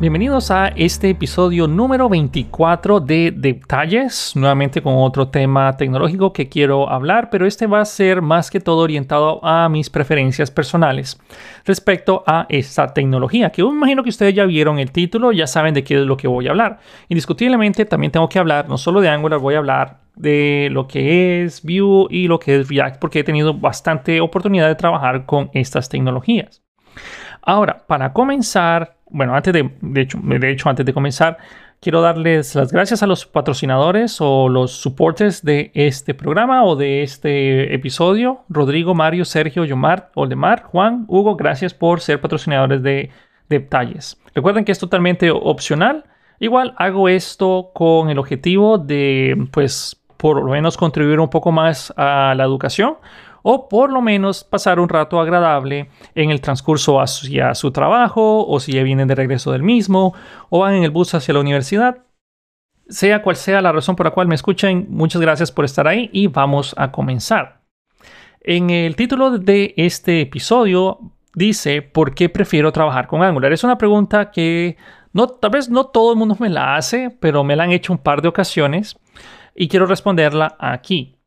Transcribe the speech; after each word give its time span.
Bienvenidos 0.00 0.52
a 0.52 0.68
este 0.76 1.10
episodio 1.10 1.66
número 1.66 2.08
24 2.08 3.00
de 3.00 3.32
Detalles, 3.36 4.30
nuevamente 4.36 4.80
con 4.80 4.94
otro 4.94 5.26
tema 5.26 5.76
tecnológico 5.76 6.32
que 6.32 6.48
quiero 6.48 6.88
hablar, 6.88 7.30
pero 7.30 7.46
este 7.46 7.66
va 7.66 7.80
a 7.80 7.84
ser 7.84 8.22
más 8.22 8.48
que 8.48 8.60
todo 8.60 8.76
orientado 8.76 9.44
a 9.44 9.68
mis 9.68 9.90
preferencias 9.90 10.52
personales 10.52 11.20
respecto 11.64 12.22
a 12.28 12.46
esta 12.48 12.94
tecnología, 12.94 13.50
que 13.50 13.64
me 13.64 13.70
imagino 13.70 14.04
que 14.04 14.10
ustedes 14.10 14.34
ya 14.34 14.44
vieron 14.44 14.78
el 14.78 14.92
título, 14.92 15.32
ya 15.32 15.48
saben 15.48 15.74
de 15.74 15.82
qué 15.82 15.96
es 15.96 16.06
lo 16.06 16.16
que 16.16 16.28
voy 16.28 16.46
a 16.46 16.50
hablar. 16.50 16.78
Indiscutiblemente 17.08 17.84
también 17.84 18.12
tengo 18.12 18.28
que 18.28 18.38
hablar 18.38 18.68
no 18.68 18.78
solo 18.78 19.00
de 19.00 19.08
Angular, 19.08 19.40
voy 19.40 19.56
a 19.56 19.58
hablar 19.58 19.98
de 20.14 20.68
lo 20.70 20.86
que 20.86 21.42
es 21.42 21.60
Vue 21.64 22.06
y 22.08 22.28
lo 22.28 22.38
que 22.38 22.60
es 22.60 22.68
React, 22.68 23.00
porque 23.00 23.18
he 23.18 23.24
tenido 23.24 23.52
bastante 23.52 24.20
oportunidad 24.20 24.68
de 24.68 24.76
trabajar 24.76 25.26
con 25.26 25.50
estas 25.54 25.88
tecnologías. 25.88 26.62
Ahora, 27.42 27.84
para 27.86 28.12
comenzar, 28.12 28.97
bueno, 29.10 29.34
antes 29.34 29.52
de, 29.52 29.70
de 29.80 30.00
hecho, 30.00 30.18
de 30.22 30.50
hecho, 30.50 30.68
antes 30.68 30.84
de 30.84 30.92
comenzar, 30.92 31.38
quiero 31.80 32.00
darles 32.00 32.54
las 32.54 32.72
gracias 32.72 33.02
a 33.02 33.06
los 33.06 33.26
patrocinadores 33.26 34.20
o 34.20 34.48
los 34.48 34.72
soportes 34.72 35.44
de 35.44 35.70
este 35.74 36.14
programa 36.14 36.64
o 36.64 36.76
de 36.76 37.02
este 37.02 37.74
episodio. 37.74 38.40
Rodrigo, 38.48 38.94
Mario, 38.94 39.24
Sergio, 39.24 39.64
Yomar, 39.64 40.10
Oldemar, 40.14 40.62
Juan, 40.64 41.04
Hugo, 41.08 41.36
gracias 41.36 41.74
por 41.74 42.00
ser 42.00 42.20
patrocinadores 42.20 42.82
de, 42.82 43.10
detalles. 43.48 44.20
Recuerden 44.34 44.64
que 44.64 44.72
es 44.72 44.78
totalmente 44.78 45.30
opcional. 45.30 46.04
Igual 46.38 46.74
hago 46.76 47.08
esto 47.08 47.70
con 47.74 48.10
el 48.10 48.18
objetivo 48.18 48.78
de, 48.78 49.48
pues, 49.50 50.00
por 50.16 50.42
lo 50.42 50.50
menos 50.50 50.76
contribuir 50.76 51.18
un 51.20 51.30
poco 51.30 51.50
más 51.50 51.92
a 51.96 52.34
la 52.36 52.44
educación 52.44 52.96
o 53.42 53.68
por 53.68 53.90
lo 53.90 54.02
menos 54.02 54.44
pasar 54.44 54.80
un 54.80 54.88
rato 54.88 55.20
agradable 55.20 55.90
en 56.14 56.30
el 56.30 56.40
transcurso 56.40 57.00
hacia 57.00 57.54
su 57.54 57.70
trabajo 57.70 58.46
o 58.46 58.60
si 58.60 58.72
ya 58.72 58.82
vienen 58.82 59.08
de 59.08 59.14
regreso 59.14 59.52
del 59.52 59.62
mismo 59.62 60.14
o 60.50 60.60
van 60.60 60.74
en 60.74 60.84
el 60.84 60.90
bus 60.90 61.14
hacia 61.14 61.34
la 61.34 61.40
universidad. 61.40 62.04
Sea 62.88 63.22
cual 63.22 63.36
sea 63.36 63.60
la 63.60 63.72
razón 63.72 63.96
por 63.96 64.06
la 64.06 64.12
cual 64.12 64.28
me 64.28 64.34
escuchen, 64.34 64.86
muchas 64.88 65.20
gracias 65.20 65.52
por 65.52 65.64
estar 65.64 65.86
ahí 65.86 66.08
y 66.12 66.26
vamos 66.26 66.74
a 66.78 66.90
comenzar. 66.90 67.62
En 68.40 68.70
el 68.70 68.96
título 68.96 69.38
de 69.38 69.74
este 69.76 70.22
episodio 70.22 71.12
dice 71.34 71.82
¿por 71.82 72.14
qué 72.14 72.28
prefiero 72.28 72.72
trabajar 72.72 73.06
con 73.06 73.22
Angular? 73.22 73.52
Es 73.52 73.64
una 73.64 73.76
pregunta 73.76 74.30
que 74.30 74.76
no, 75.12 75.26
tal 75.26 75.50
vez 75.50 75.68
no 75.68 75.86
todo 75.86 76.12
el 76.12 76.18
mundo 76.18 76.36
me 76.38 76.48
la 76.48 76.76
hace, 76.76 77.10
pero 77.20 77.44
me 77.44 77.56
la 77.56 77.64
han 77.64 77.72
hecho 77.72 77.92
un 77.92 77.98
par 77.98 78.22
de 78.22 78.28
ocasiones 78.28 78.98
y 79.54 79.68
quiero 79.68 79.86
responderla 79.86 80.56
aquí 80.58 81.17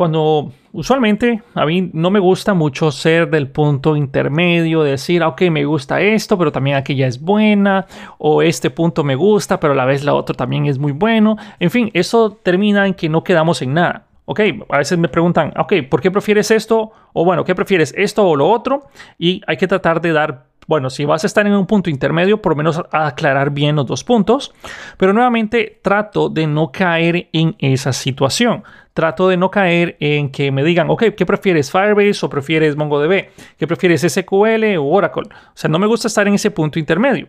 cuando 0.00 0.50
usualmente 0.72 1.42
a 1.54 1.66
mí 1.66 1.90
no 1.92 2.10
me 2.10 2.20
gusta 2.20 2.54
mucho 2.54 2.90
ser 2.90 3.28
del 3.28 3.48
punto 3.48 3.96
intermedio, 3.96 4.82
decir, 4.82 5.22
ah, 5.22 5.28
ok, 5.28 5.42
me 5.50 5.66
gusta 5.66 6.00
esto, 6.00 6.38
pero 6.38 6.50
también 6.50 6.78
aquella 6.78 7.06
es 7.06 7.20
buena, 7.20 7.84
o 8.16 8.40
este 8.40 8.70
punto 8.70 9.04
me 9.04 9.14
gusta, 9.14 9.60
pero 9.60 9.74
a 9.74 9.76
la 9.76 9.84
vez 9.84 10.02
la 10.02 10.14
otra 10.14 10.34
también 10.34 10.64
es 10.64 10.78
muy 10.78 10.92
bueno. 10.92 11.36
En 11.58 11.70
fin, 11.70 11.90
eso 11.92 12.30
termina 12.42 12.86
en 12.86 12.94
que 12.94 13.10
no 13.10 13.22
quedamos 13.22 13.60
en 13.60 13.74
nada. 13.74 14.06
Ok, 14.24 14.40
a 14.70 14.78
veces 14.78 14.96
me 14.96 15.08
preguntan, 15.08 15.52
ok, 15.58 15.74
¿por 15.90 16.00
qué 16.00 16.10
prefieres 16.10 16.50
esto? 16.50 16.92
O 17.12 17.26
bueno, 17.26 17.44
¿qué 17.44 17.54
prefieres 17.54 17.92
esto 17.94 18.26
o 18.26 18.36
lo 18.36 18.48
otro? 18.48 18.84
Y 19.18 19.42
hay 19.46 19.58
que 19.58 19.68
tratar 19.68 20.00
de 20.00 20.14
dar 20.14 20.46
bueno, 20.70 20.88
si 20.88 21.04
vas 21.04 21.24
a 21.24 21.26
estar 21.26 21.44
en 21.48 21.54
un 21.54 21.66
punto 21.66 21.90
intermedio, 21.90 22.40
por 22.40 22.52
lo 22.52 22.56
menos 22.56 22.80
aclarar 22.92 23.50
bien 23.50 23.74
los 23.74 23.86
dos 23.86 24.04
puntos. 24.04 24.54
Pero 24.96 25.12
nuevamente 25.12 25.80
trato 25.82 26.28
de 26.28 26.46
no 26.46 26.70
caer 26.70 27.28
en 27.32 27.56
esa 27.58 27.92
situación. 27.92 28.62
Trato 28.94 29.26
de 29.26 29.36
no 29.36 29.50
caer 29.50 29.96
en 29.98 30.30
que 30.30 30.52
me 30.52 30.62
digan, 30.62 30.88
ok, 30.88 31.06
¿qué 31.16 31.26
prefieres? 31.26 31.72
Firebase 31.72 32.24
o 32.24 32.30
prefieres 32.30 32.76
MongoDB? 32.76 33.30
¿Qué 33.58 33.66
prefieres 33.66 34.02
SQL 34.02 34.76
o 34.78 34.84
Oracle? 34.84 35.24
O 35.24 35.52
sea, 35.54 35.68
no 35.68 35.80
me 35.80 35.88
gusta 35.88 36.06
estar 36.06 36.28
en 36.28 36.34
ese 36.34 36.52
punto 36.52 36.78
intermedio. 36.78 37.26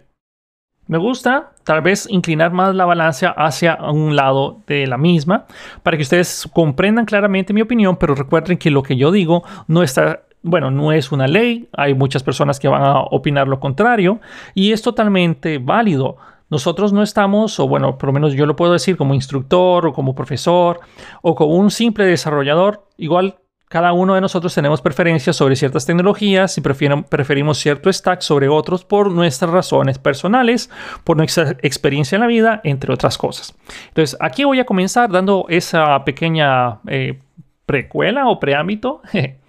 Me 0.85 0.99
gusta 0.99 1.53
tal 1.63 1.81
vez 1.81 2.07
inclinar 2.11 2.51
más 2.51 2.75
la 2.75 2.85
balanza 2.85 3.31
hacia 3.31 3.75
un 3.91 4.15
lado 4.15 4.61
de 4.67 4.85
la 4.85 4.99
misma 4.99 5.47
para 5.81 5.97
que 5.97 6.03
ustedes 6.03 6.47
comprendan 6.53 7.05
claramente 7.05 7.53
mi 7.53 7.63
opinión, 7.63 7.97
pero 7.97 8.13
recuerden 8.13 8.59
que 8.59 8.69
lo 8.69 8.83
que 8.83 8.97
yo 8.97 9.11
digo 9.11 9.43
no 9.67 9.81
está 9.81 10.25
bueno, 10.43 10.71
no 10.71 10.91
es 10.91 11.11
una 11.11 11.27
ley, 11.27 11.69
hay 11.73 11.93
muchas 11.93 12.23
personas 12.23 12.59
que 12.59 12.67
van 12.67 12.83
a 12.83 13.01
opinar 13.01 13.47
lo 13.47 13.59
contrario 13.59 14.19
y 14.53 14.71
es 14.71 14.81
totalmente 14.81 15.59
válido. 15.59 16.17
Nosotros 16.49 16.91
no 16.91 17.01
estamos, 17.01 17.59
o 17.59 17.67
bueno, 17.67 17.97
por 17.97 18.07
lo 18.07 18.13
menos 18.13 18.33
yo 18.33 18.45
lo 18.45 18.55
puedo 18.55 18.73
decir 18.73 18.97
como 18.97 19.13
instructor 19.13 19.87
o 19.87 19.93
como 19.93 20.15
profesor 20.15 20.81
o 21.21 21.35
como 21.35 21.55
un 21.55 21.71
simple 21.71 22.05
desarrollador, 22.05 22.87
igual 22.97 23.37
cada 23.69 23.93
uno 23.93 24.15
de 24.15 24.21
nosotros 24.21 24.53
tenemos 24.53 24.81
preferencias 24.81 25.37
sobre 25.37 25.55
ciertas 25.55 25.85
tecnologías 25.85 26.57
y 26.57 26.61
preferimos 26.61 27.57
cierto 27.57 27.91
stack 27.91 28.19
sobre 28.19 28.49
otros 28.49 28.83
por 28.83 29.09
nuestras 29.09 29.49
razones 29.49 29.97
personales, 29.97 30.69
por 31.05 31.15
nuestra 31.15 31.51
experiencia 31.61 32.17
en 32.17 32.21
la 32.21 32.27
vida, 32.27 32.59
entre 32.65 32.91
otras 32.93 33.17
cosas. 33.17 33.55
Entonces, 33.87 34.17
aquí 34.19 34.43
voy 34.43 34.59
a 34.59 34.65
comenzar 34.65 35.09
dando 35.09 35.45
esa 35.47 36.03
pequeña 36.03 36.81
eh, 36.85 37.19
precuela 37.65 38.27
o 38.27 38.41
preámbito 38.41 39.01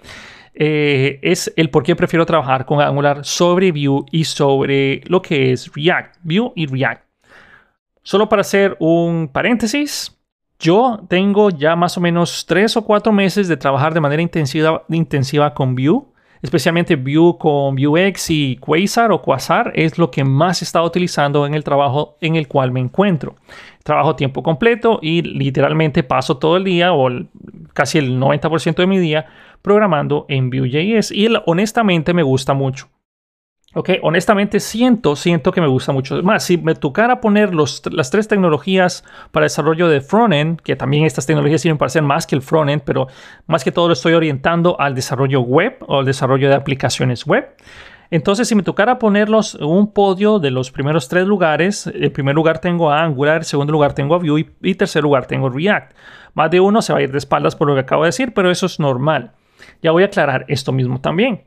Eh, 0.54 1.18
es 1.22 1.52
el 1.56 1.70
por 1.70 1.82
qué 1.82 1.96
prefiero 1.96 2.26
trabajar 2.26 2.66
con 2.66 2.80
Angular 2.80 3.24
sobre 3.24 3.72
Vue 3.72 4.04
y 4.10 4.24
sobre 4.24 5.00
lo 5.06 5.22
que 5.22 5.52
es 5.52 5.72
React, 5.74 6.16
Vue 6.22 6.52
y 6.54 6.66
React. 6.66 7.04
Solo 8.02 8.28
para 8.28 8.40
hacer 8.40 8.76
un 8.80 9.28
paréntesis, 9.32 10.18
yo 10.58 11.00
tengo 11.08 11.50
ya 11.50 11.76
más 11.76 11.96
o 11.96 12.00
menos 12.00 12.44
tres 12.46 12.76
o 12.76 12.84
cuatro 12.84 13.12
meses 13.12 13.48
de 13.48 13.56
trabajar 13.56 13.94
de 13.94 14.00
manera 14.00 14.22
intensiva, 14.22 14.84
intensiva 14.88 15.54
con 15.54 15.74
Vue 15.74 16.02
especialmente 16.42 16.96
Vue 16.96 17.38
con 17.38 17.76
Vuex 17.76 18.30
y 18.30 18.56
Quasar 18.56 19.12
o 19.12 19.22
Quasar 19.22 19.72
es 19.74 19.96
lo 19.96 20.10
que 20.10 20.24
más 20.24 20.60
he 20.60 20.64
estado 20.64 20.84
utilizando 20.84 21.46
en 21.46 21.54
el 21.54 21.64
trabajo 21.64 22.16
en 22.20 22.34
el 22.36 22.48
cual 22.48 22.72
me 22.72 22.80
encuentro. 22.80 23.36
Trabajo 23.84 24.16
tiempo 24.16 24.42
completo 24.42 24.98
y 25.00 25.22
literalmente 25.22 26.02
paso 26.02 26.36
todo 26.36 26.56
el 26.56 26.64
día 26.64 26.92
o 26.92 27.08
casi 27.72 27.98
el 27.98 28.18
90% 28.18 28.74
de 28.74 28.86
mi 28.86 28.98
día 28.98 29.26
programando 29.62 30.26
en 30.28 30.50
Vue.js 30.50 31.12
y 31.12 31.28
honestamente 31.46 32.12
me 32.12 32.22
gusta 32.22 32.52
mucho. 32.54 32.88
Ok, 33.74 33.88
honestamente 34.02 34.60
siento, 34.60 35.16
siento 35.16 35.50
que 35.50 35.62
me 35.62 35.66
gusta 35.66 35.92
mucho. 35.92 36.22
Más, 36.22 36.44
si 36.44 36.58
me 36.58 36.74
tocara 36.74 37.22
poner 37.22 37.54
las 37.54 38.10
tres 38.10 38.28
tecnologías 38.28 39.02
para 39.30 39.44
desarrollo 39.44 39.88
de 39.88 40.02
frontend, 40.02 40.60
que 40.60 40.76
también 40.76 41.06
estas 41.06 41.24
tecnologías 41.24 41.62
sirven 41.62 41.78
para 41.78 41.88
ser 41.88 42.02
más 42.02 42.26
que 42.26 42.34
el 42.34 42.42
frontend, 42.42 42.82
pero 42.84 43.06
más 43.46 43.64
que 43.64 43.72
todo 43.72 43.86
lo 43.86 43.94
estoy 43.94 44.12
orientando 44.12 44.78
al 44.78 44.94
desarrollo 44.94 45.40
web 45.40 45.78
o 45.86 46.00
al 46.00 46.04
desarrollo 46.04 46.50
de 46.50 46.54
aplicaciones 46.54 47.24
web. 47.24 47.48
Entonces, 48.10 48.46
si 48.46 48.54
me 48.54 48.62
tocara 48.62 48.98
ponerlos 48.98 49.54
un 49.54 49.94
podio 49.94 50.38
de 50.38 50.50
los 50.50 50.70
primeros 50.70 51.08
tres 51.08 51.26
lugares, 51.26 51.86
en 51.86 52.12
primer 52.12 52.34
lugar 52.34 52.58
tengo 52.58 52.90
a 52.90 53.02
Angular, 53.02 53.38
en 53.38 53.44
segundo 53.44 53.72
lugar 53.72 53.94
tengo 53.94 54.14
a 54.14 54.18
Vue 54.18 54.40
y, 54.60 54.70
y 54.70 54.74
tercer 54.74 55.02
lugar 55.02 55.24
tengo 55.24 55.48
React. 55.48 55.94
Más 56.34 56.50
de 56.50 56.60
uno 56.60 56.82
se 56.82 56.92
va 56.92 56.98
a 56.98 57.02
ir 57.02 57.10
de 57.10 57.16
espaldas 57.16 57.56
por 57.56 57.68
lo 57.68 57.74
que 57.74 57.80
acabo 57.80 58.02
de 58.02 58.08
decir, 58.08 58.34
pero 58.34 58.50
eso 58.50 58.66
es 58.66 58.78
normal. 58.78 59.32
Ya 59.82 59.90
voy 59.90 60.02
a 60.02 60.06
aclarar 60.06 60.44
esto 60.48 60.72
mismo 60.72 61.00
también. 61.00 61.44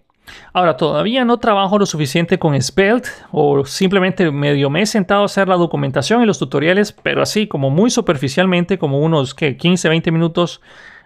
Ahora, 0.54 0.78
todavía 0.78 1.26
no 1.26 1.38
trabajo 1.38 1.78
lo 1.78 1.86
suficiente 1.86 2.40
con 2.40 2.60
Svelte 2.62 3.10
o 3.32 3.66
simplemente 3.66 4.32
medio 4.32 4.70
me 4.70 4.82
he 4.82 4.86
sentado 4.86 5.22
a 5.22 5.26
hacer 5.26 5.48
la 5.48 5.56
documentación 5.56 6.22
y 6.22 6.26
los 6.26 6.40
tutoriales, 6.40 6.92
pero 6.92 7.22
así 7.22 7.48
como 7.48 7.70
muy 7.70 7.90
superficialmente, 7.90 8.78
como 8.78 9.00
unos 9.00 9.36
15, 9.36 9.90
20 9.90 10.12
minutos 10.12 10.62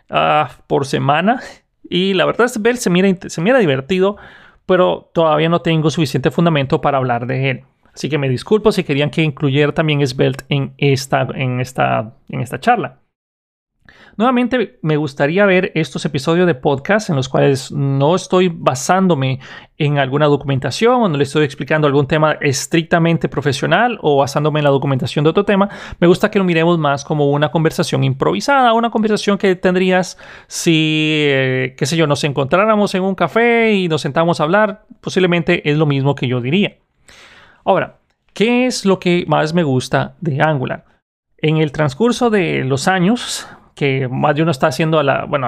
ah, 0.09 0.49
por 0.67 0.85
semana. 0.85 1.41
Y 1.89 2.13
la 2.13 2.25
verdad, 2.25 2.47
Svelte 2.47 2.81
se 2.81 2.89
mira, 2.89 3.09
se 3.27 3.41
mira 3.41 3.59
divertido, 3.59 4.17
pero 4.65 5.09
todavía 5.13 5.49
no 5.49 5.61
tengo 5.61 5.89
suficiente 5.89 6.31
fundamento 6.31 6.81
para 6.81 6.97
hablar 6.97 7.25
de 7.25 7.49
él. 7.49 7.63
Así 7.93 8.07
que 8.07 8.17
me 8.17 8.29
disculpo 8.29 8.71
si 8.71 8.83
querían 8.83 9.09
que 9.09 9.23
incluyera 9.23 9.73
también 9.73 10.05
Svelte 10.05 10.45
en 10.49 10.73
esta, 10.77 11.27
en 11.33 11.59
esta, 11.59 12.13
en 12.29 12.41
esta 12.41 12.59
charla. 12.59 12.98
Nuevamente 14.19 14.79
me 14.81 14.97
gustaría 14.97 15.45
ver 15.45 15.71
estos 15.75 16.03
episodios 16.03 16.45
de 16.45 16.53
podcast 16.53 17.09
en 17.09 17.15
los 17.15 17.29
cuales 17.29 17.71
no 17.71 18.15
estoy 18.15 18.49
basándome 18.53 19.39
en 19.77 19.97
alguna 19.97 20.25
documentación 20.25 21.01
o 21.01 21.07
no 21.07 21.15
le 21.15 21.23
estoy 21.23 21.45
explicando 21.45 21.87
algún 21.87 22.05
tema 22.05 22.33
estrictamente 22.41 23.29
profesional 23.29 23.97
o 24.01 24.17
basándome 24.17 24.59
en 24.59 24.65
la 24.65 24.71
documentación 24.71 25.23
de 25.23 25.29
otro 25.29 25.45
tema. 25.45 25.69
Me 26.01 26.07
gusta 26.07 26.29
que 26.29 26.37
lo 26.37 26.43
miremos 26.43 26.77
más 26.77 27.05
como 27.05 27.31
una 27.31 27.49
conversación 27.49 28.03
improvisada, 28.03 28.73
una 28.73 28.89
conversación 28.89 29.37
que 29.37 29.55
tendrías 29.55 30.17
si, 30.47 31.21
eh, 31.21 31.75
qué 31.77 31.85
sé 31.85 31.95
yo, 31.95 32.05
nos 32.05 32.21
encontráramos 32.25 32.93
en 32.95 33.03
un 33.03 33.15
café 33.15 33.71
y 33.71 33.87
nos 33.87 34.01
sentamos 34.01 34.41
a 34.41 34.43
hablar. 34.43 34.83
Posiblemente 34.99 35.61
es 35.69 35.77
lo 35.77 35.85
mismo 35.85 36.13
que 36.13 36.27
yo 36.27 36.41
diría. 36.41 36.75
Ahora, 37.63 37.99
¿qué 38.33 38.65
es 38.65 38.83
lo 38.83 38.99
que 38.99 39.23
más 39.29 39.53
me 39.53 39.63
gusta 39.63 40.17
de 40.19 40.41
Angular? 40.41 40.83
En 41.37 41.55
el 41.55 41.71
transcurso 41.71 42.29
de 42.29 42.65
los 42.65 42.89
años, 42.89 43.47
que 43.79 44.09
más 44.09 44.35
de 44.35 44.41
uno 44.41 44.51
está 44.51 44.67
haciendo, 44.67 45.01
la, 45.01 45.23
bueno, 45.23 45.47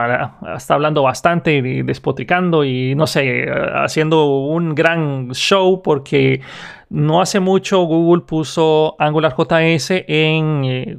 está 0.56 0.76
hablando 0.76 1.04
bastante 1.04 1.58
y 1.58 1.82
despotricando 1.82 2.64
y 2.64 2.96
no 2.96 3.06
sé, 3.06 3.46
haciendo 3.74 4.26
un 4.46 4.74
gran 4.74 5.32
show 5.32 5.82
porque 5.82 6.40
no 6.88 7.20
hace 7.20 7.42
mucho 7.42 7.82
Google 7.82 8.22
puso 8.22 8.96
Angular 9.00 9.36
JS 9.38 10.06
en, 10.08 10.64
eh, 10.64 10.98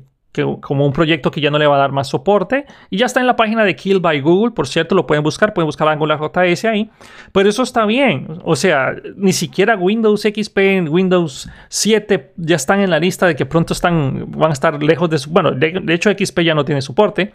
como 0.61 0.87
un 0.87 0.93
proyecto 0.93 1.31
que 1.31 1.41
ya 1.41 1.51
no 1.51 1.59
le 1.59 1.67
va 1.67 1.77
a 1.77 1.79
dar 1.79 1.93
más 1.93 2.09
soporte. 2.09 2.65
Y 2.91 2.99
ya 2.99 3.07
está 3.07 3.21
en 3.21 3.27
la 3.27 3.37
página 3.37 3.65
de 3.65 3.77
Kill 3.77 4.01
by 4.01 4.21
Google, 4.21 4.53
por 4.53 4.67
cierto, 4.67 4.95
lo 4.95 5.07
pueden 5.07 5.23
buscar, 5.23 5.53
pueden 5.53 5.67
buscar 5.67 5.89
AngularJS 5.89 6.65
ahí. 6.65 6.91
Pero 7.33 7.49
eso 7.49 7.63
está 7.63 7.85
bien. 7.85 8.41
O 8.45 8.57
sea, 8.57 8.95
ni 9.17 9.33
siquiera 9.33 9.77
Windows 9.77 10.23
XP, 10.23 10.89
Windows 10.89 11.51
7 11.69 12.33
ya 12.37 12.57
están 12.57 12.81
en 12.81 12.91
la 12.91 12.99
lista 12.99 13.27
de 13.27 13.37
que 13.37 13.45
pronto 13.45 13.75
están, 13.75 14.31
van 14.31 14.51
a 14.51 14.53
estar 14.55 14.83
lejos 14.83 15.11
de 15.11 15.19
su... 15.19 15.31
Bueno, 15.31 15.53
de, 15.53 15.83
hecho 15.89 16.11
XP 16.11 16.41
ya 16.41 16.55
no 16.55 16.65
tiene 16.65 16.81
soporte, 16.81 17.33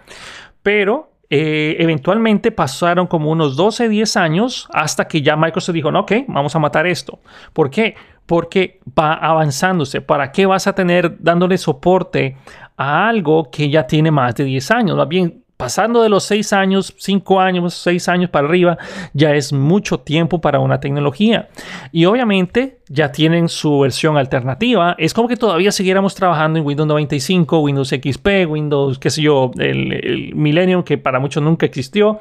pero 0.64 1.12
eh, 1.30 1.76
eventualmente 1.80 2.52
pasaron 2.52 3.06
como 3.06 3.30
unos 3.30 3.56
12, 3.56 3.90
10 3.90 4.18
años 4.18 4.68
hasta 4.74 5.08
que 5.08 5.22
ya 5.22 5.36
Microsoft 5.36 5.76
dijo, 5.76 5.92
no, 5.92 6.02
ok, 6.02 6.14
vamos 6.28 6.56
a 6.56 6.60
matar 6.60 6.88
esto. 6.88 7.20
¿Por 7.54 7.70
qué? 7.70 7.96
Porque 8.26 8.80
va 8.98 9.14
avanzándose. 9.14 10.02
¿Para 10.02 10.32
qué 10.32 10.46
vas 10.46 10.68
a 10.68 10.74
tener 10.74 11.18
dándole 11.20 11.58
soporte 11.58 12.38
a 12.78 13.10
algo 13.10 13.50
que 13.52 13.70
ya 13.70 13.88
tiene 13.88 14.12
más 14.12 14.36
de 14.36 14.46
10 14.46 14.72
años. 14.72 14.98
Más 14.98 15.08
bien, 15.08 15.44
pasando 15.58 16.04
de 16.04 16.10
los 16.10 16.24
6 16.26 16.54
años, 16.54 16.94
5 16.98 17.42
años, 17.42 17.74
6 17.74 18.08
años 18.10 18.30
para 18.30 18.48
arriba, 18.48 18.78
ya 19.14 19.34
es 19.34 19.52
mucho 19.52 20.00
tiempo 20.00 20.40
para 20.40 20.60
una 20.60 20.80
tecnología. 20.80 21.50
Y 21.92 22.06
obviamente 22.06 22.78
ya 22.88 23.12
tienen 23.12 23.50
su 23.50 23.80
versión 23.80 24.18
alternativa. 24.18 24.96
Es 25.00 25.14
como 25.14 25.28
que 25.28 25.36
todavía 25.36 25.72
siguiéramos 25.72 26.14
trabajando 26.14 26.60
en 26.60 26.66
Windows 26.66 26.88
95, 26.88 27.60
Windows 27.60 27.90
XP, 27.90 28.28
Windows, 28.48 29.00
qué 29.00 29.10
sé 29.10 29.24
yo, 29.24 29.52
el, 29.58 29.94
el 29.94 30.36
Millennium, 30.36 30.84
que 30.84 31.00
para 31.00 31.20
muchos 31.20 31.42
nunca 31.42 31.66
existió, 31.66 32.20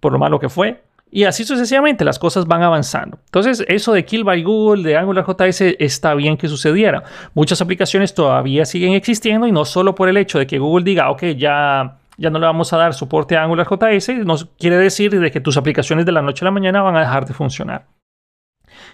por 0.00 0.12
lo 0.12 0.18
malo 0.18 0.40
que 0.40 0.48
fue. 0.48 0.85
Y 1.10 1.24
así 1.24 1.44
sucesivamente 1.44 2.04
las 2.04 2.18
cosas 2.18 2.46
van 2.46 2.62
avanzando. 2.62 3.18
Entonces, 3.26 3.64
eso 3.68 3.92
de 3.92 4.04
Kill 4.04 4.24
by 4.24 4.42
Google, 4.42 4.82
de 4.82 4.96
AngularJS, 4.96 5.60
está 5.78 6.14
bien 6.14 6.36
que 6.36 6.48
sucediera. 6.48 7.04
Muchas 7.34 7.60
aplicaciones 7.60 8.12
todavía 8.12 8.64
siguen 8.64 8.92
existiendo 8.92 9.46
y 9.46 9.52
no 9.52 9.64
solo 9.64 9.94
por 9.94 10.08
el 10.08 10.16
hecho 10.16 10.38
de 10.38 10.46
que 10.46 10.58
Google 10.58 10.84
diga, 10.84 11.10
ok, 11.10 11.22
ya, 11.36 11.98
ya 12.18 12.30
no 12.30 12.38
le 12.38 12.46
vamos 12.46 12.72
a 12.72 12.76
dar 12.76 12.92
soporte 12.92 13.36
a 13.36 13.44
AngularJS, 13.44 14.08
no 14.24 14.36
quiere 14.58 14.76
decir 14.78 15.18
de 15.18 15.30
que 15.30 15.40
tus 15.40 15.56
aplicaciones 15.56 16.04
de 16.06 16.12
la 16.12 16.22
noche 16.22 16.44
a 16.44 16.46
la 16.46 16.50
mañana 16.50 16.82
van 16.82 16.96
a 16.96 17.00
dejar 17.00 17.24
de 17.24 17.34
funcionar. 17.34 17.86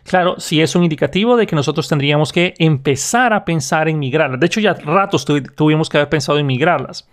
Claro, 0.05 0.39
sí 0.39 0.61
es 0.61 0.75
un 0.75 0.83
indicativo 0.83 1.37
de 1.37 1.47
que 1.47 1.57
nosotros 1.57 1.89
tendríamos 1.89 2.33
que 2.33 2.55
empezar 2.59 3.33
a 3.33 3.45
pensar 3.45 3.89
en 3.89 3.99
migrarlas. 3.99 4.41
De 4.41 4.47
hecho, 4.47 4.61
ya 4.61 4.75
ratos 4.75 5.25
tuvimos 5.57 5.89
que 5.89 5.97
haber 5.97 6.09
pensado 6.09 6.39
en 6.39 6.47
migrarlas. 6.47 7.09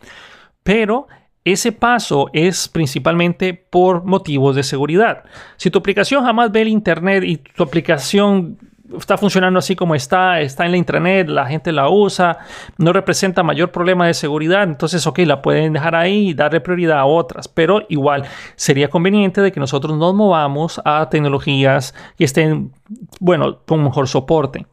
Pero 0.63 1.07
ese 1.45 1.71
paso 1.71 2.30
es 2.33 2.68
principalmente 2.68 3.53
por 3.53 4.03
motivos 4.03 4.56
de 4.56 4.63
seguridad. 4.63 5.24
Si 5.57 5.69
tu 5.69 5.80
aplicación 5.80 6.24
jamás 6.24 6.51
ve 6.51 6.62
el 6.62 6.68
Internet 6.68 7.24
y 7.24 7.38
tu 7.38 7.63
aplicación 7.63 8.57
está 8.97 9.18
funcionando 9.18 9.59
así 9.59 9.75
como 9.75 9.95
está, 9.95 10.41
está 10.41 10.65
en 10.65 10.71
la 10.71 10.77
intranet, 10.77 11.30
la 11.30 11.45
gente 11.45 11.71
la 11.71 11.89
usa, 11.89 12.39
no 12.77 12.94
representa 12.94 13.44
mayor 13.44 13.71
problema 13.71 14.07
de 14.07 14.13
seguridad, 14.13 14.63
entonces, 14.63 15.06
ok, 15.06 15.19
la 15.19 15.41
pueden 15.41 15.74
dejar 15.74 15.95
ahí 15.95 16.30
y 16.30 16.33
darle 16.33 16.62
prioridad 16.62 17.00
a 17.00 17.06
otras, 17.06 17.47
pero 17.47 17.83
igual 17.89 18.24
sería 18.56 18.89
conveniente 18.89 19.42
de 19.42 19.51
que 19.51 19.59
nosotros 19.59 19.97
nos 19.97 20.13
movamos 20.13 20.81
a 20.85 21.09
tecnologías 21.09 21.94
que 22.18 22.25
estén, 22.25 22.74
bueno, 23.19 23.59
con 23.65 23.83
mejor 23.83 24.07
soporte. 24.07 24.65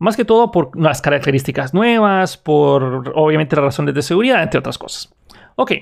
Más 0.00 0.16
que 0.16 0.24
todo 0.24 0.52
por 0.52 0.80
las 0.80 1.02
características 1.02 1.74
nuevas, 1.74 2.36
por 2.36 3.12
obviamente 3.16 3.56
las 3.56 3.64
razones 3.64 3.94
de 3.94 4.02
seguridad, 4.02 4.42
entre 4.42 4.60
otras 4.60 4.78
cosas. 4.78 5.12
Ok, 5.60 5.72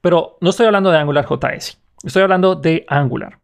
pero 0.00 0.38
no 0.40 0.50
estoy 0.50 0.66
hablando 0.66 0.90
de 0.90 0.98
Angular 0.98 1.24
JS, 1.24 1.80
estoy 2.02 2.22
hablando 2.22 2.56
de 2.56 2.84
Angular. 2.88 3.38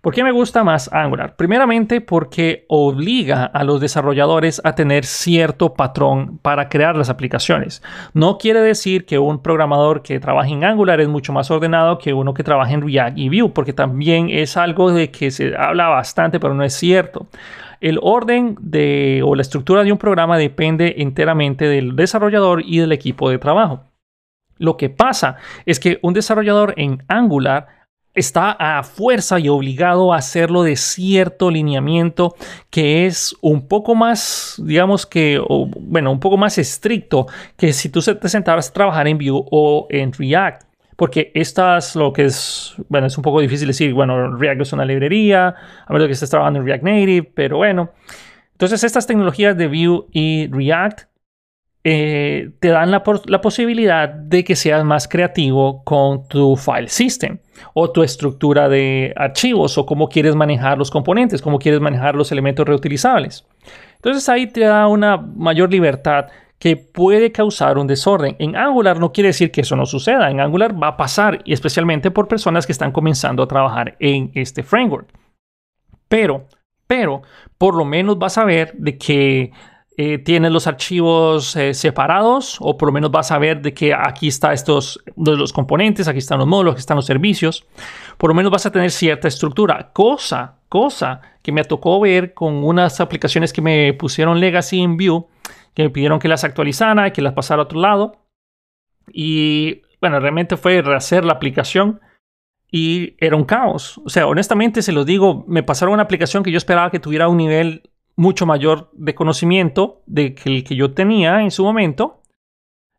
¿Por 0.00 0.14
qué 0.14 0.22
me 0.22 0.30
gusta 0.30 0.62
más 0.62 0.88
Angular? 0.92 1.34
Primeramente 1.34 2.00
porque 2.00 2.64
obliga 2.68 3.44
a 3.44 3.64
los 3.64 3.80
desarrolladores 3.80 4.60
a 4.62 4.76
tener 4.76 5.04
cierto 5.04 5.74
patrón 5.74 6.38
para 6.38 6.68
crear 6.68 6.94
las 6.94 7.10
aplicaciones. 7.10 7.82
No 8.14 8.38
quiere 8.38 8.60
decir 8.60 9.04
que 9.04 9.18
un 9.18 9.42
programador 9.42 10.02
que 10.02 10.20
trabaja 10.20 10.48
en 10.48 10.62
Angular 10.62 11.00
es 11.00 11.08
mucho 11.08 11.32
más 11.32 11.50
ordenado 11.50 11.98
que 11.98 12.14
uno 12.14 12.32
que 12.32 12.44
trabaja 12.44 12.70
en 12.70 12.86
React 12.86 13.18
y 13.18 13.28
Vue, 13.28 13.50
porque 13.52 13.72
también 13.72 14.30
es 14.30 14.56
algo 14.56 14.92
de 14.92 15.10
que 15.10 15.32
se 15.32 15.56
habla 15.56 15.88
bastante, 15.88 16.38
pero 16.38 16.54
no 16.54 16.62
es 16.62 16.74
cierto. 16.74 17.26
El 17.80 17.98
orden 18.00 18.56
de, 18.60 19.22
o 19.24 19.34
la 19.34 19.42
estructura 19.42 19.82
de 19.82 19.90
un 19.90 19.98
programa 19.98 20.38
depende 20.38 20.94
enteramente 20.98 21.64
del 21.64 21.96
desarrollador 21.96 22.62
y 22.64 22.78
del 22.78 22.92
equipo 22.92 23.28
de 23.28 23.38
trabajo. 23.38 23.82
Lo 24.58 24.76
que 24.76 24.88
pasa 24.88 25.36
es 25.64 25.80
que 25.80 25.98
un 26.02 26.14
desarrollador 26.14 26.74
en 26.76 27.02
Angular 27.08 27.68
está 28.16 28.52
a 28.52 28.82
fuerza 28.82 29.38
y 29.38 29.48
obligado 29.48 30.12
a 30.12 30.16
hacerlo 30.16 30.62
de 30.62 30.74
cierto 30.76 31.50
lineamiento 31.50 32.34
que 32.70 33.06
es 33.06 33.36
un 33.42 33.68
poco 33.68 33.94
más, 33.94 34.60
digamos 34.64 35.06
que, 35.06 35.40
bueno, 35.80 36.10
un 36.10 36.18
poco 36.18 36.38
más 36.38 36.56
estricto 36.58 37.26
que 37.56 37.72
si 37.72 37.90
tú 37.90 38.00
te 38.00 38.28
sentaras 38.28 38.70
a 38.70 38.72
trabajar 38.72 39.06
en 39.06 39.18
Vue 39.18 39.44
o 39.50 39.86
en 39.90 40.12
React. 40.12 40.62
Porque 40.96 41.30
estas, 41.34 41.94
lo 41.94 42.10
que 42.10 42.24
es, 42.24 42.74
bueno, 42.88 43.06
es 43.06 43.18
un 43.18 43.22
poco 43.22 43.40
difícil 43.40 43.68
decir, 43.68 43.92
bueno, 43.92 44.34
React 44.34 44.62
es 44.62 44.72
una 44.72 44.86
librería, 44.86 45.54
a 45.86 45.92
menos 45.92 46.06
que 46.06 46.14
estés 46.14 46.30
trabajando 46.30 46.60
en 46.60 46.64
React 46.64 46.84
Native, 46.84 47.32
pero 47.34 47.58
bueno. 47.58 47.90
Entonces, 48.52 48.82
estas 48.82 49.06
tecnologías 49.06 49.58
de 49.58 49.66
Vue 49.66 50.06
y 50.12 50.48
React 50.50 51.02
eh, 51.88 52.50
te 52.58 52.70
dan 52.70 52.90
la, 52.90 53.04
posibilidad 53.04 54.08
de 54.08 54.42
que 54.42 54.56
seas 54.56 54.84
más 54.84 55.06
creativo 55.06 55.84
con 55.84 56.26
tu 56.26 56.56
file 56.56 56.88
system 56.88 57.38
o 57.74 57.92
tu 57.92 58.02
estructura 58.02 58.68
de 58.68 59.14
archivos 59.14 59.78
o 59.78 59.86
cómo 59.86 60.08
quieres 60.08 60.34
manejar 60.34 60.78
los 60.78 60.90
componentes, 60.90 61.40
cómo 61.40 61.60
quieres 61.60 61.80
manejar 61.80 62.16
los 62.16 62.32
elementos 62.32 62.66
reutilizables. 62.66 63.46
Entonces 63.94 64.28
ahí 64.28 64.48
te 64.48 64.62
da 64.62 64.88
una 64.88 65.16
mayor 65.16 65.70
libertad 65.70 66.26
que 66.58 66.76
puede 66.76 67.30
causar 67.30 67.78
un 67.78 67.86
desorden. 67.86 68.34
En 68.40 68.56
Angular 68.56 68.98
no 68.98 69.12
quiere 69.12 69.28
decir 69.28 69.52
que 69.52 69.60
eso 69.60 69.76
no 69.76 69.86
suceda. 69.86 70.28
En 70.28 70.40
Angular 70.40 70.74
va 70.82 70.88
a 70.88 70.96
pasar 70.96 71.40
y 71.44 71.52
especialmente 71.52 72.10
por 72.10 72.26
personas 72.26 72.66
que 72.66 72.72
están 72.72 72.90
comenzando 72.90 73.44
a 73.44 73.46
trabajar 73.46 73.94
en 74.00 74.32
este 74.34 74.64
framework. 74.64 75.06
Pero, 76.08 76.46
pero, 76.88 77.22
por 77.58 77.76
lo 77.76 77.84
menos 77.84 78.18
vas 78.18 78.38
a 78.38 78.44
ver 78.44 78.72
de 78.76 78.98
que 78.98 79.52
eh, 79.98 80.18
tienes 80.18 80.52
los 80.52 80.66
archivos 80.66 81.56
eh, 81.56 81.72
separados 81.72 82.58
o 82.60 82.76
por 82.76 82.88
lo 82.88 82.92
menos 82.92 83.10
vas 83.10 83.32
a 83.32 83.38
ver 83.38 83.62
de 83.62 83.72
que 83.72 83.94
aquí 83.94 84.28
están 84.28 84.52
estos 84.52 85.02
los 85.16 85.54
componentes, 85.54 86.06
aquí 86.06 86.18
están 86.18 86.38
los 86.38 86.46
módulos, 86.46 86.72
aquí 86.72 86.80
están 86.80 86.96
los 86.96 87.06
servicios. 87.06 87.64
Por 88.18 88.28
lo 88.28 88.34
menos 88.34 88.52
vas 88.52 88.66
a 88.66 88.72
tener 88.72 88.90
cierta 88.90 89.26
estructura. 89.26 89.92
Cosa, 89.94 90.56
cosa 90.68 91.22
que 91.42 91.50
me 91.50 91.64
tocó 91.64 91.98
ver 91.98 92.34
con 92.34 92.62
unas 92.62 93.00
aplicaciones 93.00 93.54
que 93.54 93.62
me 93.62 93.94
pusieron 93.94 94.38
Legacy 94.38 94.82
en 94.82 94.98
Vue, 94.98 95.24
que 95.72 95.84
me 95.84 95.90
pidieron 95.90 96.18
que 96.18 96.28
las 96.28 96.44
actualizara 96.44 97.08
y 97.08 97.12
que 97.12 97.22
las 97.22 97.32
pasara 97.32 97.62
a 97.62 97.64
otro 97.64 97.80
lado. 97.80 98.18
Y 99.10 99.80
bueno, 100.02 100.20
realmente 100.20 100.58
fue 100.58 100.82
rehacer 100.82 101.24
la 101.24 101.32
aplicación 101.32 102.02
y 102.70 103.14
era 103.18 103.34
un 103.34 103.44
caos. 103.44 103.98
O 104.04 104.10
sea, 104.10 104.26
honestamente 104.26 104.82
se 104.82 104.92
los 104.92 105.06
digo, 105.06 105.46
me 105.48 105.62
pasaron 105.62 105.94
una 105.94 106.02
aplicación 106.02 106.42
que 106.42 106.50
yo 106.50 106.58
esperaba 106.58 106.90
que 106.90 107.00
tuviera 107.00 107.28
un 107.28 107.38
nivel 107.38 107.88
mucho 108.16 108.46
mayor 108.46 108.90
de 108.94 109.14
conocimiento 109.14 110.02
de 110.06 110.34
que 110.34 110.48
el 110.48 110.64
que 110.64 110.74
yo 110.74 110.92
tenía 110.92 111.42
en 111.42 111.50
su 111.50 111.62
momento. 111.62 112.22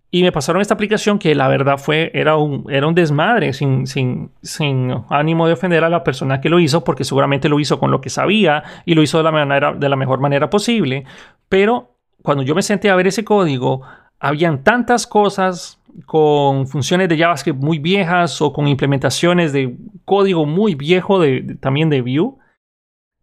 Y 0.09 0.23
me 0.23 0.31
pasaron 0.31 0.61
esta 0.61 0.75
aplicación 0.75 1.19
que 1.19 1.35
la 1.35 1.49
verdad 1.49 1.77
fue, 1.77 2.11
era 2.13 2.37
un, 2.37 2.65
era 2.69 2.87
un 2.87 2.95
desmadre, 2.95 3.51
sin, 3.51 3.87
sin, 3.87 4.31
sin 4.41 4.93
ánimo 5.09 5.47
de 5.47 5.53
ofender 5.53 5.83
a 5.83 5.89
la 5.89 6.03
persona 6.03 6.39
que 6.39 6.49
lo 6.49 6.59
hizo, 6.59 6.83
porque 6.85 7.03
seguramente 7.03 7.49
lo 7.49 7.59
hizo 7.59 7.77
con 7.77 7.91
lo 7.91 7.99
que 7.99 8.09
sabía 8.09 8.63
y 8.85 8.95
lo 8.95 9.01
hizo 9.01 9.17
de 9.17 9.25
la, 9.25 9.31
manera, 9.31 9.73
de 9.73 9.89
la 9.89 9.97
mejor 9.97 10.21
manera 10.21 10.49
posible. 10.49 11.03
Pero 11.49 11.97
cuando 12.21 12.43
yo 12.43 12.55
me 12.55 12.61
senté 12.61 12.89
a 12.89 12.95
ver 12.95 13.07
ese 13.07 13.25
código, 13.25 13.81
habían 14.19 14.63
tantas 14.63 15.07
cosas 15.07 15.81
con 16.05 16.67
funciones 16.67 17.09
de 17.09 17.17
JavaScript 17.17 17.59
muy 17.59 17.79
viejas 17.79 18.41
o 18.41 18.53
con 18.53 18.67
implementaciones 18.67 19.51
de 19.51 19.75
código 20.05 20.45
muy 20.45 20.75
viejo 20.75 21.19
de, 21.19 21.57
también 21.59 21.89
de 21.89 22.01
Vue, 22.01 22.35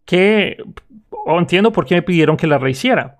que 0.04 0.58
entiendo 1.26 1.72
por 1.72 1.86
qué 1.86 1.96
me 1.96 2.02
pidieron 2.02 2.36
que 2.36 2.46
la 2.46 2.58
rehiciera. 2.58 3.18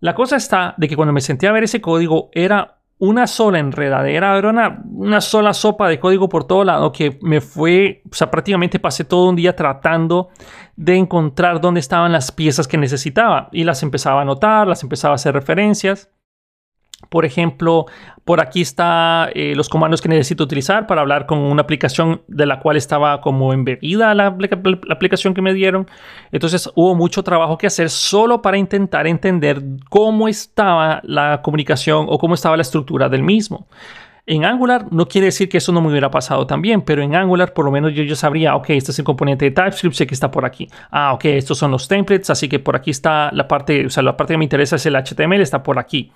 La 0.00 0.14
cosa 0.14 0.36
está 0.36 0.74
de 0.76 0.88
que 0.88 0.96
cuando 0.96 1.12
me 1.12 1.20
senté 1.20 1.48
a 1.48 1.52
ver 1.52 1.64
ese 1.64 1.80
código 1.80 2.30
era 2.32 2.78
una 2.98 3.26
sola 3.26 3.58
enredadera, 3.60 4.36
era 4.36 4.50
una, 4.50 4.82
una 4.90 5.20
sola 5.20 5.54
sopa 5.54 5.88
de 5.88 6.00
código 6.00 6.28
por 6.28 6.44
todo 6.44 6.64
lado 6.64 6.90
que 6.92 7.18
me 7.22 7.40
fue, 7.40 8.02
o 8.10 8.14
sea, 8.14 8.30
prácticamente 8.30 8.80
pasé 8.80 9.04
todo 9.04 9.28
un 9.28 9.36
día 9.36 9.54
tratando 9.54 10.30
de 10.76 10.96
encontrar 10.96 11.60
dónde 11.60 11.80
estaban 11.80 12.12
las 12.12 12.32
piezas 12.32 12.66
que 12.66 12.76
necesitaba 12.76 13.48
y 13.52 13.64
las 13.64 13.82
empezaba 13.82 14.20
a 14.20 14.22
anotar, 14.22 14.66
las 14.66 14.82
empezaba 14.82 15.12
a 15.12 15.16
hacer 15.16 15.34
referencias. 15.34 16.10
Por 17.08 17.24
ejemplo, 17.24 17.86
por 18.24 18.40
aquí 18.40 18.60
está 18.60 19.30
eh, 19.34 19.54
los 19.54 19.70
comandos 19.70 20.02
que 20.02 20.08
necesito 20.08 20.44
utilizar 20.44 20.86
para 20.86 21.00
hablar 21.00 21.24
con 21.24 21.38
una 21.38 21.62
aplicación 21.62 22.20
de 22.28 22.44
la 22.44 22.60
cual 22.60 22.76
estaba 22.76 23.20
como 23.22 23.54
embebida 23.54 24.14
la, 24.14 24.36
aplicación 24.90 25.32
que 25.32 25.40
me 25.40 25.54
dieron. 25.54 25.86
Entonces 26.32 26.68
hubo 26.74 26.94
mucho 26.94 27.22
trabajo 27.22 27.56
que 27.56 27.66
hacer 27.66 27.88
solo 27.88 28.42
para 28.42 28.58
intentar 28.58 29.06
entender 29.06 29.62
cómo 29.88 30.28
estaba 30.28 31.00
la 31.04 31.40
comunicación 31.40 32.06
o 32.08 32.18
cómo 32.18 32.34
estaba 32.34 32.56
la 32.56 32.62
estructura 32.62 33.08
del 33.08 33.22
mismo. 33.22 33.66
En 34.26 34.44
Angular 34.44 34.92
no 34.92 35.08
quiere 35.08 35.24
decir 35.28 35.48
que 35.48 35.56
eso 35.56 35.72
no 35.72 35.80
me 35.80 35.88
hubiera 35.88 36.10
pasado 36.10 36.46
también, 36.46 36.82
pero 36.82 37.02
en 37.02 37.14
Angular 37.14 37.54
por 37.54 37.64
lo 37.64 37.70
menos 37.70 37.94
yo, 37.94 38.02
yo 38.02 38.14
sabría, 38.14 38.56
ok, 38.56 38.68
este 38.70 38.90
es 38.90 38.98
el 38.98 39.06
componente 39.06 39.46
de 39.46 39.52
TypeScript, 39.52 39.96
sé 39.96 40.06
que 40.06 40.12
está 40.12 40.30
por 40.30 40.44
aquí. 40.44 40.68
Ah, 40.90 41.14
ok, 41.14 41.24
estos 41.24 41.56
son 41.56 41.70
los 41.70 41.88
templates, 41.88 42.28
así 42.28 42.46
que 42.46 42.58
por 42.58 42.76
aquí 42.76 42.90
está 42.90 43.30
la 43.32 43.48
parte, 43.48 43.86
o 43.86 43.88
sea, 43.88 44.02
la 44.02 44.18
parte 44.18 44.34
que 44.34 44.38
me 44.38 44.44
interesa 44.44 44.76
es 44.76 44.84
el 44.84 44.96
HTML, 44.96 45.40
está 45.40 45.62
por 45.62 45.78
aquí. 45.78 46.12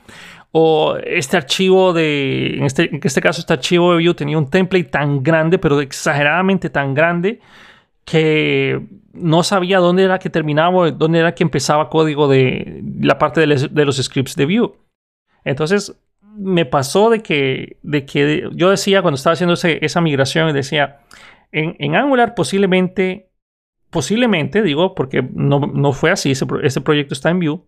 O 0.52 0.97
este 1.02 1.37
archivo 1.37 1.92
de, 1.92 2.59
en 2.59 2.64
este, 2.64 2.94
en 2.94 3.00
este 3.02 3.21
caso 3.21 3.40
este 3.40 3.54
archivo 3.54 3.94
de 3.94 4.04
Vue 4.04 4.14
tenía 4.14 4.37
un 4.38 4.50
template 4.50 4.85
tan 4.85 5.23
grande, 5.23 5.59
pero 5.59 5.80
exageradamente 5.80 6.68
tan 6.68 6.94
grande, 6.94 7.40
que 8.04 8.80
no 9.14 9.42
sabía 9.42 9.78
dónde 9.78 10.04
era 10.04 10.18
que 10.18 10.30
terminaba, 10.30 10.90
dónde 10.90 11.21
era 11.21 11.35
que 11.35 11.42
empezaba 11.42 11.88
código 11.88 12.28
de 12.28 12.82
la 13.00 13.18
parte 13.18 13.40
de, 13.40 13.68
de 13.71 13.85
los 13.85 13.97
scripts 13.97 14.37
de 14.37 14.47
Vue. 14.47 14.73
Entonces, 15.44 15.97
me 16.37 16.64
pasó 16.64 17.11
de 17.11 17.23
que, 17.23 17.78
de 17.82 18.06
que 18.06 18.49
yo 18.54 18.71
decía 18.71 19.02
cuando 19.02 19.16
estaba 19.16 19.35
haciendo 19.35 19.54
esa 19.54 20.00
migración, 20.00 20.52
decía, 20.52 21.00
en, 21.50 21.94
Angular 21.94 22.35
posiblemente, 22.35 23.30
posiblemente, 23.90 24.62
digo, 24.62 24.94
porque 24.94 25.23
no, 25.35 25.92
fue 25.92 26.11
así, 26.11 26.32
ese, 26.32 26.80
proyecto 26.80 27.14
está 27.14 27.30
en 27.30 27.40
Vue, 27.40 27.61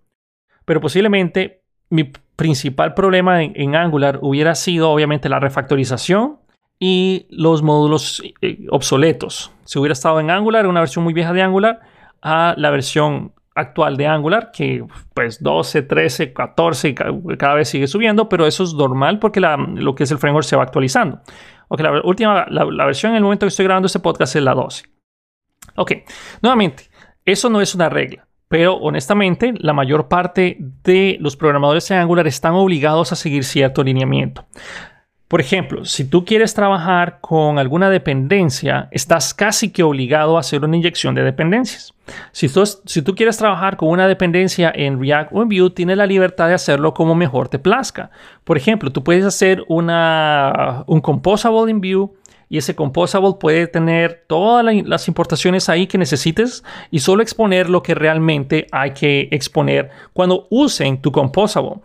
pero 0.64 0.81
posiblemente 0.81 1.63
mi 1.91 2.12
principal 2.37 2.95
problema 2.95 3.43
en, 3.43 3.76
Angular 3.76 4.19
hubiera 4.23 4.55
sido 4.55 4.91
obviamente 4.91 5.29
la 5.29 5.41
refactorización 5.41 6.38
y 6.79 7.26
los 7.31 7.62
módulos 7.62 8.23
eh, 8.43 8.67
obsoletos. 8.71 9.53
Si 9.64 9.79
hubiera 9.79 9.93
estado 9.93 10.21
en 10.21 10.31
Angular, 10.31 10.67
una 10.67 10.81
versión 10.81 11.05
muy 11.05 11.14
vieja 11.14 11.33
de 11.33 11.43
Angular, 11.43 11.81
a 12.23 12.55
la 12.57 12.71
versión 12.71 13.33
actual 13.55 13.97
de 13.97 14.07
Angular, 14.07 14.50
que 14.53 14.85
pues 15.14 15.43
12, 15.43 15.83
13, 15.83 16.33
14, 16.33 16.95
cada 16.95 17.55
vez 17.55 17.69
sigue 17.69 17.87
subiendo, 17.87 18.29
pero 18.29 18.47
eso 18.47 18.64
es 18.64 18.75
normal 18.75 19.19
porque 19.19 19.41
lo 19.41 19.95
que 19.95 20.05
es 20.05 20.11
el 20.11 20.19
framework 20.19 20.47
se 20.47 20.57
va 20.57 20.64
actualizando. 20.64 21.21
Ok, 21.69 21.81
la 21.81 22.03
última, 22.03 22.47
la, 22.49 22.85
versión 22.85 23.12
en 23.12 23.17
el 23.17 23.23
momento 23.23 23.47
que 23.47 23.49
estoy 23.49 23.64
grabando 23.64 23.87
este 23.87 24.00
podcast 24.00 24.37
es 24.37 24.43
la 24.43 24.55
12. 24.55 24.85
Ok, 25.76 25.93
nuevamente, 26.43 26.91
eso 27.25 27.49
no 27.49 27.61
es 27.61 27.75
una 27.75 27.88
regla, 27.88 28.26
pero 28.55 28.77
honestamente 28.77 29.53
la 29.59 29.73
mayor 29.73 30.07
parte 30.07 30.59
de 30.85 31.17
los 31.19 31.37
programadores 31.37 31.89
de 31.89 31.97
Angular 31.97 32.29
están 32.29 32.55
obligados 32.55 33.11
a 33.11 33.17
seguir 33.17 33.43
cierto 33.43 33.83
lineamiento. 33.83 34.45
Por 35.27 35.41
ejemplo, 35.41 35.85
si 35.85 36.05
tú 36.05 36.25
quieres 36.25 36.55
trabajar 36.55 37.19
con 37.21 37.59
alguna 37.59 37.91
dependencia, 37.91 38.87
estás 38.93 39.35
casi 39.35 39.73
que 39.73 39.83
obligado 39.83 40.37
a 40.37 40.41
hacer 40.41 40.63
una 40.63 40.77
inyección 40.77 41.17
de 41.17 41.25
dependencias. 41.25 41.95
Si 42.31 42.49
tú, 42.49 42.65
si 42.65 43.03
tú 43.03 43.17
quieres 43.17 43.39
trabajar 43.39 43.77
con 43.77 43.89
una 43.89 44.07
dependencia 44.07 44.71
en 44.73 45.01
React 45.01 45.33
o 45.33 45.43
en 45.43 45.49
Vue, 45.49 45.71
tienes 45.71 45.97
la 45.97 46.07
libertad 46.07 46.47
de 46.47 46.55
hacerlo 46.55 46.95
como 46.95 47.17
mejor 47.17 47.49
te 47.49 47.59
plazca. 47.59 48.13
Por 48.45 48.57
ejemplo, 48.57 48.93
tú 48.93 49.03
puedes 49.03 49.25
hacer 49.25 49.65
una, 49.67 50.85
un 50.87 51.01
composable 51.01 51.73
en 51.73 51.81
Vue 51.81 52.11
y 52.55 52.59
ese 52.59 52.77
composable 52.77 53.33
puede 53.41 53.67
tener 53.67 54.27
todas 54.29 54.65
las 54.65 55.09
importaciones 55.09 55.69
ahí 55.69 55.89
que 55.89 55.99
necesites 55.99 56.63
y 56.93 57.01
solo 57.01 57.21
exponer 57.21 57.69
lo 57.69 57.83
que 57.83 57.97
realmente 57.97 58.69
hay 58.71 58.93
que 58.93 59.27
exponer 59.33 59.91
cuando 60.13 60.47
usen 60.51 61.03
tu 61.03 61.11
composable 61.11 61.81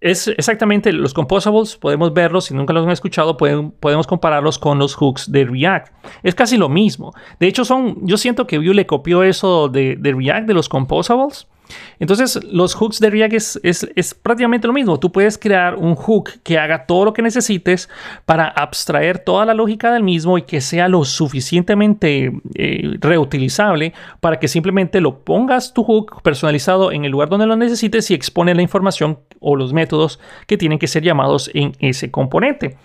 es 0.00 0.28
exactamente 0.28 0.90
los 0.92 1.12
composables, 1.12 1.76
podemos 1.76 2.14
verlos, 2.14 2.46
si 2.46 2.54
nunca 2.54 2.72
los 2.72 2.86
han 2.86 2.92
escuchado, 2.92 3.36
podemos 3.36 4.06
compararlos 4.06 4.58
con 4.58 4.78
los 4.78 4.94
hooks 4.94 5.30
de 5.30 5.44
React. 5.44 5.92
Es 6.22 6.34
casi 6.34 6.56
lo 6.56 6.68
mismo. 6.68 7.12
De 7.40 7.46
hecho, 7.46 7.64
son, 7.64 8.06
yo 8.06 8.16
siento 8.16 8.46
que 8.46 8.58
Vue 8.58 8.74
le 8.74 8.86
copió 8.86 9.22
eso 9.22 9.68
de, 9.68 9.96
de 9.96 10.12
React, 10.12 10.46
de 10.46 10.54
los 10.54 10.68
composables, 10.68 11.48
entonces, 11.98 12.38
los 12.44 12.74
hooks 12.74 13.00
de 13.00 13.10
React 13.10 13.34
es, 13.62 14.14
prácticamente 14.22 14.66
lo 14.66 14.72
mismo. 14.72 14.98
Tú 14.98 15.10
puedes 15.10 15.38
crear 15.38 15.76
un 15.76 15.94
hook 15.94 16.30
que 16.42 16.58
haga 16.58 16.86
todo 16.86 17.06
lo 17.06 17.12
que 17.12 17.22
necesites 17.22 17.88
para 18.24 18.48
abstraer 18.48 19.18
toda 19.18 19.44
la 19.44 19.54
lógica 19.54 19.92
del 19.92 20.02
mismo 20.02 20.38
y 20.38 20.42
que 20.42 20.60
sea 20.60 20.88
lo 20.88 21.04
suficientemente 21.04 22.32
eh, 22.54 22.96
reutilizable 23.00 23.94
para 24.20 24.38
que 24.38 24.48
simplemente 24.48 25.00
lo 25.00 25.20
pongas 25.20 25.72
tu 25.72 25.84
hook 25.84 26.22
personalizado 26.22 26.92
en 26.92 27.04
el 27.04 27.12
lugar 27.12 27.28
donde 27.28 27.46
lo 27.46 27.56
necesites 27.56 28.10
y 28.10 28.14
expone 28.14 28.54
la 28.54 28.62
información 28.62 29.18
o 29.40 29.56
los 29.56 29.72
métodos 29.72 30.20
que 30.46 30.56
tienen 30.56 30.78
que 30.78 30.86
ser 30.86 31.02
llamados 31.02 31.50
en 31.54 31.72
ese 31.80 32.10
componente. 32.10 32.76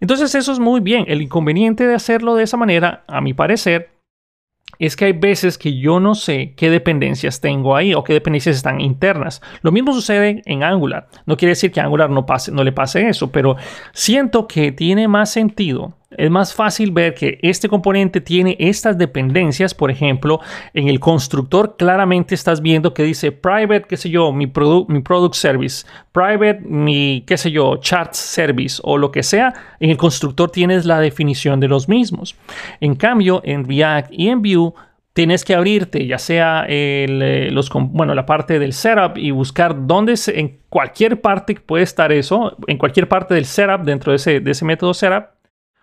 Entonces, 0.00 0.34
eso 0.34 0.52
es 0.52 0.58
muy 0.58 0.80
bien. 0.80 1.04
El 1.08 1.20
inconveniente 1.20 1.86
de 1.86 1.94
hacerlo 1.94 2.34
de 2.34 2.44
esa 2.44 2.56
manera, 2.56 3.04
a 3.06 3.20
mi 3.20 3.34
parecer, 3.34 3.90
es 4.86 4.96
que 4.96 5.04
hay 5.04 5.12
veces 5.12 5.58
que 5.58 5.78
yo 5.78 6.00
no 6.00 6.14
sé 6.14 6.54
qué 6.56 6.70
dependencias 6.70 7.40
tengo 7.40 7.76
ahí 7.76 7.94
o 7.94 8.02
qué 8.02 8.14
dependencias 8.14 8.56
están 8.56 8.80
internas. 8.80 9.42
Lo 9.62 9.72
mismo 9.72 9.92
sucede 9.92 10.42
en 10.46 10.62
Angular. 10.62 11.08
No 11.26 11.36
quiere 11.36 11.50
decir 11.50 11.70
que 11.70 11.80
Angular 11.80 12.10
no, 12.10 12.24
pase, 12.26 12.50
no 12.50 12.64
le 12.64 12.72
pase 12.72 13.08
eso, 13.08 13.30
pero 13.30 13.56
siento 13.92 14.48
que 14.48 14.72
tiene 14.72 15.06
más 15.06 15.30
sentido 15.30 15.94
es 16.16 16.30
más 16.30 16.54
fácil 16.54 16.90
ver 16.90 17.14
que 17.14 17.38
este 17.42 17.68
componente 17.68 18.20
tiene 18.20 18.56
estas 18.58 18.98
dependencias. 18.98 19.74
Por 19.74 19.90
ejemplo, 19.90 20.40
en 20.74 20.88
el 20.88 20.98
constructor 20.98 21.76
claramente 21.76 22.34
estás 22.34 22.60
viendo 22.60 22.92
que 22.92 23.04
dice 23.04 23.32
private, 23.32 23.84
qué 23.88 23.96
sé 23.96 24.10
yo, 24.10 24.32
mi, 24.32 24.46
product, 24.46 24.90
mi 24.90 25.00
product 25.00 25.34
service, 25.34 25.86
private, 26.12 26.60
mi, 26.62 27.22
qué 27.26 27.36
sé 27.36 27.50
yo, 27.50 27.76
chat 27.76 28.12
service 28.14 28.80
o 28.82 28.98
lo 28.98 29.12
que 29.12 29.22
sea. 29.22 29.54
En 29.78 29.90
el 29.90 29.96
constructor 29.96 30.50
tienes 30.50 30.84
la 30.84 31.00
definición 31.00 31.60
de 31.60 31.68
los 31.68 31.88
mismos. 31.88 32.36
En 32.80 32.96
cambio, 32.96 33.40
en 33.44 33.68
React 33.68 34.12
y 34.12 34.28
en 34.28 34.42
Vue 34.42 34.72
tienes 35.12 35.44
que 35.44 35.54
abrirte, 35.54 36.06
ya 36.06 36.18
sea 36.18 36.64
el, 36.68 37.20
eh, 37.22 37.50
los, 37.50 37.68
bueno, 37.70 38.14
la 38.14 38.26
parte 38.26 38.58
del 38.58 38.72
setup 38.72 39.16
y 39.16 39.32
buscar 39.32 39.86
dónde 39.86 40.14
en 40.28 40.60
cualquier 40.68 41.20
parte 41.20 41.54
puede 41.54 41.84
estar 41.84 42.12
eso, 42.12 42.56
en 42.66 42.78
cualquier 42.78 43.08
parte 43.08 43.34
del 43.34 43.44
setup, 43.44 43.82
dentro 43.82 44.12
de 44.12 44.16
ese, 44.16 44.40
de 44.40 44.50
ese 44.52 44.64
método 44.64 44.94
setup, 44.94 45.39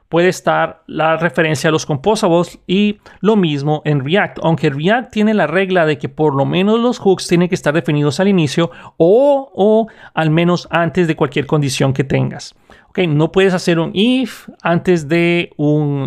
puede 0.09 0.29
estar 0.29 0.83
la 0.87 1.17
referencia 1.17 1.69
a 1.69 1.71
los 1.71 1.85
composables 1.85 2.59
y 2.67 2.99
lo 3.19 3.35
mismo 3.35 3.81
en 3.85 4.03
React. 4.03 4.39
Aunque 4.43 4.69
React 4.69 5.11
tiene 5.11 5.33
la 5.33 5.47
regla 5.47 5.85
de 5.85 5.97
que 5.97 6.09
por 6.09 6.35
lo 6.35 6.45
menos 6.45 6.79
los 6.79 6.99
hooks 6.99 7.27
tienen 7.27 7.49
que 7.49 7.55
estar 7.55 7.73
definidos 7.73 8.19
al 8.19 8.27
inicio 8.27 8.71
o, 8.97 9.51
o 9.53 9.87
al 10.13 10.29
menos 10.29 10.67
antes 10.71 11.07
de 11.07 11.15
cualquier 11.15 11.45
condición 11.45 11.93
que 11.93 12.03
tengas. 12.03 12.55
No 13.05 13.31
puedes 13.31 13.53
hacer 13.53 13.77
un 13.77 13.91
if 13.93 14.49
antes 14.63 15.07
de 15.07 15.51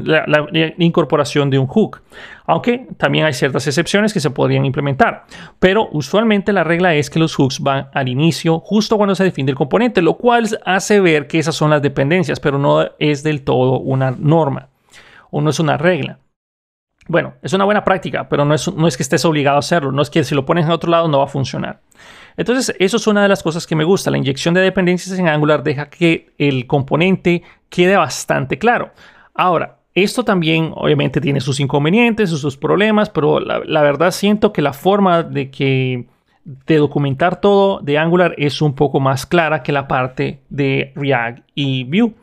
la, 0.05 0.49
incorporación 0.79 1.49
de 1.49 1.59
un 1.61 1.69
hook, 1.69 2.03
aunque 2.51 2.89
también 2.97 3.25
hay 3.27 3.33
ciertas 3.33 3.65
excepciones 3.69 4.13
que 4.13 4.19
se 4.19 4.29
podrían 4.29 4.65
implementar. 4.65 5.25
Pero 5.61 5.89
usualmente 5.93 6.53
la 6.53 6.65
regla 6.65 6.97
es 6.97 7.09
que 7.09 7.21
los 7.21 7.37
hooks 7.37 7.61
van 7.61 7.89
al 7.95 8.09
inicio, 8.09 8.59
justo 8.59 8.97
cuando 8.97 9.15
se 9.15 9.23
define 9.23 9.53
el 9.53 9.57
componente, 9.57 10.03
lo 10.03 10.15
cual 10.15 10.49
hace 10.65 10.99
ver 10.99 11.29
que 11.29 11.39
esas 11.39 11.55
son 11.55 11.71
las 11.71 11.81
dependencias, 11.81 12.41
pero 12.41 12.59
no 12.59 12.89
es 12.99 13.23
del 13.23 13.43
todo 13.43 13.79
una 13.79 14.11
norma 14.11 14.69
o 15.31 15.41
no 15.41 15.51
es 15.51 15.61
una 15.61 15.77
regla. 15.77 16.19
Bueno, 17.07 17.35
es 17.41 17.53
una 17.53 17.65
buena 17.65 17.85
práctica, 17.85 18.29
pero 18.29 18.45
no 18.45 18.55
es, 18.55 18.97
que 18.97 19.03
estés 19.05 19.25
obligado 19.25 19.55
a 19.55 19.61
hacerlo, 19.61 19.93
no 19.93 20.03
es 20.03 20.11
que 20.11 20.25
si 20.25 20.35
lo 20.35 20.45
pones 20.45 20.65
en 20.65 20.73
otro 20.73 20.91
lado 20.91 21.07
no 21.07 21.19
va 21.19 21.25
a 21.25 21.29
funcionar. 21.29 21.83
Entonces, 22.37 22.75
eso 22.81 22.97
es 22.97 23.07
una 23.07 23.23
de 23.23 23.29
las 23.29 23.45
cosas 23.45 23.65
que 23.65 23.77
me 23.77 23.85
gusta. 23.85 24.11
La 24.11 24.19
inyección 24.19 24.55
de 24.55 24.61
dependencias 24.61 25.17
en 25.17 25.29
Angular 25.29 25.63
deja 25.63 25.89
que 25.89 26.33
el 26.37 26.67
componente 26.67 27.45
quede 27.69 27.97
bastante 27.97 28.59
claro. 28.59 28.91
Ahora, 29.35 29.80
esto 29.95 30.25
también 30.25 30.73
obviamente 30.75 31.21
tiene 31.21 31.41
sus 31.41 31.61
inconvenientes, 31.61 32.31
sus 32.31 32.57
problemas, 32.57 33.11
pero 33.11 33.41
la, 33.41 33.83
verdad 33.83 34.11
siento 34.11 34.53
que 34.53 34.63
la 34.63 34.73
forma 34.73 35.23
de 35.23 35.51
que 35.51 36.07
de 36.45 36.77
documentar 36.77 37.41
todo 37.41 37.81
de 37.81 37.99
Angular 37.99 38.35
es 38.39 38.63
un 38.63 38.75
poco 38.75 38.99
más 38.99 39.27
clara 39.27 39.63
que 39.63 39.73
la 39.73 39.87
parte 39.89 40.41
de 40.49 40.93
React 40.95 41.47
y 41.55 41.85
Vue. 41.85 42.15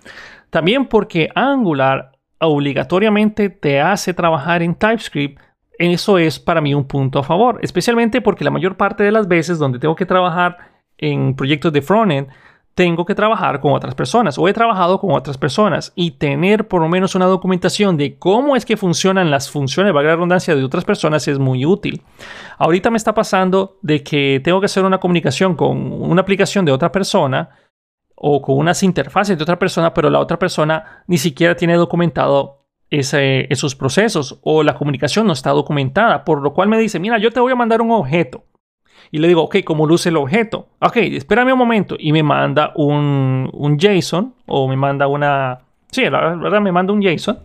También 0.50 0.86
porque 0.86 1.30
Angular 1.36 2.14
obligatoriamente 2.40 3.50
te 3.50 3.82
hace 3.82 4.14
trabajar 4.14 4.64
en 4.64 4.76
TypeScript 4.76 5.40
eso 5.78 6.18
es 6.18 6.40
para 6.40 6.62
mí 6.62 6.74
un 6.74 6.88
punto 6.88 7.20
a 7.20 7.24
favor, 7.24 7.60
especialmente 7.62 8.22
porque 8.22 8.44
la 8.44 8.52
mayor 8.52 8.78
parte 8.78 9.04
de 9.04 9.12
las 9.12 9.28
veces 9.28 9.60
donde 9.60 9.80
tengo 9.80 9.96
que 9.96 10.06
trabajar 10.06 10.58
en 10.98 11.36
proyectos 11.36 11.72
de 11.72 11.82
frontend, 11.82 12.30
tengo 12.78 13.06
que 13.06 13.16
trabajar 13.16 13.60
con 13.60 13.74
otras 13.74 13.96
personas 13.96 14.38
o 14.38 14.48
he 14.48 14.54
trabajado 14.54 15.00
con 15.00 15.10
otras 15.10 15.36
personas 15.36 15.94
y 15.96 16.12
tener 16.12 16.68
por 16.68 16.80
lo 16.80 16.88
menos 16.88 17.16
una 17.16 17.26
documentación 17.26 17.98
de 17.98 18.20
cómo 18.20 18.56
es 18.56 18.68
que 18.68 18.78
funcionan 18.78 19.32
las 19.32 19.50
funciones, 19.50 19.94
valga 19.94 20.12
la 20.12 20.16
redundancia, 20.18 20.56
de 20.56 20.64
otras 20.64 20.86
personas 20.86 21.28
es 21.28 21.40
muy 21.40 21.66
útil. 21.66 22.04
Ahorita 22.60 22.92
me 22.92 22.98
está 22.98 23.16
pasando 23.16 23.80
de 23.82 24.04
que 24.04 24.40
tengo 24.44 24.60
que 24.60 24.68
hacer 24.68 24.86
una 24.86 25.00
comunicación 25.00 25.56
con 25.56 25.92
una 25.92 26.22
aplicación 26.22 26.66
de 26.66 26.72
otra 26.72 26.92
persona 26.92 27.50
o 28.16 28.44
con 28.44 28.56
unas 28.60 28.84
interfaces 28.84 29.36
de 29.36 29.42
otra 29.42 29.58
persona, 29.58 29.92
pero 29.96 30.12
la 30.12 30.20
otra 30.20 30.38
persona 30.38 31.04
ni 31.08 31.18
siquiera 31.18 31.56
tiene 31.56 31.74
documentado 31.74 32.68
esos 32.92 33.76
procesos 33.76 34.40
o 34.44 34.62
la 34.62 34.76
comunicación 34.76 35.26
no 35.26 35.34
está 35.34 35.50
documentada, 35.50 36.24
por 36.24 36.44
lo 36.44 36.54
cual 36.54 36.70
me 36.70 36.78
dice, 36.78 37.00
mira, 37.00 37.18
yo 37.18 37.32
te 37.32 37.40
voy 37.40 37.52
a 37.52 37.56
mandar 37.56 37.82
un 37.82 37.90
objeto. 37.90 38.44
Y 39.12 39.20
le 39.20 39.28
digo, 39.28 39.44
ok, 39.44 39.58
¿cómo 39.64 39.86
luce 39.86 40.10
el 40.10 40.18
objeto? 40.18 40.68
Ok, 40.80 40.98
espérame 40.98 41.54
un 41.54 41.60
momento. 41.60 41.96
Y 41.98 42.12
me 42.12 42.24
manda 42.24 42.72
un, 42.76 43.50
un 43.54 43.78
JSON 43.78 44.34
o 44.46 44.68
me 44.68 44.76
manda 44.76 45.08
una... 45.08 45.60
Sí, 45.90 46.04
la 46.10 46.36
verdad 46.36 46.60
me 46.60 46.72
manda 46.72 46.92
un 46.92 47.02
JSON 47.02 47.40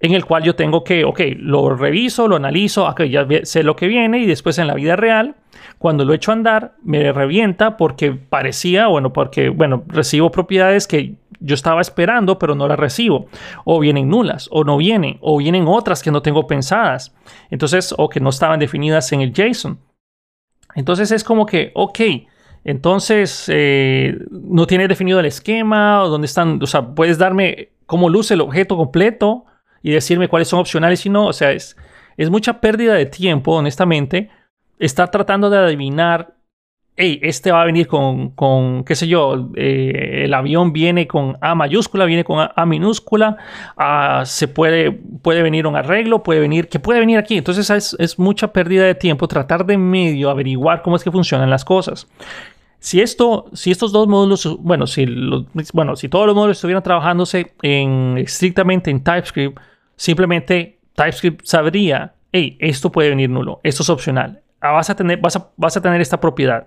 en 0.00 0.14
el 0.14 0.24
cual 0.24 0.42
yo 0.42 0.54
tengo 0.54 0.82
que, 0.82 1.04
ok, 1.04 1.20
lo 1.36 1.76
reviso, 1.76 2.26
lo 2.26 2.36
analizo, 2.36 2.88
ok, 2.88 3.02
ya 3.02 3.26
sé 3.42 3.62
lo 3.62 3.76
que 3.76 3.86
viene 3.86 4.20
y 4.20 4.26
después 4.26 4.58
en 4.58 4.66
la 4.66 4.74
vida 4.74 4.96
real, 4.96 5.36
cuando 5.78 6.04
lo 6.04 6.14
echo 6.14 6.30
a 6.30 6.34
andar, 6.34 6.72
me 6.82 7.12
revienta 7.12 7.76
porque 7.76 8.12
parecía, 8.12 8.86
bueno, 8.86 9.12
porque, 9.12 9.50
bueno, 9.50 9.84
recibo 9.86 10.30
propiedades 10.30 10.86
que 10.86 11.16
yo 11.40 11.54
estaba 11.54 11.80
esperando, 11.80 12.38
pero 12.38 12.54
no 12.54 12.68
las 12.68 12.78
recibo. 12.78 13.26
O 13.64 13.80
vienen 13.80 14.08
nulas, 14.08 14.48
o 14.50 14.64
no 14.64 14.76
vienen, 14.76 15.18
o 15.20 15.38
vienen 15.38 15.66
otras 15.66 16.02
que 16.02 16.10
no 16.10 16.22
tengo 16.22 16.46
pensadas. 16.46 17.14
Entonces, 17.50 17.94
o 17.96 18.08
que 18.08 18.20
no 18.20 18.28
estaban 18.28 18.60
definidas 18.60 19.10
en 19.12 19.22
el 19.22 19.32
JSON. 19.32 19.78
Entonces 20.74 21.10
es 21.10 21.24
como 21.24 21.46
que, 21.46 21.72
ok, 21.74 22.00
entonces 22.64 23.46
eh, 23.48 24.18
no 24.30 24.66
tiene 24.66 24.88
definido 24.88 25.20
el 25.20 25.26
esquema, 25.26 26.02
o 26.02 26.08
dónde 26.08 26.26
están, 26.26 26.62
o 26.62 26.66
sea, 26.66 26.94
puedes 26.94 27.18
darme 27.18 27.70
cómo 27.86 28.08
luce 28.08 28.34
el 28.34 28.40
objeto 28.40 28.76
completo 28.76 29.44
y 29.82 29.92
decirme 29.92 30.28
cuáles 30.28 30.48
son 30.48 30.60
opcionales 30.60 31.04
y 31.06 31.08
no. 31.08 31.26
O 31.26 31.32
sea, 31.32 31.52
es, 31.52 31.76
es 32.16 32.30
mucha 32.30 32.60
pérdida 32.60 32.94
de 32.94 33.06
tiempo, 33.06 33.52
honestamente, 33.52 34.30
estar 34.78 35.10
tratando 35.10 35.50
de 35.50 35.58
adivinar 35.58 36.34
hey, 37.00 37.18
este 37.22 37.50
va 37.50 37.62
a 37.62 37.64
venir 37.64 37.86
con, 37.86 38.30
con 38.30 38.84
qué 38.84 38.94
sé 38.94 39.08
yo, 39.08 39.48
eh, 39.56 40.24
el 40.24 40.34
avión 40.34 40.74
viene 40.74 41.06
con 41.06 41.38
A 41.40 41.54
mayúscula, 41.54 42.04
viene 42.04 42.24
con 42.24 42.46
A, 42.54 42.66
minúscula, 42.66 43.38
ah, 43.78 44.22
se 44.26 44.48
puede, 44.48 44.92
puede 44.92 45.40
venir 45.40 45.66
un 45.66 45.76
arreglo, 45.76 46.22
puede 46.22 46.40
venir, 46.40 46.68
que 46.68 46.78
puede 46.78 47.00
venir 47.00 47.16
aquí. 47.16 47.38
Entonces 47.38 47.70
es, 47.70 47.96
es, 47.98 48.18
mucha 48.18 48.52
pérdida 48.52 48.84
de 48.84 48.94
tiempo 48.94 49.26
tratar 49.28 49.64
de 49.64 49.78
medio 49.78 50.28
averiguar 50.28 50.82
cómo 50.82 50.96
es 50.96 51.02
que 51.02 51.10
funcionan 51.10 51.48
las 51.48 51.64
cosas. 51.64 52.06
Si 52.80 53.00
esto, 53.00 53.46
si 53.54 53.70
estos 53.70 53.92
dos 53.92 54.06
módulos, 54.06 54.58
bueno, 54.60 54.86
si, 54.86 55.06
bueno, 55.72 55.96
si 55.96 56.08
todos 56.10 56.26
los 56.26 56.34
módulos 56.34 56.58
estuvieran 56.58 56.82
trabajándose 56.82 57.54
en, 57.62 58.18
estrictamente 58.18 58.90
en 58.90 59.02
TypeScript, 59.02 59.58
simplemente 59.96 60.78
TypeScript 60.94 61.46
sabría, 61.46 62.12
hey, 62.30 62.58
esto 62.60 62.92
puede 62.92 63.08
venir 63.08 63.30
nulo, 63.30 63.60
esto 63.62 63.82
es 63.82 63.88
opcional, 63.88 64.42
Vas 64.60 64.90
a 64.90 64.94
tener, 64.94 65.18
vas 65.18 65.36
a, 65.36 65.50
vas 65.56 65.76
a 65.76 65.80
tener 65.80 66.00
esta 66.00 66.20
propiedad. 66.20 66.66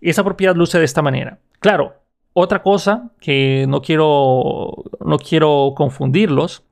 Y 0.00 0.10
esa 0.10 0.24
propiedad 0.24 0.54
luce 0.54 0.78
de 0.78 0.84
esta 0.84 1.02
manera. 1.02 1.38
Claro, 1.60 1.94
otra 2.34 2.62
cosa 2.62 3.10
que 3.20 3.64
no 3.68 3.80
quiero, 3.80 4.84
no 5.04 5.18
quiero 5.18 5.72
confundirlos, 5.76 6.64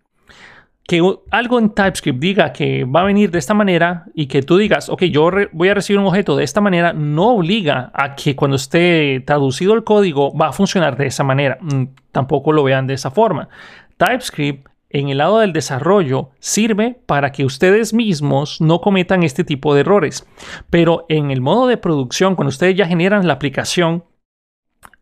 que 0.85 1.00
algo 1.30 1.59
en 1.59 1.71
TypeScript 1.71 2.18
diga 2.18 2.52
que 2.52 2.85
va 2.85 3.02
a 3.02 3.04
venir 3.04 3.30
de 3.30 3.38
esta 3.38 3.54
manera 3.54 4.06
y 4.14 4.26
que 4.26 4.42
tú 4.42 4.56
digas, 4.56 4.88
ok, 4.88 5.04
yo 5.04 5.30
voy 5.52 5.68
a 5.68 5.75
recibir 5.75 6.00
un 6.00 6.06
objeto 6.06 6.37
de 6.37 6.44
esta 6.44 6.61
manera, 6.61 6.92
no 6.92 7.37
obliga 7.37 7.90
a 7.94 8.16
que 8.16 8.35
cuando 8.35 8.56
esté 8.56 9.23
traducido 9.25 9.75
el 9.75 9.85
código 9.85 10.37
va 10.37 10.49
a 10.49 10.52
funcionar 10.52 10.97
de 10.97 11.06
esa 11.06 11.23
manera. 11.23 11.59
Mm, 11.61 11.85
tampoco 12.11 12.52
lo 12.52 12.64
vean 12.64 12.87
de 12.87 12.94
esa 12.94 13.11
forma. 13.11 13.49
TypeScript 13.97 14.68
en 14.92 15.08
el 15.08 15.18
lado 15.18 15.38
del 15.38 15.52
desarrollo 15.52 16.30
sirve 16.38 17.00
para 17.06 17.32
que 17.32 17.44
ustedes 17.44 17.94
mismos 17.94 18.61
no 18.61 18.80
cometan 18.80 19.22
este 19.22 19.42
tipo 19.42 19.75
de 19.75 19.80
errores. 19.80 20.26
Pero 20.70 21.06
en 21.08 21.30
el 21.30 21.40
modo 21.40 21.66
de 21.66 21.78
producción, 21.78 22.34
cuando 22.34 22.50
ustedes 22.50 22.76
ya 22.76 22.87
generan 22.87 23.26
la 23.26 23.32
aplicación, 23.32 24.04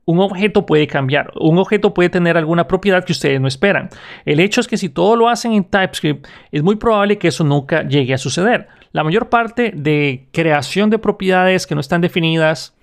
un 0.05 0.21
objeto 0.21 0.67
puede 0.67 0.87
cambiar, 0.87 1.33
un 1.39 1.59
objeto 1.59 1.95
puede 1.95 2.09
tener 2.09 2.37
alguna 2.37 2.67
propiedad 2.67 3.05
que 3.05 3.13
ustedes 3.13 3.41
no 3.41 3.49
esperan. 3.49 3.91
El 4.25 4.41
hecho 4.41 4.61
es 4.61 4.67
que 4.67 4.77
si 4.77 4.89
todo 4.89 5.15
lo 5.15 5.29
hacen 5.29 5.53
en 5.53 5.65
TypeScript, 5.65 6.27
es 6.51 6.63
muy 6.63 6.77
probable 6.77 7.19
que 7.19 7.29
eso 7.29 7.45
nunca 7.45 7.83
llegue 7.83 8.15
a 8.15 8.19
suceder. 8.19 8.69
La 8.93 9.05
mayor 9.05 9.29
parte 9.29 9.73
de 9.75 10.29
creación 10.33 10.91
de 10.91 10.99
propiedades 10.99 11.67
que 11.67 11.77
no 11.77 11.81
están 11.81 12.01
definidas 12.01 12.77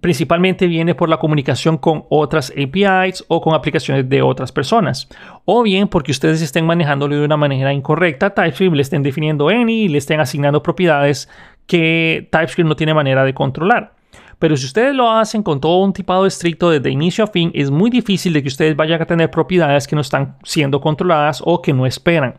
principalmente 0.00 0.66
viene 0.66 0.94
por 0.94 1.08
la 1.08 1.18
comunicación 1.18 1.78
con 1.78 2.04
otras 2.08 2.52
APIs 2.52 3.24
o 3.28 3.40
con 3.40 3.54
aplicaciones 3.54 4.08
de 4.08 4.22
otras 4.22 4.52
personas. 4.52 5.08
O 5.44 5.62
bien 5.62 5.88
porque 5.88 6.12
ustedes 6.12 6.42
estén 6.42 6.66
manejándolo 6.66 7.16
de 7.16 7.24
una 7.24 7.36
manera 7.36 7.72
incorrecta, 7.72 8.30
TypeScript 8.30 8.76
le 8.76 8.82
estén 8.82 9.02
definiendo 9.02 9.48
any 9.48 9.84
y 9.84 9.88
le 9.88 9.98
estén 9.98 10.20
asignando 10.20 10.62
propiedades 10.62 11.28
que 11.66 12.28
TypeScript 12.30 12.68
no 12.68 12.76
tiene 12.76 12.94
manera 12.94 13.24
de 13.24 13.34
controlar. 13.34 13.94
Pero 14.40 14.56
si 14.56 14.64
ustedes 14.64 14.94
lo 14.94 15.10
hacen 15.10 15.42
con 15.42 15.60
todo 15.60 15.84
un 15.84 15.92
tipado 15.92 16.24
estricto 16.24 16.70
desde 16.70 16.90
inicio 16.90 17.24
a 17.24 17.26
fin, 17.26 17.50
es 17.54 17.70
muy 17.70 17.90
difícil 17.90 18.32
de 18.32 18.40
que 18.40 18.48
ustedes 18.48 18.74
vayan 18.74 19.02
a 19.02 19.04
tener 19.04 19.30
propiedades 19.30 19.86
que 19.86 19.94
no 19.94 20.00
están 20.00 20.36
siendo 20.44 20.80
controladas 20.80 21.42
o 21.44 21.60
que 21.60 21.74
no 21.74 21.84
esperan. 21.84 22.36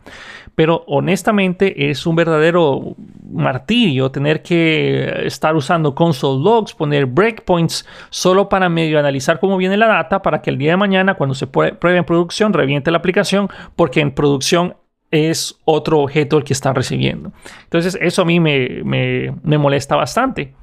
Pero 0.55 0.83
honestamente 0.87 1.89
es 1.89 2.05
un 2.05 2.15
verdadero 2.15 2.95
martirio 3.31 4.11
tener 4.11 4.41
que 4.41 5.25
estar 5.25 5.55
usando 5.55 5.95
console 5.95 6.43
logs, 6.43 6.73
poner 6.73 7.05
breakpoints 7.05 7.87
solo 8.09 8.49
para 8.49 8.69
medio 8.69 8.99
analizar 8.99 9.39
cómo 9.39 9.57
viene 9.57 9.77
la 9.77 9.87
data 9.87 10.21
para 10.21 10.41
que 10.41 10.49
el 10.49 10.57
día 10.57 10.71
de 10.71 10.77
mañana 10.77 11.13
cuando 11.13 11.33
se 11.33 11.47
pruebe 11.47 11.97
en 11.97 12.05
producción 12.05 12.53
reviente 12.53 12.91
la 12.91 12.97
aplicación 12.97 13.49
porque 13.75 14.01
en 14.01 14.11
producción 14.11 14.75
es 15.09 15.59
otro 15.65 15.99
objeto 15.99 16.37
el 16.37 16.43
que 16.43 16.53
está 16.53 16.73
recibiendo. 16.73 17.31
Entonces 17.63 17.97
eso 18.01 18.21
a 18.21 18.25
mí 18.25 18.39
me, 18.39 18.83
me 18.83 19.57
molesta 19.57 19.95
bastante. 19.95 20.53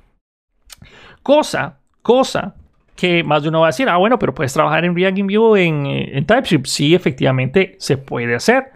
Cosa, 1.23 1.79
cosa 2.03 2.55
que 2.99 3.23
más 3.23 3.43
de 3.43 3.49
uno 3.49 3.61
va 3.61 3.67
a 3.67 3.69
decir, 3.69 3.89
ah, 3.89 3.97
bueno, 3.97 4.19
pero 4.19 4.35
puedes 4.35 4.53
trabajar 4.53 4.85
en 4.85 4.95
React 4.95 5.19
View 5.27 5.57
en, 5.57 5.87
en 5.87 6.27
TypeScript. 6.27 6.67
Sí, 6.67 6.95
efectivamente 6.95 7.77
se 7.79 7.97
puede 7.97 8.35
hacer. 8.35 8.73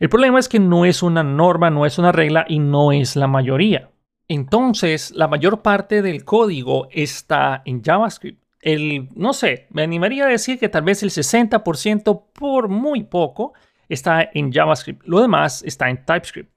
El 0.00 0.08
problema 0.08 0.38
es 0.38 0.48
que 0.48 0.58
no 0.58 0.86
es 0.86 1.02
una 1.02 1.22
norma, 1.22 1.68
no 1.68 1.84
es 1.84 1.98
una 1.98 2.10
regla 2.10 2.46
y 2.48 2.58
no 2.58 2.90
es 2.90 3.16
la 3.16 3.26
mayoría. 3.26 3.90
Entonces, 4.28 5.10
la 5.10 5.28
mayor 5.28 5.60
parte 5.60 6.00
del 6.00 6.24
código 6.24 6.88
está 6.90 7.60
en 7.66 7.82
JavaScript. 7.82 8.42
El, 8.62 9.10
no 9.14 9.34
sé, 9.34 9.66
me 9.68 9.82
animaría 9.82 10.24
a 10.24 10.30
decir 10.30 10.58
que 10.58 10.70
tal 10.70 10.84
vez 10.84 11.02
el 11.02 11.10
60% 11.10 12.22
por 12.32 12.68
muy 12.68 13.02
poco 13.02 13.52
está 13.90 14.26
en 14.32 14.50
JavaScript. 14.50 15.02
Lo 15.04 15.20
demás 15.20 15.62
está 15.66 15.90
en 15.90 16.02
TypeScript. 16.02 16.50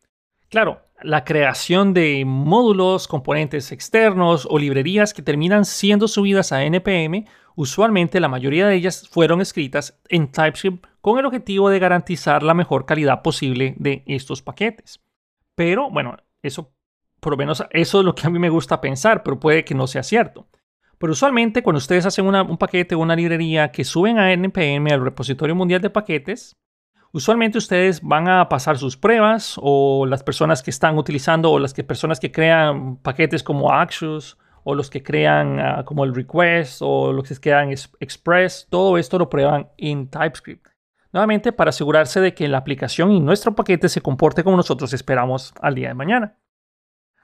Claro, 0.48 0.82
la 1.02 1.26
creación 1.26 1.94
de 1.94 2.24
módulos, 2.26 3.10
componentes 3.10 3.74
externos 3.74 4.48
o 4.50 4.58
librerías 4.58 5.14
que 5.14 5.22
terminan 5.22 5.66
siendo 5.66 6.08
subidas 6.08 6.54
a 6.54 6.64
NPM, 6.64 7.26
usualmente 7.58 8.22
la 8.22 8.30
mayoría 8.30 8.68
de 8.68 8.76
ellas 8.76 9.06
fueron 9.10 9.42
escritas 9.42 10.00
en 10.08 10.32
TypeScript 10.32 10.93
con 11.04 11.20
el 11.20 11.26
objetivo 11.26 11.70
de 11.70 11.80
garantizar 11.80 12.44
la 12.44 12.54
mejor 12.54 12.86
calidad 12.86 13.22
posible 13.22 13.76
de 13.78 14.06
estos 14.08 14.42
paquetes. 14.42 15.04
Pero 15.54 15.92
bueno, 15.92 16.16
eso 16.42 16.74
por 17.20 17.34
lo 17.34 17.38
menos 17.38 17.62
eso 17.72 18.00
es 18.00 18.06
lo 18.06 18.16
que 18.16 18.26
a 18.26 18.30
mí 18.30 18.40
me 18.40 18.50
gusta 18.50 18.80
pensar, 18.80 19.22
pero 19.22 19.38
puede 19.38 19.66
que 19.66 19.76
no 19.76 19.86
sea 19.86 20.02
cierto. 20.02 20.48
Pero 20.98 21.12
usualmente 21.12 21.62
cuando 21.62 21.80
ustedes 21.80 22.06
hacen 22.06 22.26
un 22.26 22.58
paquete 22.58 22.96
o 22.96 23.00
una 23.00 23.18
librería 23.18 23.70
que 23.70 23.84
suben 23.84 24.18
a 24.18 24.32
NPM 24.32 24.94
al 24.94 25.04
repositorio 25.04 25.56
mundial 25.56 25.82
de 25.82 25.90
paquetes, 25.90 26.56
Usualmente 27.16 27.60
ustedes 27.60 28.02
van 28.02 28.28
a 28.28 28.50
pasar 28.50 28.80
sus 28.80 28.98
pruebas 28.98 29.60
o 29.62 30.08
las 30.08 30.24
personas 30.24 30.64
que 30.64 30.72
están 30.72 30.98
utilizando 30.98 31.52
o 31.52 31.60
las 31.60 31.76
personas 31.76 32.20
que 32.20 32.32
crean 32.32 32.96
paquetes 32.96 33.44
como 33.44 33.72
Axios 33.72 34.40
o 34.64 34.74
los 34.74 34.90
que 34.90 35.04
crean 35.04 35.60
ah, 35.60 35.84
como 35.86 36.06
el 36.06 36.16
request 36.16 36.80
o 36.82 37.14
los 37.14 37.30
que 37.30 37.36
crean 37.36 37.70
express, 37.70 38.66
todo 38.68 38.98
esto 38.98 39.20
lo 39.20 39.30
prueban 39.30 39.68
en 39.78 40.08
TypeScript. 40.08 40.73
Nuevamente 41.14 41.52
para 41.52 41.70
asegurarse 41.70 42.20
de 42.20 42.34
que 42.34 42.48
la 42.48 42.58
aplicación 42.58 43.12
y 43.12 43.20
nuestro 43.20 43.56
paquete 43.56 43.88
se 43.88 44.02
comporte 44.02 44.44
como 44.44 44.58
nosotros 44.58 44.94
esperamos 44.94 45.54
al 45.62 45.76
día 45.76 45.90
de 45.90 45.94
mañana. 45.94 46.40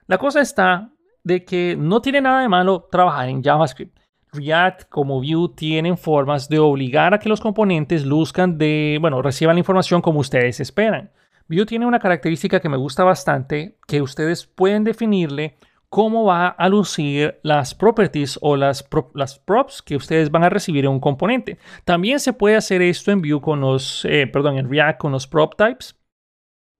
La 0.05 0.19
cosa 0.19 0.41
está 0.41 0.93
de 1.23 1.43
que 1.43 1.75
no 1.77 1.99
tiene 1.99 2.21
nada 2.21 2.41
de 2.41 2.49
malo 2.49 2.87
trabajar 2.91 3.29
en 3.29 3.43
JavaScript. 3.43 3.97
React 4.31 4.89
como 4.89 5.21
Vue 5.21 5.53
tienen 5.55 5.97
formas 5.97 6.49
de 6.49 6.59
obligar 6.59 7.15
a 7.15 7.19
que 7.19 7.29
los 7.29 7.41
componentes 7.41 8.05
luzcan 8.05 8.59
de, 8.59 8.99
bueno, 9.01 9.23
reciban 9.23 9.55
la 9.55 9.61
información 9.61 10.03
como 10.03 10.19
ustedes 10.19 10.59
esperan. 10.59 11.11
Vue 11.47 11.65
tiene 11.65 11.87
una 11.87 11.99
característica 11.99 12.59
que 12.59 12.69
me 12.69 12.77
gusta 12.77 13.03
bastante, 13.03 13.79
que 13.87 14.03
ustedes 14.03 14.45
pueden 14.45 14.83
definirle 14.83 15.57
cómo 15.89 16.23
va 16.23 16.47
a 16.47 16.69
lucir 16.69 17.39
las 17.41 17.73
properties 17.73 18.37
o 18.41 18.55
las, 18.55 18.87
las 19.15 19.39
props 19.39 19.81
que 19.81 19.95
ustedes 19.95 20.29
van 20.29 20.43
a 20.43 20.49
recibir 20.49 20.85
en 20.85 20.91
un 20.91 20.99
componente. 20.99 21.57
También 21.83 22.19
se 22.19 22.33
puede 22.33 22.55
hacer 22.55 22.81
esto 22.81 23.11
en 23.11 23.21
Vue 23.21 23.41
con 23.41 23.59
los, 23.59 24.05
eh, 24.05 24.27
perdón, 24.27 24.57
en 24.57 24.69
React 24.69 24.99
con 24.99 25.11
los 25.11 25.27
prop 25.27 25.55
types, 25.55 25.99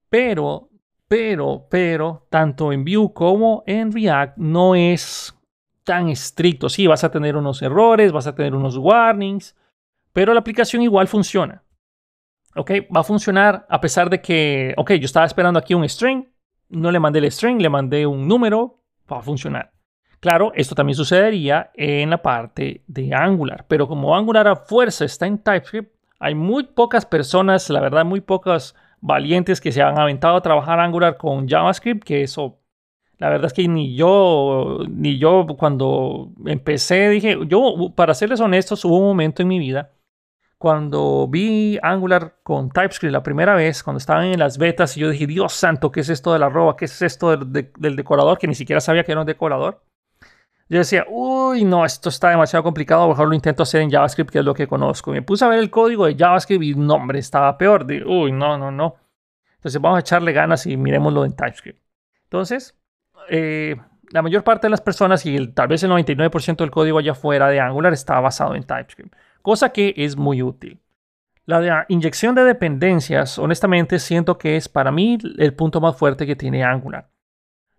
pero, 0.10 0.70
pero, 1.08 1.68
pero, 1.70 2.28
tanto 2.30 2.72
en 2.72 2.86
Vue 2.86 3.12
como 3.14 3.64
en 3.66 3.92
React 3.92 4.38
no 4.38 4.76
es 4.76 5.36
tan 5.84 6.10
estricto. 6.10 6.70
Sí, 6.70 6.86
vas 6.86 7.04
a 7.04 7.12
tener 7.12 7.36
unos 7.36 7.64
errores, 7.64 8.12
vas 8.12 8.28
a 8.28 8.36
tener 8.36 8.54
unos 8.54 8.78
warnings, 8.78 9.56
pero 10.14 10.34
la 10.34 10.40
aplicación 10.40 10.84
igual 10.84 11.08
funciona. 11.08 11.64
¿Ok? 12.56 12.72
Va 12.96 13.02
a 13.02 13.04
funcionar 13.04 13.66
a 13.70 13.82
pesar 13.82 14.10
de 14.10 14.22
que, 14.22 14.74
ok, 14.78 14.94
yo 14.94 15.06
estaba 15.06 15.26
esperando 15.26 15.60
aquí 15.60 15.74
un 15.74 15.88
string, 15.88 16.26
no 16.70 16.92
le 16.92 17.00
mandé 17.00 17.20
el 17.20 17.32
string, 17.32 17.60
le 17.60 17.70
mandé 17.70 18.06
un 18.06 18.28
número, 18.28 18.79
va 19.16 19.20
a 19.20 19.24
funcionar. 19.24 19.72
Claro, 20.20 20.52
esto 20.56 20.76
también 20.76 20.96
sucedería 20.96 21.72
en 21.76 22.10
la 22.10 22.22
parte 22.22 22.84
de 22.88 23.14
Angular, 23.14 23.66
pero 23.68 23.88
como 23.88 24.16
Angular 24.16 24.48
a 24.48 24.56
fuerza 24.56 25.06
está 25.06 25.26
en 25.28 25.38
TypeScript, 25.38 25.96
hay 26.20 26.36
muy 26.36 26.66
pocas 26.66 27.06
personas, 27.06 27.70
la 27.70 27.80
verdad, 27.80 28.04
muy 28.04 28.20
pocas 28.20 28.76
valientes 29.00 29.62
que 29.62 29.72
se 29.72 29.82
han 29.82 29.98
aventado 29.98 30.36
a 30.36 30.42
trabajar 30.42 30.80
Angular 30.80 31.16
con 31.16 31.48
JavaScript, 31.48 32.04
que 32.04 32.24
eso 32.24 32.60
la 33.18 33.30
verdad 33.30 33.48
es 33.48 33.54
que 33.54 33.68
ni 33.68 33.96
yo, 33.96 34.80
ni 34.90 35.18
yo 35.18 35.46
cuando 35.58 36.32
empecé, 36.46 37.10
dije, 37.10 37.38
yo, 37.48 37.94
para 37.96 38.14
serles 38.14 38.40
honestos, 38.40 38.86
hubo 38.86 38.98
un 38.98 39.08
momento 39.08 39.42
en 39.42 39.50
mi 39.50 39.60
vida 39.60 39.92
cuando 40.60 41.26
vi 41.30 41.80
Angular 41.82 42.36
con 42.44 42.70
TypeScript 42.70 43.14
la 43.14 43.24
primera 43.24 43.56
vez, 43.56 43.82
cuando 43.82 43.98
estaban 43.98 44.26
en 44.26 44.40
las 44.40 44.58
betas, 44.58 44.98
y 44.98 45.00
yo 45.00 45.10
dije, 45.10 45.26
Dios 45.26 45.54
santo, 45.54 45.90
¿qué 45.90 46.02
es 46.02 46.10
esto 46.10 46.34
de 46.34 46.40
la 46.40 46.50
roba? 46.50 46.76
¿Qué 46.76 46.84
es 46.86 47.02
esto 47.02 47.38
del, 47.38 47.96
decorador? 47.96 48.38
Que 48.38 48.48
ni 48.48 48.56
siquiera 48.56 48.82
sabía 48.82 49.06
que 49.06 49.14
era 49.14 49.22
un 49.22 49.26
decorador. 49.26 49.82
yo 50.68 50.80
decía, 50.80 51.06
uy, 51.10 51.64
no, 51.64 51.86
esto 51.86 52.10
está 52.10 52.30
demasiado 52.30 52.62
complicado, 52.64 53.08
mejor 53.08 53.30
lo 53.30 53.36
intento 53.36 53.64
hacer 53.64 53.82
en 53.82 53.90
JavaScript, 53.90 54.32
que 54.32 54.40
es 54.40 54.46
lo 54.46 54.54
que 54.54 54.68
conozco. 54.68 55.12
Me 55.12 55.22
puse 55.22 55.46
a 55.46 55.48
ver 55.48 55.60
el 55.60 55.70
código 55.70 56.06
de 56.06 56.16
JavaScript 56.16 56.64
y 56.64 56.76
no, 56.76 56.96
hombre, 56.96 57.20
estaba 57.20 57.58
peor. 57.58 57.86
De, 57.86 58.04
uy, 58.04 58.34
no, 58.34 58.58
no, 58.58 58.70
no. 58.70 58.98
Entonces 59.56 59.82
vamos 59.82 59.98
a 59.98 60.02
echarle 60.02 60.34
ganas 60.34 60.66
y 60.66 60.76
miremoslo 60.76 61.24
en 61.24 61.36
TypeScript. 61.38 61.82
Entonces, 62.26 62.78
eh, 63.30 63.78
la 64.12 64.22
mayor 64.22 64.44
parte 64.44 64.68
de 64.68 64.72
las 64.72 64.82
personas 64.82 65.26
y 65.26 65.48
tal 65.54 65.70
vez 65.70 65.84
el 65.84 65.92
99% 65.92 66.58
del 66.58 66.72
código 66.72 67.00
allá 67.00 67.14
afuera 67.14 67.48
de 67.48 67.60
Angular 67.62 67.94
está 67.94 68.20
basado 68.20 68.56
en 68.56 68.64
TypeScript, 68.64 69.14
cosa 69.50 69.70
que 69.70 69.96
es 69.98 70.16
muy 70.16 70.44
útil. 70.44 70.80
La 71.48 71.88
inyección 71.90 72.36
de 72.36 72.44
dependencias, 72.44 73.40
honestamente, 73.40 73.98
siento 73.98 74.38
que 74.38 74.58
es 74.58 74.70
para 74.70 74.92
mí 74.92 75.18
el 75.40 75.56
punto 75.56 75.82
más 75.82 75.98
fuerte 75.98 76.28
que 76.28 76.36
tiene 76.36 76.64
Angular. 76.64 77.10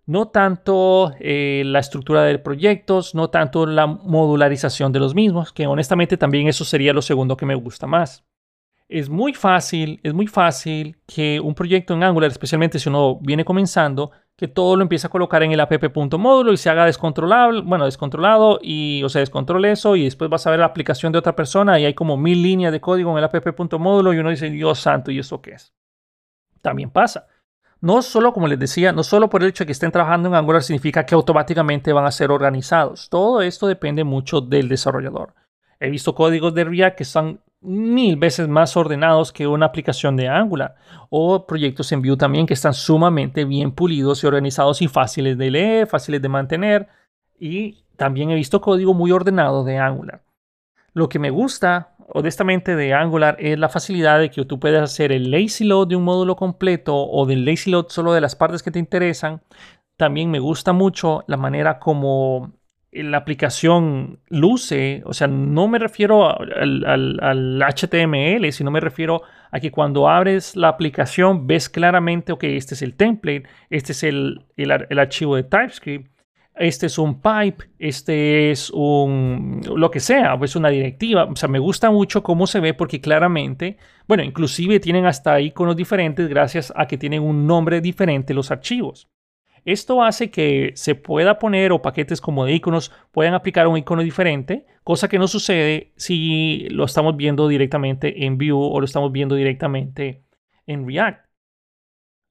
No 0.05 0.27
tanto 0.27 1.13
eh, 1.21 1.63
la 1.65 1.79
estructura 1.79 2.23
de 2.23 2.39
proyectos, 2.39 3.15
no 3.15 3.29
tanto 3.29 3.65
la 3.65 3.87
modularización 3.87 4.91
de 4.91 4.99
los 4.99 5.15
mismos, 5.15 5.53
que 5.53 5.65
honestamente 5.65 6.17
también 6.17 6.49
eso 6.49 6.65
sería 6.65 6.91
lo 6.91 7.01
segundo 7.01 7.37
que 7.37 7.45
me 7.45 7.55
gusta 7.55 7.87
más. 7.87 8.25
Es 8.89 9.07
muy 9.07 9.33
fácil, 9.33 10.01
es 10.03 10.13
muy 10.13 10.27
fácil 10.27 10.97
que 11.07 11.39
un 11.39 11.55
proyecto 11.55 11.93
en 11.93 12.03
Angular, 12.03 12.29
especialmente 12.29 12.79
si 12.79 12.89
uno 12.89 13.17
viene 13.21 13.45
comenzando, 13.45 14.11
que 14.37 14.47
todo 14.47 14.75
lo 14.75 14.81
empiece 14.81 15.07
a 15.07 15.09
colocar 15.09 15.43
en 15.43 15.51
el 15.51 15.59
app.módulo 15.59 16.51
y 16.51 16.57
se 16.57 16.69
haga 16.69 16.85
descontrolable, 16.85 17.61
bueno, 17.61 17.85
descontrolado 17.85 18.59
y, 18.61 19.03
o 19.03 19.09
sea, 19.09 19.19
descontrole 19.19 19.71
eso 19.71 19.95
y 19.95 20.05
después 20.05 20.29
vas 20.29 20.47
a 20.47 20.51
ver 20.51 20.59
la 20.59 20.65
aplicación 20.65 21.11
de 21.11 21.19
otra 21.19 21.35
persona 21.35 21.79
y 21.79 21.85
hay 21.85 21.93
como 21.93 22.17
mil 22.17 22.41
líneas 22.41 22.71
de 22.71 22.81
código 22.81 23.11
en 23.11 23.17
el 23.19 23.23
app.módulo 23.23 24.13
y 24.13 24.17
uno 24.17 24.29
dice, 24.29 24.49
Dios 24.49 24.79
santo, 24.79 25.11
¿y 25.11 25.19
eso 25.19 25.41
qué 25.41 25.51
es? 25.51 25.73
También 26.61 26.89
pasa. 26.89 27.27
No 27.81 28.03
solo, 28.03 28.31
como 28.31 28.47
les 28.47 28.59
decía, 28.59 28.91
no 28.91 29.03
solo 29.03 29.29
por 29.29 29.41
el 29.41 29.49
hecho 29.49 29.63
de 29.63 29.65
que 29.65 29.71
estén 29.71 29.91
trabajando 29.91 30.29
en 30.29 30.35
Angular 30.35 30.61
significa 30.61 31.05
que 31.05 31.15
automáticamente 31.15 31.93
van 31.93 32.05
a 32.05 32.11
ser 32.11 32.29
organizados. 32.29 33.09
Todo 33.09 33.41
esto 33.41 33.67
depende 33.67 34.03
mucho 34.03 34.39
del 34.39 34.69
desarrollador. 34.69 35.33
He 35.79 35.89
visto 35.89 36.13
códigos 36.13 36.53
de 36.53 36.63
React 36.63 36.97
que 36.97 37.03
están 37.03 37.41
mil 37.61 38.17
veces 38.17 38.47
más 38.47 38.75
ordenados 38.75 39.31
que 39.31 39.45
una 39.47 39.67
aplicación 39.67 40.17
de 40.17 40.27
Angular 40.27 40.75
o 41.09 41.45
proyectos 41.45 41.91
en 41.91 42.01
Vue 42.01 42.17
también 42.17 42.47
que 42.47 42.55
están 42.55 42.73
sumamente 42.73 43.45
bien 43.45 43.71
pulidos 43.71 44.23
y 44.23 44.27
organizados 44.27 44.81
y 44.81 44.87
fáciles 44.87 45.37
de 45.37 45.51
leer, 45.51 45.87
fáciles 45.87 46.21
de 46.21 46.29
mantener 46.29 46.87
y 47.39 47.83
también 47.97 48.31
he 48.31 48.35
visto 48.35 48.61
código 48.61 48.93
muy 48.95 49.11
ordenado 49.11 49.63
de 49.63 49.77
Angular. 49.77 50.23
Lo 50.93 51.07
que 51.07 51.19
me 51.19 51.29
gusta 51.29 51.95
honestamente 52.13 52.75
de 52.75 52.93
Angular 52.93 53.37
es 53.39 53.57
la 53.57 53.69
facilidad 53.69 54.19
de 54.19 54.31
que 54.31 54.43
tú 54.43 54.59
puedes 54.59 54.81
hacer 54.81 55.11
el 55.11 55.29
lazy 55.29 55.63
load 55.63 55.87
de 55.87 55.95
un 55.95 56.03
módulo 56.03 56.35
completo 56.35 56.95
o 56.95 57.25
del 57.25 57.45
lazy 57.45 57.71
load 57.71 57.87
solo 57.89 58.13
de 58.13 58.21
las 58.21 58.35
partes 58.35 58.63
que 58.63 58.71
te 58.71 58.79
interesan. 58.79 59.41
También 59.97 60.31
me 60.31 60.39
gusta 60.39 60.73
mucho 60.73 61.23
la 61.27 61.37
manera 61.37 61.79
como 61.79 62.53
la 62.91 63.17
aplicación 63.17 64.19
luce, 64.27 65.01
o 65.05 65.13
sea, 65.13 65.27
no 65.27 65.67
me 65.69 65.79
refiero 65.79 66.37
al, 66.39 67.63
HTML, 67.63 68.51
sino 68.51 68.69
me 68.69 68.81
refiero 68.81 69.21
a 69.49 69.59
que 69.59 69.71
cuando 69.71 70.09
abres 70.09 70.55
la 70.57 70.67
aplicación 70.67 71.47
ves 71.47 71.69
claramente, 71.69 72.33
ok, 72.33 72.43
este 72.43 72.73
es 72.73 72.81
el 72.81 72.95
template, 72.95 73.43
este 73.69 73.93
es 73.93 74.03
el, 74.03 74.45
el, 74.57 74.99
archivo 74.99 75.37
de 75.37 75.43
TypeScript, 75.43 76.11
este 76.55 76.87
es 76.87 76.97
un 76.97 77.21
pipe, 77.21 77.69
este 77.79 78.51
es 78.51 78.69
un, 78.71 79.61
lo 79.73 79.89
que 79.89 80.01
sea, 80.01 80.37
es 80.41 80.55
una 80.57 80.69
directiva. 80.69 81.23
O 81.23 81.35
sea, 81.37 81.47
me 81.47 81.59
gusta 81.59 81.89
mucho 81.91 82.21
cómo 82.21 82.45
se 82.45 82.59
ve 82.59 82.73
porque 82.73 82.99
claramente, 82.99 83.77
bueno, 84.05 84.21
inclusive 84.23 84.81
tienen 84.81 85.05
hasta 85.05 85.39
iconos 85.39 85.77
diferentes 85.77 86.27
gracias 86.27 86.73
a 86.75 86.87
que 86.87 86.97
tienen 86.97 87.23
un 87.23 87.47
nombre 87.47 87.79
diferente 87.79 88.33
los 88.33 88.51
archivos. 88.51 89.07
Esto 89.63 90.01
hace 90.03 90.31
que 90.31 90.71
se 90.75 90.95
pueda 90.95 91.37
poner 91.37 91.71
o 91.71 91.81
paquetes 91.81 92.19
como 92.19 92.45
de 92.45 92.53
iconos 92.53 92.91
puedan 93.11 93.33
aplicar 93.33 93.67
un 93.67 93.77
icono 93.77 94.01
diferente, 94.01 94.65
cosa 94.83 95.07
que 95.07 95.19
no 95.19 95.27
sucede 95.27 95.93
si 95.97 96.67
lo 96.69 96.85
estamos 96.85 97.15
viendo 97.15 97.47
directamente 97.47 98.25
en 98.25 98.37
Vue 98.37 98.51
o 98.51 98.79
lo 98.79 98.85
estamos 98.85 99.11
viendo 99.11 99.35
directamente 99.35 100.23
en 100.65 100.87
React. 100.87 101.25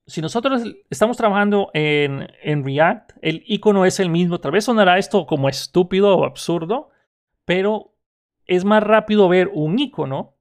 Si 0.06 0.20
nosotros 0.20 0.64
estamos 0.90 1.16
trabajando 1.16 1.70
en, 1.72 2.28
en 2.42 2.64
React, 2.64 3.12
el 3.22 3.44
icono 3.46 3.84
es 3.84 4.00
el 4.00 4.10
mismo. 4.10 4.40
Tal 4.40 4.50
vez 4.50 4.64
sonará 4.64 4.98
esto 4.98 5.24
como 5.26 5.48
estúpido 5.48 6.16
o 6.16 6.24
absurdo, 6.24 6.90
pero 7.44 7.94
es 8.46 8.64
más 8.64 8.82
rápido 8.82 9.28
ver 9.28 9.50
un 9.54 9.78
icono 9.78 10.34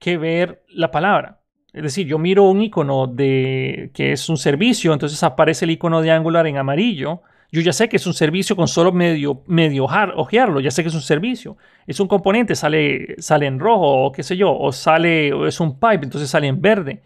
que 0.00 0.18
ver 0.18 0.64
la 0.66 0.90
palabra. 0.90 1.43
Es 1.74 1.82
decir, 1.82 2.06
yo 2.06 2.18
miro 2.20 2.44
un 2.44 2.62
icono 2.62 3.08
de 3.08 3.90
que 3.92 4.12
es 4.12 4.28
un 4.28 4.36
servicio, 4.36 4.92
entonces 4.92 5.20
aparece 5.24 5.64
el 5.64 5.72
icono 5.72 6.02
de 6.02 6.12
Angular 6.12 6.46
en 6.46 6.56
amarillo. 6.56 7.22
Yo 7.50 7.60
ya 7.62 7.72
sé 7.72 7.88
que 7.88 7.96
es 7.96 8.06
un 8.06 8.14
servicio 8.14 8.54
con 8.54 8.68
solo 8.68 8.92
medio, 8.92 9.42
medio 9.48 9.84
ojearlo, 9.84 10.60
ya 10.60 10.70
sé 10.70 10.82
que 10.82 10.88
es 10.88 10.94
un 10.94 11.02
servicio. 11.02 11.56
Es 11.86 11.98
un 11.98 12.06
componente, 12.06 12.54
sale, 12.54 13.16
sale 13.18 13.46
en 13.46 13.58
rojo 13.58 14.04
o 14.06 14.12
qué 14.12 14.22
sé 14.22 14.36
yo, 14.36 14.56
o 14.56 14.70
sale, 14.70 15.32
o 15.32 15.48
es 15.48 15.58
un 15.58 15.78
pipe, 15.80 16.04
entonces 16.04 16.30
sale 16.30 16.46
en 16.46 16.60
verde. 16.60 17.02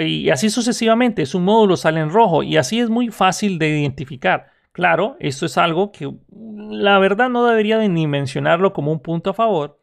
Y 0.00 0.30
así 0.30 0.50
sucesivamente, 0.50 1.22
es 1.22 1.34
un 1.34 1.44
módulo, 1.44 1.76
sale 1.76 2.00
en 2.00 2.10
rojo 2.10 2.42
y 2.42 2.56
así 2.56 2.80
es 2.80 2.90
muy 2.90 3.10
fácil 3.10 3.58
de 3.58 3.68
identificar. 3.80 4.50
Claro, 4.72 5.16
esto 5.20 5.46
es 5.46 5.56
algo 5.58 5.92
que 5.92 6.12
la 6.28 6.98
verdad 6.98 7.30
no 7.30 7.46
debería 7.46 7.78
de 7.78 7.88
ni 7.88 8.06
mencionarlo 8.08 8.72
como 8.72 8.92
un 8.92 9.00
punto 9.00 9.30
a 9.30 9.34
favor, 9.34 9.80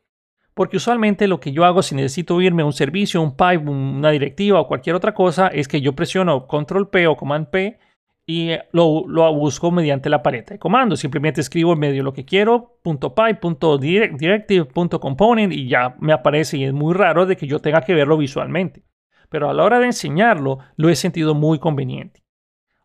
porque 0.53 0.77
usualmente 0.77 1.27
lo 1.27 1.39
que 1.39 1.51
yo 1.51 1.65
hago 1.65 1.81
si 1.81 1.95
necesito 1.95 2.39
irme 2.41 2.61
a 2.63 2.65
un 2.65 2.73
servicio, 2.73 3.21
un 3.21 3.35
pipe, 3.35 3.57
una 3.57 4.11
directiva 4.11 4.59
o 4.59 4.67
cualquier 4.67 4.95
otra 4.95 5.13
cosa 5.13 5.47
es 5.47 5.67
que 5.67 5.81
yo 5.81 5.93
presiono 5.93 6.47
control 6.47 6.89
P 6.89 7.07
o 7.07 7.15
command 7.15 7.47
P 7.47 7.79
y 8.25 8.51
lo, 8.71 9.03
lo 9.07 9.33
busco 9.33 9.71
mediante 9.71 10.09
la 10.09 10.23
paleta 10.23 10.53
de 10.53 10.59
comandos. 10.59 10.99
Simplemente 10.99 11.41
escribo 11.41 11.73
en 11.73 11.79
medio 11.79 12.03
lo 12.03 12.13
que 12.13 12.25
quiero, 12.25 12.77
punto 12.81 13.13
.py, 13.13 13.33
punto 13.35 13.77
.directive, 13.77 14.65
punto 14.65 14.99
.component 14.99 15.51
y 15.51 15.67
ya 15.67 15.95
me 15.99 16.13
aparece 16.13 16.57
y 16.57 16.63
es 16.63 16.73
muy 16.73 16.93
raro 16.93 17.25
de 17.25 17.35
que 17.35 17.47
yo 17.47 17.59
tenga 17.59 17.81
que 17.81 17.93
verlo 17.93 18.17
visualmente. 18.17 18.83
Pero 19.29 19.49
a 19.49 19.53
la 19.53 19.63
hora 19.63 19.79
de 19.79 19.87
enseñarlo 19.87 20.59
lo 20.77 20.89
he 20.89 20.95
sentido 20.95 21.33
muy 21.33 21.59
conveniente. 21.59 22.22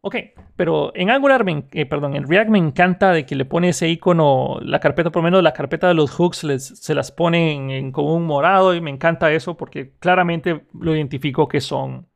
Ok, 0.00 0.14
pero 0.54 0.92
en 0.94 1.10
Angular, 1.10 1.44
eh, 1.72 1.86
perdón, 1.86 2.14
en 2.14 2.28
React 2.28 2.50
me 2.50 2.58
encanta 2.58 3.10
de 3.12 3.26
que 3.26 3.34
le 3.34 3.44
pone 3.44 3.70
ese 3.70 3.88
icono, 3.88 4.58
la 4.62 4.78
carpeta, 4.78 5.10
por 5.10 5.22
lo 5.22 5.24
menos 5.24 5.42
la 5.42 5.52
carpeta 5.52 5.88
de 5.88 5.94
los 5.94 6.12
hooks 6.12 6.46
se 6.60 6.94
las 6.94 7.10
pone 7.10 7.78
en, 7.78 7.90
con 7.90 8.04
un 8.04 8.24
morado 8.24 8.74
y 8.74 8.80
me 8.80 8.90
encanta 8.90 9.32
eso 9.32 9.56
porque 9.56 9.94
claramente 9.98 10.66
lo 10.72 10.94
identifico 10.94 11.48
que 11.48 11.60
son, 11.60 12.06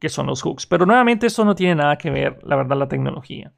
que 0.00 0.08
son 0.08 0.26
los 0.26 0.42
hooks. 0.42 0.66
Pero 0.66 0.84
nuevamente 0.84 1.28
eso 1.28 1.44
no 1.44 1.54
tiene 1.54 1.76
nada 1.76 1.96
que 1.96 2.10
ver, 2.10 2.40
la 2.42 2.56
verdad, 2.56 2.76
la 2.76 2.88
tecnología. 2.88 3.52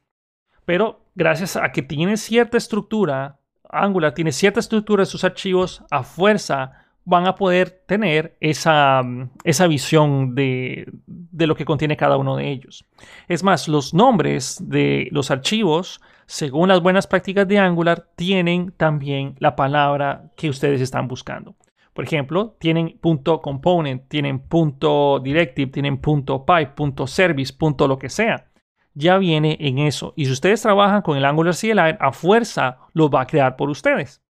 Pero 0.65 1.01
gracias 1.15 1.55
a 1.55 1.71
que 1.71 1.81
tiene 1.81 2.17
cierta 2.17 2.57
estructura, 2.57 3.39
Angular 3.67 4.13
tiene 4.13 4.31
cierta 4.31 4.59
estructura 4.59 5.01
de 5.01 5.07
sus 5.07 5.23
archivos 5.23 5.83
a 5.89 6.03
fuerza 6.03 6.84
van 7.05 7.27
a 7.27 7.35
poder 7.35 7.83
tener 7.85 8.35
esa, 8.41 9.01
esa 9.43 9.67
visión 9.67 10.33
de, 10.35 10.91
de, 11.05 11.47
lo 11.47 11.55
que 11.55 11.63
contiene 11.65 11.95
cada 11.95 12.17
uno 12.17 12.35
de 12.35 12.49
ellos. 12.49 12.83
Es 13.27 13.43
más, 13.43 13.67
los 13.67 13.93
nombres 13.93 14.57
de 14.67 15.07
los 15.11 15.29
archivos, 15.29 16.01
según 16.25 16.67
las 16.67 16.81
buenas 16.81 17.05
prácticas 17.05 17.47
de 17.47 17.59
Angular, 17.59 18.09
tienen 18.15 18.73
también 18.75 19.35
la 19.39 19.55
palabra 19.55 20.31
que 20.35 20.49
ustedes 20.49 20.81
están 20.81 21.07
buscando. 21.07 21.55
Por 21.93 22.03
ejemplo, 22.03 22.57
tienen 22.59 22.97
punto 22.99 23.41
.component, 23.41 24.09
tienen 24.09 24.39
punto 24.39 25.21
.directive, 25.23 25.71
tienen 25.71 25.97
punto 25.97 26.45
.pipe, 26.45 26.73
punto 26.75 27.07
.service, 27.07 27.53
punto 27.53 27.87
lo 27.87 27.97
que 27.97 28.09
sea. 28.09 28.47
Ya 28.95 29.17
viene 29.17 29.57
en 29.59 29.77
eso. 29.77 30.13
Y 30.17 30.25
si 30.25 30.31
ustedes 30.31 30.61
trabajan 30.61 31.01
con 31.03 31.17
el 31.17 31.23
Angular 31.23 31.55
CLI, 31.55 31.97
a 31.99 32.11
fuerza 32.11 32.79
lo 32.93 33.09
va 33.09 33.21
a 33.21 33.27
crear 33.27 33.55
por 33.55 33.69
ustedes. 33.69 34.24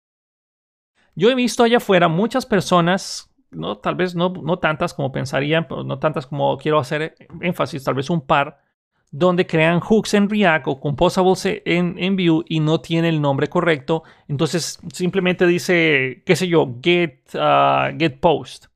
Yo 1.14 1.30
he 1.30 1.34
visto 1.34 1.62
allá 1.62 1.76
afuera 1.76 2.08
muchas 2.08 2.46
personas, 2.46 3.30
no, 3.50 3.78
tal 3.78 3.94
vez 3.94 4.14
no, 4.14 4.30
no 4.30 4.58
tantas 4.58 4.94
como 4.94 5.12
pensarían, 5.12 5.66
pero 5.68 5.84
no 5.84 5.98
tantas 5.98 6.26
como 6.26 6.56
quiero 6.58 6.78
hacer 6.78 7.14
énfasis, 7.40 7.84
tal 7.84 7.94
vez 7.94 8.10
un 8.10 8.20
par, 8.20 8.58
donde 9.10 9.46
crean 9.46 9.78
hooks 9.78 10.14
en 10.14 10.28
React 10.28 10.66
o 10.66 10.80
composables 10.80 11.46
en, 11.46 11.96
en 11.98 12.16
Vue 12.16 12.44
y 12.48 12.58
no 12.58 12.80
tiene 12.80 13.08
el 13.08 13.20
nombre 13.20 13.48
correcto. 13.48 14.02
Entonces 14.26 14.80
simplemente 14.92 15.46
dice, 15.46 16.24
qué 16.26 16.34
sé 16.34 16.48
yo, 16.48 16.80
get, 16.82 17.20
uh, 17.34 17.96
get 17.96 18.18
post. 18.18 18.66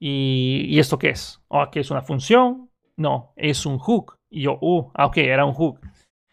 ¿Y, 0.00 0.76
esto 0.80 0.98
qué 0.98 1.10
es? 1.10 1.40
¿O 1.46 1.60
oh, 1.60 1.70
es 1.72 1.90
una 1.92 2.02
función? 2.02 2.68
No, 2.96 3.32
es 3.36 3.64
un 3.64 3.78
hook. 3.78 4.16
Y 4.28 4.42
yo, 4.42 4.58
uh, 4.60 4.90
ah, 4.94 5.06
ok, 5.06 5.18
era 5.18 5.44
un 5.44 5.54
hook. 5.54 5.78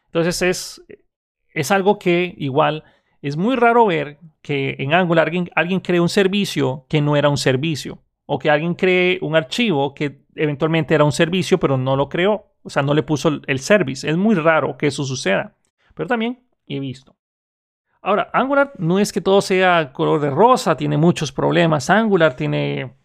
Entonces 0.05 0.41
es, 0.41 0.81
es 1.53 1.69
algo 1.69 1.99
que 1.99 2.33
igual 2.37 2.83
es 3.27 3.37
muy 3.37 3.55
raro 3.55 3.85
ver 3.85 4.19
que 4.41 4.75
en 4.79 4.93
Angular 4.93 5.31
alguien, 5.55 5.79
cree 5.79 5.99
un 5.99 6.09
servicio 6.09 6.85
que 6.89 7.01
no 7.01 7.15
era 7.15 7.29
un 7.29 7.37
servicio. 7.37 8.03
O 8.25 8.39
que 8.39 8.49
alguien 8.49 8.73
cree 8.73 9.19
un 9.21 9.35
archivo 9.35 9.93
que 9.93 10.23
eventualmente 10.35 10.93
era 10.93 11.03
un 11.03 11.11
servicio, 11.11 11.59
pero 11.59 11.77
no 11.77 11.95
lo 11.95 12.09
creó. 12.09 12.47
O 12.63 12.69
sea, 12.69 12.83
no 12.83 12.93
le 12.93 13.03
puso 13.03 13.39
el 13.47 13.59
service. 13.59 14.09
Es 14.09 14.17
muy 14.17 14.35
raro 14.35 14.77
que 14.77 14.87
eso 14.87 15.03
suceda. 15.03 15.55
Pero 15.93 16.07
también 16.07 16.43
he 16.65 16.79
visto. 16.79 17.15
Ahora, 18.01 18.29
Angular 18.33 18.73
no 18.77 18.99
es 18.99 19.11
que 19.11 19.21
todo 19.21 19.41
sea 19.41 19.91
color 19.91 20.21
de 20.21 20.29
rosa, 20.29 20.77
tiene 20.77 20.97
muchos 20.97 21.31
problemas. 21.31 21.89
Angular 21.89 22.35
tiene 22.35 22.95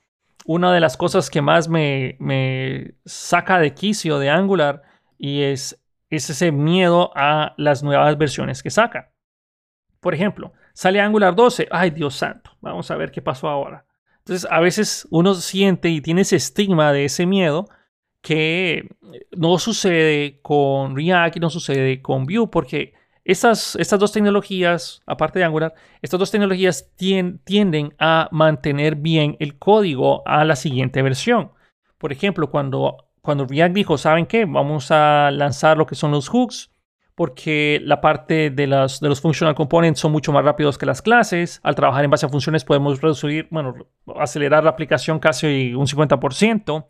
una 0.44 0.72
de 0.72 0.80
las 0.80 0.96
cosas 0.96 1.30
que 1.30 1.42
más 1.42 1.68
me, 1.68 2.94
saca 3.04 3.58
de 3.58 3.74
quicio 3.74 4.18
de 4.18 4.30
Angular 4.30 4.82
y 5.18 5.42
es 5.42 5.80
ese 6.10 6.52
miedo 6.52 7.10
a 7.14 7.54
las 7.56 7.82
nuevas 7.82 8.18
versiones 8.18 8.62
que 8.62 8.70
saca. 8.70 9.11
Por 10.02 10.14
ejemplo, 10.14 10.52
sale 10.74 11.00
Angular 11.00 11.36
12. 11.36 11.68
Ay, 11.70 11.90
Dios 11.90 12.16
santo. 12.16 12.50
Vamos 12.60 12.90
a 12.90 12.96
ver 12.96 13.12
qué 13.12 13.22
pasó 13.22 13.48
ahora. 13.48 13.86
Entonces, 14.18 14.48
a 14.50 14.58
veces 14.58 15.06
uno 15.10 15.32
siente 15.36 15.90
y 15.90 16.00
tiene 16.00 16.22
ese 16.22 16.34
estigma 16.34 16.92
de 16.92 17.04
ese 17.04 17.24
miedo 17.24 17.68
que 18.20 18.88
no 19.30 19.58
sucede 19.58 20.40
con 20.42 20.96
React 20.96 21.36
y 21.36 21.40
no 21.40 21.50
sucede 21.50 22.02
con 22.02 22.26
Vue 22.26 22.48
porque 22.50 22.94
estas, 23.22 23.76
estas 23.76 24.00
dos 24.00 24.10
tecnologías, 24.10 25.02
aparte 25.06 25.38
de 25.38 25.44
Angular, 25.44 25.72
estas 26.02 26.18
dos 26.18 26.32
tecnologías 26.32 26.90
tienden 26.96 27.94
a 28.00 28.28
mantener 28.32 28.96
bien 28.96 29.36
el 29.38 29.56
código 29.56 30.26
a 30.26 30.44
la 30.44 30.56
siguiente 30.56 31.00
versión. 31.02 31.52
Por 31.98 32.10
ejemplo, 32.10 32.50
cuando, 32.50 32.96
cuando 33.20 33.46
React 33.46 33.74
dijo, 33.74 33.98
¿saben 33.98 34.26
qué? 34.26 34.46
Vamos 34.46 34.90
a 34.90 35.30
lanzar 35.30 35.78
lo 35.78 35.86
que 35.86 35.94
son 35.94 36.10
los 36.10 36.28
hooks 36.28 36.71
porque 37.14 37.80
la 37.82 38.00
parte 38.00 38.50
de, 38.50 38.66
las, 38.66 39.00
de 39.00 39.08
los 39.08 39.20
functional 39.20 39.54
components 39.54 40.00
son 40.00 40.12
mucho 40.12 40.32
más 40.32 40.44
rápidos 40.44 40.78
que 40.78 40.86
las 40.86 41.02
clases. 41.02 41.60
Al 41.62 41.74
trabajar 41.74 42.04
en 42.04 42.10
base 42.10 42.26
a 42.26 42.28
funciones 42.28 42.64
podemos 42.64 43.00
reducir, 43.00 43.48
bueno, 43.50 43.74
acelerar 44.16 44.64
la 44.64 44.70
aplicación 44.70 45.18
casi 45.18 45.74
un 45.74 45.86
50%. 45.86 46.86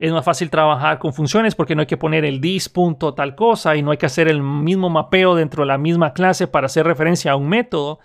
Es 0.00 0.12
más 0.12 0.24
fácil 0.24 0.50
trabajar 0.50 0.98
con 0.98 1.12
funciones 1.12 1.54
porque 1.54 1.74
no 1.74 1.82
hay 1.82 1.86
que 1.86 1.98
poner 1.98 2.24
el 2.24 2.40
dis 2.40 2.68
punto 2.68 3.14
tal 3.14 3.34
cosa 3.34 3.76
y 3.76 3.82
no 3.82 3.90
hay 3.90 3.98
que 3.98 4.06
hacer 4.06 4.28
el 4.28 4.42
mismo 4.42 4.88
mapeo 4.88 5.34
dentro 5.34 5.62
de 5.62 5.68
la 5.68 5.78
misma 5.78 6.14
clase 6.14 6.46
para 6.46 6.66
hacer 6.66 6.86
referencia 6.86 7.32
a 7.32 7.36
un 7.36 7.48
método. 7.48 8.00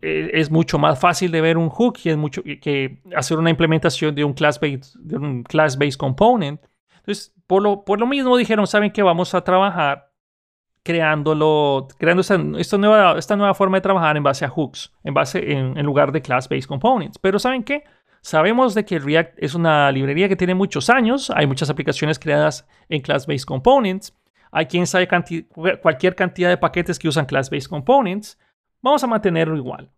E, 0.00 0.30
es 0.32 0.50
mucho 0.50 0.78
más 0.78 0.98
fácil 0.98 1.30
de 1.30 1.42
ver 1.42 1.58
un 1.58 1.68
hook 1.68 1.98
y 2.02 2.08
es 2.08 2.16
mucho 2.16 2.42
que 2.42 3.02
hacer 3.14 3.38
una 3.38 3.50
implementación 3.50 4.14
de 4.14 4.24
un 4.24 4.32
class-based 4.32 4.94
class 5.46 5.76
component. 5.98 6.60
Entonces, 6.96 7.34
por 7.46 7.62
lo, 7.62 7.84
por 7.84 8.00
lo 8.00 8.06
mismo 8.06 8.36
dijeron, 8.36 8.66
¿saben 8.66 8.90
que 8.90 9.02
Vamos 9.02 9.34
a 9.34 9.42
trabajar 9.44 10.09
creándolo, 10.82 11.88
creando 11.98 12.20
esta, 12.20 12.78
nueva, 12.78 13.18
esta 13.18 13.36
nueva 13.36 13.54
forma 13.54 13.76
de 13.76 13.82
trabajar 13.82 14.16
en 14.16 14.22
base 14.22 14.44
a 14.44 14.48
hooks, 14.48 14.92
en 15.04 15.14
base 15.14 15.52
en, 15.52 15.82
lugar 15.84 16.12
de 16.12 16.22
class-based 16.22 16.66
components. 16.66 17.18
Pero 17.18 17.38
¿saben 17.38 17.62
qué? 17.62 17.84
Sabemos 18.22 18.74
de 18.74 18.84
que 18.84 18.98
React 18.98 19.34
es 19.38 19.54
una 19.54 19.90
librería 19.92 20.28
que 20.28 20.36
tiene 20.36 20.54
muchos 20.54 20.90
años, 20.90 21.30
hay 21.34 21.46
muchas 21.46 21.70
aplicaciones 21.70 22.18
creadas 22.18 22.68
en 22.90 23.00
Class-Based 23.00 23.46
Components, 23.46 24.14
hay 24.52 24.66
quien 24.66 24.86
sabe 24.86 25.08
cualquier 25.80 26.14
cantidad 26.14 26.50
de 26.50 26.58
paquetes 26.58 26.98
que 26.98 27.08
usan 27.08 27.24
Class-Based 27.24 27.68
Components, 27.68 28.38
vamos 28.82 29.02
a 29.04 29.06
mantenerlo 29.06 29.56
igual. 29.56 29.90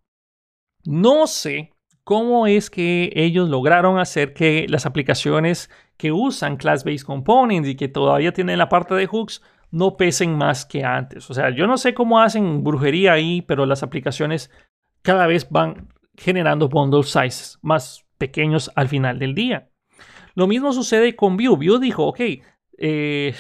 No 0.85 1.27
sé 1.27 1.73
cómo 2.05 2.47
es 2.47 2.71
que 2.71 3.13
ellos 3.15 3.49
lograron 3.49 3.99
hacer 3.99 4.35
que 4.35 4.67
las 4.69 4.87
aplicaciones 4.87 5.69
que 5.97 6.13
usan 6.13 6.57
Class-Based 6.57 7.07
Components 7.07 7.69
y 7.69 7.77
que 7.77 7.89
todavía 7.89 8.33
tienen 8.33 8.59
la 8.59 8.69
parte 8.69 8.95
de 8.95 9.07
hooks 9.07 9.43
no 9.73 9.97
pesen 9.97 10.37
más 10.37 10.65
que 10.65 10.85
antes. 10.85 11.29
O 11.29 11.35
sea, 11.35 11.51
yo 11.51 11.67
no 11.67 11.79
sé 11.79 11.95
cómo 11.95 12.21
hacen 12.21 12.63
brujería 12.63 13.15
ahí, 13.15 13.43
pero 13.43 13.67
las 13.67 13.83
aplicaciones 13.83 14.51
cada 15.03 15.27
vez 15.27 15.51
van 15.51 15.89
generando 16.17 16.69
bundle 16.69 17.03
sizes 17.03 17.59
más 17.63 18.05
pequeños 18.19 18.71
al 18.77 18.89
final 18.89 19.19
del 19.19 19.35
día. 19.35 19.71
Lo 20.35 20.47
mismo 20.47 20.73
sucede 20.73 21.17
con 21.17 21.37
Vue. 21.37 21.57
Vue 21.57 21.81
dijo, 21.81 22.07
ok, 22.07 22.21
eh, 22.79 23.35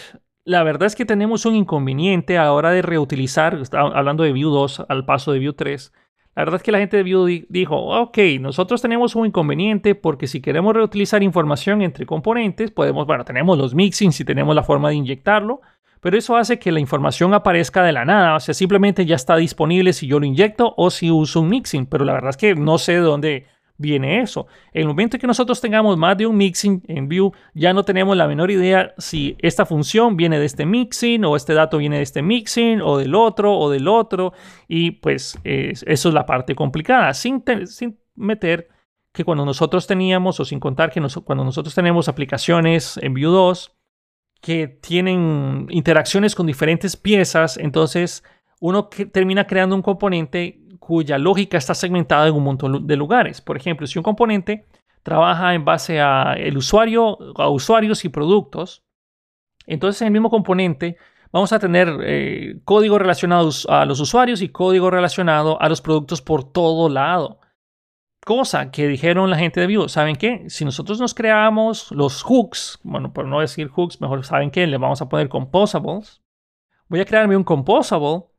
la 0.45 0.62
verdad 0.64 0.87
es 0.87 0.97
que 0.97 1.05
tenemos 1.05 1.47
un 1.47 1.55
inconveniente 1.55 2.38
a 2.38 2.45
la 2.45 2.53
hora 2.53 2.71
de 2.71 2.83
reutilizar, 2.83 3.61
hablando 3.73 4.25
de 4.25 4.33
Vue 4.33 4.51
2 4.51 4.87
al 4.88 5.05
paso 5.05 5.33
de 5.33 5.38
Vue 5.38 5.53
3. 5.53 5.92
La 6.35 6.45
verdad 6.45 6.57
es 6.57 6.62
que 6.62 6.73
la 6.73 6.79
gente 6.79 6.97
de 6.97 7.03
Vue 7.03 7.45
dijo, 7.51 7.77
ok, 7.77 8.18
nosotros 8.40 8.81
tenemos 8.81 9.14
un 9.14 9.27
inconveniente 9.27 9.95
porque 9.95 10.27
si 10.27 10.40
queremos 10.40 10.75
reutilizar 10.75 11.23
información 11.23 11.83
entre 11.83 12.07
componentes, 12.07 12.71
podemos, 12.71 13.07
bueno, 13.07 13.25
tenemos 13.25 13.59
los 13.59 13.75
mixings 13.75 14.18
y 14.21 14.25
tenemos 14.25 14.55
la 14.55 14.62
forma 14.62 14.88
de 14.88 14.95
inyectarlo, 14.95 15.61
pero 16.03 16.19
eso 16.19 16.37
hace 16.37 16.59
que 16.59 16.73
la 16.73 16.81
información 16.81 17.33
aparezca 17.33 17.85
de 17.85 17.93
la 17.93 18.05
nada, 18.05 18.35
o 18.35 18.41
sea, 18.41 18.55
simplemente 18.55 19.07
ya 19.07 19.15
está 19.15 19.37
disponible 19.37 19.93
si 19.93 20.09
yo 20.09 20.19
lo 20.19 20.27
inyecto 20.27 20.75
o 20.77 20.91
si 20.91 21.12
uso 21.12 21.41
un 21.41 21.49
mixing, 21.49 21.87
pero 21.87 22.05
la 22.05 22.15
verdad 22.15 22.31
es 22.31 22.37
que 22.37 22.57
no 22.57 22.77
sé 22.77 22.95
de 22.95 22.99
dónde 22.99 23.47
viene 23.77 24.21
eso. 24.21 24.49
En 24.73 24.83
el 24.83 24.88
momento 24.88 25.17
que 25.17 25.29
nosotros 25.29 25.61
tengamos 25.61 25.97
más 25.97 26.19
de 26.19 26.27
un 26.27 26.37
mixing 26.37 26.83
en 26.88 27.09
Vue, 27.09 27.31
ya 27.55 27.73
no 27.73 27.85
tenemos 27.85 28.17
la 28.17 28.27
menor 28.27 28.51
idea 28.51 28.95
si 28.99 29.37
esta 29.38 29.65
función 29.65 30.17
viene 30.17 30.41
de 30.41 30.47
este 30.47 30.67
mixing 30.67 31.25
o 31.25 31.37
este 31.37 31.55
dato 31.55 31.79
viene 31.79 31.99
de 31.99 32.03
este 32.03 32.21
mixing 32.21 32.81
o 32.81 32.99
del 32.99 33.15
otro 33.15 33.57
o 33.57 33.71
del 33.71 33.87
otro. 33.87 34.33
Y 34.67 34.91
pues 34.93 35.38
eso 35.45 36.09
es 36.09 36.15
la 36.15 36.27
parte 36.27 36.57
complicada, 36.57 37.15
sin, 37.15 37.45
sin 37.67 38.01
meter 38.17 38.69
que 39.12 39.25
cuando 39.25 39.45
nosotros 39.45 39.87
teníamos 39.87 40.41
o 40.41 40.45
sin 40.45 40.59
contar 40.59 40.91
que 40.91 41.01
cuando 41.25 41.45
nosotros 41.45 41.75
tenemos 41.75 42.09
aplicaciones 42.09 42.99
en 42.99 43.15
Vue 43.15 43.23
2 43.23 43.77
que 44.42 44.66
tienen 44.66 45.68
interacciones 45.70 46.35
con 46.35 46.46
diferentes 46.46 46.96
piezas, 46.96 47.57
entonces 47.57 48.24
uno 48.61 48.88
termina 48.88 49.46
creando 49.46 49.76
un 49.76 49.83
componente 49.83 50.61
cuya 50.81 51.16
lógica 51.16 51.57
está 51.57 51.74
segmentada 51.74 52.26
en 52.26 52.35
un 52.35 52.42
montón 52.42 52.87
de 52.87 52.96
lugares. 52.96 53.40
Por 53.40 53.57
ejemplo, 53.57 53.87
si 53.87 54.00
un 54.00 54.02
componente 54.02 54.66
trabaja 55.05 55.55
en 55.55 55.64
base 55.64 56.00
a 56.00 56.35
el 56.35 56.57
usuario, 56.57 57.18
a 57.37 57.48
usuarios 57.48 58.05
y 58.05 58.09
productos, 58.09 58.83
entonces 59.64 60.02
en 60.02 60.09
el 60.09 60.12
mismo 60.12 60.28
componente 60.28 60.96
vamos 61.31 61.52
a 61.52 61.61
tener 61.61 61.88
eh, 62.02 62.61
código 62.64 62.98
relacionado 62.98 63.48
a 63.68 63.85
los 63.85 64.00
usuarios 64.00 64.42
y 64.42 64.48
código 64.48 64.90
relacionado 64.90 65.61
a 65.62 65.68
los 65.68 65.81
productos 65.81 66.20
por 66.20 66.42
todo 66.42 66.88
lado. 66.88 67.38
Cosa 68.25 68.71
que 68.71 68.87
dijeron 68.87 69.31
la 69.31 69.39
gente 69.39 69.61
de 69.61 69.77
Vue, 69.77 69.89
¿saben 69.89 70.17
qué? 70.17 70.45
Si 70.49 70.65
nosotros 70.65 71.01
nos 71.01 71.15
creamos 71.15 71.91
los 71.91 72.23
hooks, 72.23 72.79
bueno, 72.83 73.13
por 73.13 73.27
no 73.27 73.41
decir 73.41 73.69
hooks, 73.69 74.01
mejor 74.01 74.25
saben 74.25 74.51
qué, 74.51 74.67
le 74.67 74.79
vamos 74.79 75.03
a 75.03 75.09
poner 75.09 75.29
composables. 75.29 76.23
Voy 76.89 77.01
a 77.01 77.05
crearme 77.05 77.37
un 77.37 77.45
composable 77.45 78.33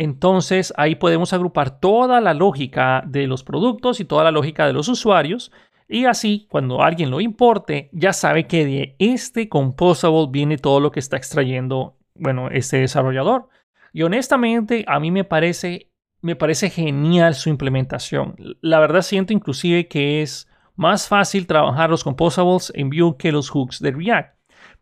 entonces 0.00 0.72
ahí 0.78 0.94
podemos 0.94 1.34
agrupar 1.34 1.78
toda 1.78 2.22
la 2.22 2.32
lógica 2.32 3.04
de 3.06 3.26
los 3.26 3.44
productos 3.44 4.00
y 4.00 4.06
toda 4.06 4.24
la 4.24 4.30
lógica 4.30 4.66
de 4.66 4.72
los 4.72 4.88
usuarios. 4.88 5.52
Y 5.90 6.06
así, 6.06 6.46
cuando 6.50 6.80
alguien 6.80 7.10
lo 7.10 7.20
importe, 7.20 7.90
ya 7.92 8.14
sabe 8.14 8.46
que 8.46 8.64
de 8.64 8.96
este 8.98 9.50
composable 9.50 10.28
viene 10.30 10.56
todo 10.56 10.80
lo 10.80 10.90
que 10.90 11.00
está 11.00 11.18
extrayendo, 11.18 11.98
bueno, 12.14 12.48
este 12.48 12.78
desarrollador. 12.78 13.50
Y 13.92 14.00
honestamente, 14.00 14.86
a 14.88 15.00
mí 15.00 15.10
me 15.10 15.24
parece, 15.24 15.89
me 16.22 16.36
parece 16.36 16.70
genial 16.70 17.34
su 17.34 17.48
implementación. 17.48 18.36
La 18.60 18.78
verdad 18.80 19.02
siento 19.02 19.32
inclusive 19.32 19.88
que 19.88 20.22
es 20.22 20.48
más 20.76 21.08
fácil 21.08 21.46
trabajar 21.46 21.90
los 21.90 22.04
composables 22.04 22.72
en 22.74 22.90
Vue 22.90 23.16
que 23.18 23.32
los 23.32 23.50
hooks 23.50 23.80
de 23.80 23.92
React. 23.92 24.36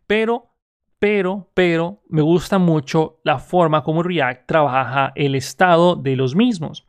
Pero 0.07 0.49
pero, 0.99 1.49
pero 1.53 2.03
me 2.09 2.21
gusta 2.21 2.59
mucho 2.59 3.21
la 3.23 3.39
forma 3.39 3.83
como 3.83 4.03
React 4.03 4.45
trabaja 4.45 5.13
el 5.15 5.33
estado 5.35 5.95
de 5.95 6.17
los 6.17 6.35
mismos. 6.35 6.87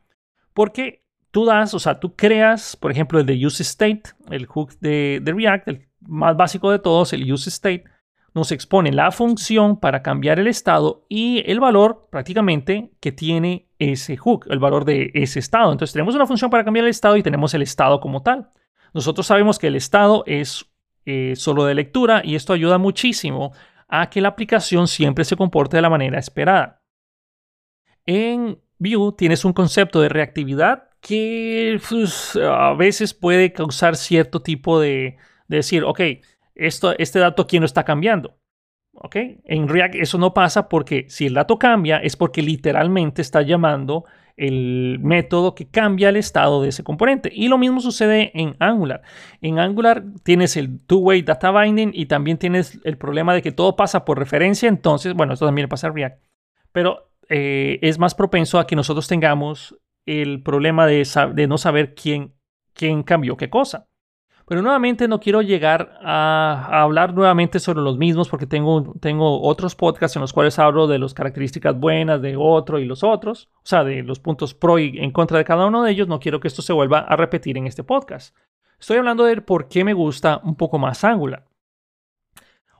Porque 0.53 1.05
tú 1.31 1.45
das, 1.45 1.73
o 1.73 1.79
sea, 1.79 1.99
tú 1.99 2.15
creas, 2.15 2.75
por 2.75 2.91
ejemplo, 2.91 3.19
el 3.19 3.25
de 3.25 3.45
use 3.45 3.63
state, 3.63 4.03
el 4.29 4.45
hook 4.47 4.73
de, 4.81 5.21
React, 5.25 5.67
el 5.69 5.87
más 6.01 6.35
básico 6.35 6.71
de 6.71 6.79
todos, 6.79 7.13
el 7.13 7.31
use 7.31 7.49
state, 7.49 7.85
nos 8.33 8.51
expone 8.51 8.91
la 8.91 9.11
función 9.11 9.79
para 9.79 10.01
cambiar 10.01 10.39
el 10.39 10.47
estado 10.47 11.05
y 11.07 11.49
el 11.49 11.61
valor 11.61 12.07
prácticamente 12.11 12.91
que 12.99 13.13
tiene 13.13 13.69
ese 13.81 14.15
hook, 14.15 14.45
el 14.49 14.59
valor 14.59 14.85
de 14.85 15.11
ese 15.13 15.39
estado. 15.39 15.71
Entonces 15.71 15.93
tenemos 15.93 16.15
una 16.15 16.27
función 16.27 16.51
para 16.51 16.63
cambiar 16.63 16.85
el 16.85 16.91
estado 16.91 17.17
y 17.17 17.23
tenemos 17.23 17.53
el 17.53 17.63
estado 17.63 17.99
como 17.99 18.21
tal. 18.21 18.49
Nosotros 18.93 19.25
sabemos 19.25 19.57
que 19.57 19.67
el 19.67 19.75
estado 19.75 20.23
es 20.27 20.65
eh, 21.05 21.33
solo 21.35 21.65
de 21.65 21.75
lectura 21.75 22.21
y 22.23 22.35
esto 22.35 22.53
ayuda 22.53 22.77
muchísimo 22.77 23.53
a 23.87 24.09
que 24.09 24.21
la 24.21 24.29
aplicación 24.29 24.87
siempre 24.87 25.25
se 25.25 25.35
comporte 25.35 25.77
de 25.77 25.81
la 25.81 25.89
manera 25.89 26.19
esperada. 26.19 26.83
En 28.05 28.59
Vue 28.77 29.13
tienes 29.17 29.45
un 29.45 29.53
concepto 29.53 30.01
de 30.01 30.09
reactividad 30.09 30.89
que 31.01 31.79
pues, 31.89 32.35
a 32.35 32.73
veces 32.73 33.13
puede 33.13 33.51
causar 33.51 33.95
cierto 33.95 34.41
tipo 34.41 34.79
de, 34.79 35.17
decir, 35.47 35.83
ok, 35.83 36.01
esto, 36.55 36.93
este 36.97 37.19
dato 37.19 37.41
aquí 37.41 37.59
no 37.59 37.65
está 37.65 37.83
cambiando. 37.83 38.37
¿Okay? 38.93 39.39
En 39.45 39.67
React 39.67 39.95
eso 39.95 40.17
no 40.17 40.33
pasa 40.33 40.67
porque 40.67 41.05
si 41.09 41.25
el 41.25 41.33
dato 41.33 41.57
cambia 41.57 41.97
es 41.97 42.15
porque 42.15 42.41
literalmente 42.41 43.21
está 43.21 43.41
llamando 43.41 44.05
el 44.37 44.97
método 45.01 45.55
que 45.55 45.67
cambia 45.67 46.09
el 46.09 46.17
estado 46.17 46.61
de 46.61 46.69
ese 46.69 46.83
componente. 46.83 47.31
Y 47.33 47.47
lo 47.47 47.57
mismo 47.57 47.79
sucede 47.79 48.31
en 48.33 48.55
Angular. 48.59 49.01
En 49.41 49.59
Angular 49.59 50.03
tienes 50.23 50.57
el 50.57 50.79
two-way 50.85 51.21
data 51.21 51.51
binding 51.51 51.91
y 51.93 52.07
también 52.07 52.37
tienes 52.37 52.79
el 52.83 52.97
problema 52.97 53.33
de 53.33 53.41
que 53.41 53.51
todo 53.51 53.75
pasa 53.75 54.03
por 54.03 54.17
referencia. 54.17 54.67
Entonces, 54.67 55.13
bueno, 55.13 55.33
esto 55.33 55.45
también 55.45 55.69
pasa 55.69 55.87
en 55.87 55.95
React. 55.95 56.23
Pero 56.71 57.11
eh, 57.29 57.79
es 57.81 57.99
más 57.99 58.15
propenso 58.15 58.59
a 58.59 58.65
que 58.65 58.75
nosotros 58.75 59.07
tengamos 59.07 59.77
el 60.07 60.41
problema 60.41 60.87
de, 60.87 61.07
de 61.33 61.47
no 61.47 61.57
saber 61.57 61.93
quién, 61.93 62.33
quién 62.73 63.03
cambió 63.03 63.37
qué 63.37 63.49
cosa. 63.49 63.87
Pero 64.51 64.61
nuevamente 64.61 65.07
no 65.07 65.21
quiero 65.21 65.41
llegar 65.41 65.97
a, 66.01 66.81
hablar 66.83 67.13
nuevamente 67.13 67.57
sobre 67.57 67.79
los 67.79 67.97
mismos 67.97 68.27
porque 68.27 68.45
tengo, 68.45 68.93
tengo 68.99 69.41
otros 69.41 69.75
podcasts 69.75 70.17
en 70.17 70.21
los 70.21 70.33
cuales 70.33 70.59
hablo 70.59 70.87
de 70.87 70.99
las 70.99 71.13
características 71.13 71.79
buenas 71.79 72.21
de 72.21 72.35
otro 72.37 72.77
y 72.77 72.83
los 72.83 73.01
otros, 73.01 73.47
o 73.59 73.61
sea, 73.63 73.85
de 73.85 74.03
los 74.03 74.19
puntos 74.19 74.53
pro 74.53 74.77
y 74.77 74.99
en 74.99 75.11
contra 75.11 75.37
de 75.37 75.45
cada 75.45 75.67
uno 75.67 75.83
de 75.83 75.91
ellos. 75.91 76.09
No 76.09 76.19
quiero 76.19 76.41
que 76.41 76.49
esto 76.49 76.61
se 76.61 76.73
vuelva 76.73 76.99
a 76.99 77.15
repetir 77.15 77.57
en 77.57 77.65
este 77.65 77.85
podcast. 77.85 78.35
Estoy 78.77 78.97
hablando 78.97 79.23
de 79.23 79.39
por 79.39 79.69
qué 79.69 79.85
me 79.85 79.93
gusta 79.93 80.41
un 80.43 80.57
poco 80.57 80.77
más 80.77 81.01
Angular. 81.05 81.45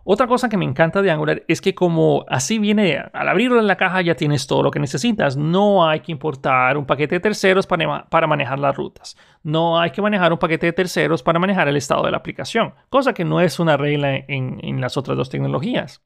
Otra 0.03 0.27
cosa 0.27 0.49
que 0.49 0.57
me 0.57 0.65
encanta 0.65 1.01
de 1.01 1.11
Angular 1.11 1.43
es 1.47 1.61
que 1.61 1.75
como 1.75 2.25
así 2.27 2.57
viene, 2.57 2.97
al 3.13 3.29
abrirlo 3.29 3.59
en 3.59 3.67
la 3.67 3.75
caja 3.75 4.01
ya 4.01 4.15
tienes 4.15 4.47
todo 4.47 4.63
lo 4.63 4.71
que 4.71 4.79
necesitas. 4.79 5.37
No 5.37 5.87
hay 5.87 5.99
que 5.99 6.11
importar 6.11 6.77
un 6.77 6.85
paquete 6.85 7.15
de 7.15 7.19
terceros 7.19 7.67
para, 7.67 8.27
manejar 8.27 8.59
las 8.59 8.75
rutas. 8.75 9.15
No 9.43 9.79
hay 9.79 9.91
que 9.91 10.01
manejar 10.01 10.31
un 10.31 10.39
paquete 10.39 10.67
de 10.67 10.73
terceros 10.73 11.21
para 11.21 11.39
manejar 11.39 11.67
el 11.67 11.77
estado 11.77 12.03
de 12.03 12.11
la 12.11 12.17
aplicación, 12.17 12.73
cosa 12.89 13.13
que 13.13 13.25
no 13.25 13.41
es 13.41 13.59
una 13.59 13.77
regla 13.77 14.15
en, 14.15 14.59
en 14.63 14.81
las 14.81 14.97
otras 14.97 15.17
dos 15.17 15.29
tecnologías. 15.29 16.01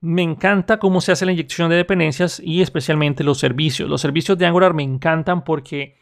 Me 0.00 0.22
encanta 0.22 0.78
cómo 0.78 1.00
se 1.00 1.12
hace 1.12 1.24
la 1.24 1.32
inyección 1.32 1.70
de 1.70 1.76
dependencias 1.76 2.40
y 2.44 2.60
especialmente 2.60 3.22
los 3.22 3.38
servicios. 3.38 3.88
Los 3.88 4.00
servicios 4.00 4.36
de 4.36 4.46
Angular 4.46 4.74
me 4.74 4.82
encantan 4.82 5.44
porque 5.44 5.96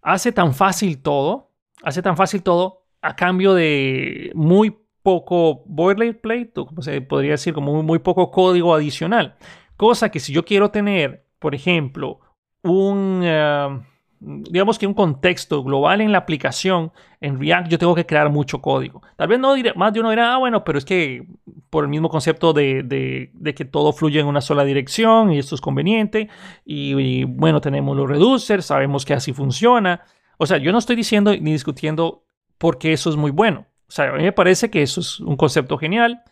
hace 0.00 0.30
tan 0.30 0.54
fácil 0.54 1.02
todo, 1.02 1.50
hace 1.82 2.02
tan 2.02 2.16
fácil 2.16 2.44
todo 2.44 2.84
a 3.00 3.16
cambio 3.16 3.52
de 3.54 4.30
muy 4.34 4.81
poco 5.02 5.62
boilerplate, 5.66 6.52
o 6.56 6.66
como 6.66 6.82
se 6.82 7.00
podría 7.00 7.32
decir, 7.32 7.54
como 7.54 7.82
muy, 7.82 7.98
poco 7.98 8.30
código 8.30 8.74
adicional. 8.74 9.36
Cosa 9.76 10.10
que 10.10 10.20
si 10.20 10.32
yo 10.32 10.44
quiero 10.44 10.70
tener, 10.70 11.26
por 11.38 11.54
ejemplo, 11.54 12.20
un, 12.62 13.20
eh, 13.24 13.80
digamos 14.20 14.78
que 14.78 14.86
un 14.86 14.94
contexto 14.94 15.64
global 15.64 16.00
en 16.00 16.12
la 16.12 16.18
aplicación, 16.18 16.92
en 17.20 17.40
React 17.40 17.68
yo 17.68 17.78
tengo 17.78 17.94
que 17.94 18.06
crear 18.06 18.30
mucho 18.30 18.60
código. 18.60 19.02
Tal 19.16 19.28
vez 19.28 19.40
no 19.40 19.54
más 19.74 19.92
de 19.92 20.00
uno 20.00 20.10
dirá, 20.10 20.34
ah, 20.34 20.38
bueno, 20.38 20.62
pero 20.64 20.78
es 20.78 20.84
que 20.84 21.26
por 21.70 21.84
el 21.84 21.90
mismo 21.90 22.08
concepto 22.08 22.52
de, 22.52 23.32
que 23.56 23.64
todo 23.64 23.92
fluye 23.92 24.20
en 24.20 24.26
una 24.26 24.40
sola 24.40 24.64
dirección 24.64 25.32
y 25.32 25.38
esto 25.38 25.54
es 25.54 25.60
conveniente. 25.60 26.28
Y, 26.64 26.94
y, 26.94 27.24
bueno, 27.24 27.60
tenemos 27.60 27.96
los 27.96 28.08
reducers, 28.08 28.66
sabemos 28.66 29.04
que 29.04 29.14
así 29.14 29.32
funciona. 29.32 30.02
O 30.38 30.46
sea, 30.46 30.58
yo 30.58 30.70
no 30.70 30.78
estoy 30.78 30.96
diciendo 30.96 31.32
ni 31.32 31.52
discutiendo 31.52 32.24
por 32.58 32.78
qué 32.78 32.92
eso 32.92 33.10
es 33.10 33.16
muy 33.16 33.32
bueno. 33.32 33.66
O 33.92 33.94
sea, 33.94 34.08
a 34.08 34.12
mí 34.16 34.22
me 34.22 34.32
parece 34.32 34.70
que 34.70 34.80
eso 34.80 35.02
es 35.02 35.20
un 35.20 35.36
concepto 35.36 35.76
genial 35.76 36.22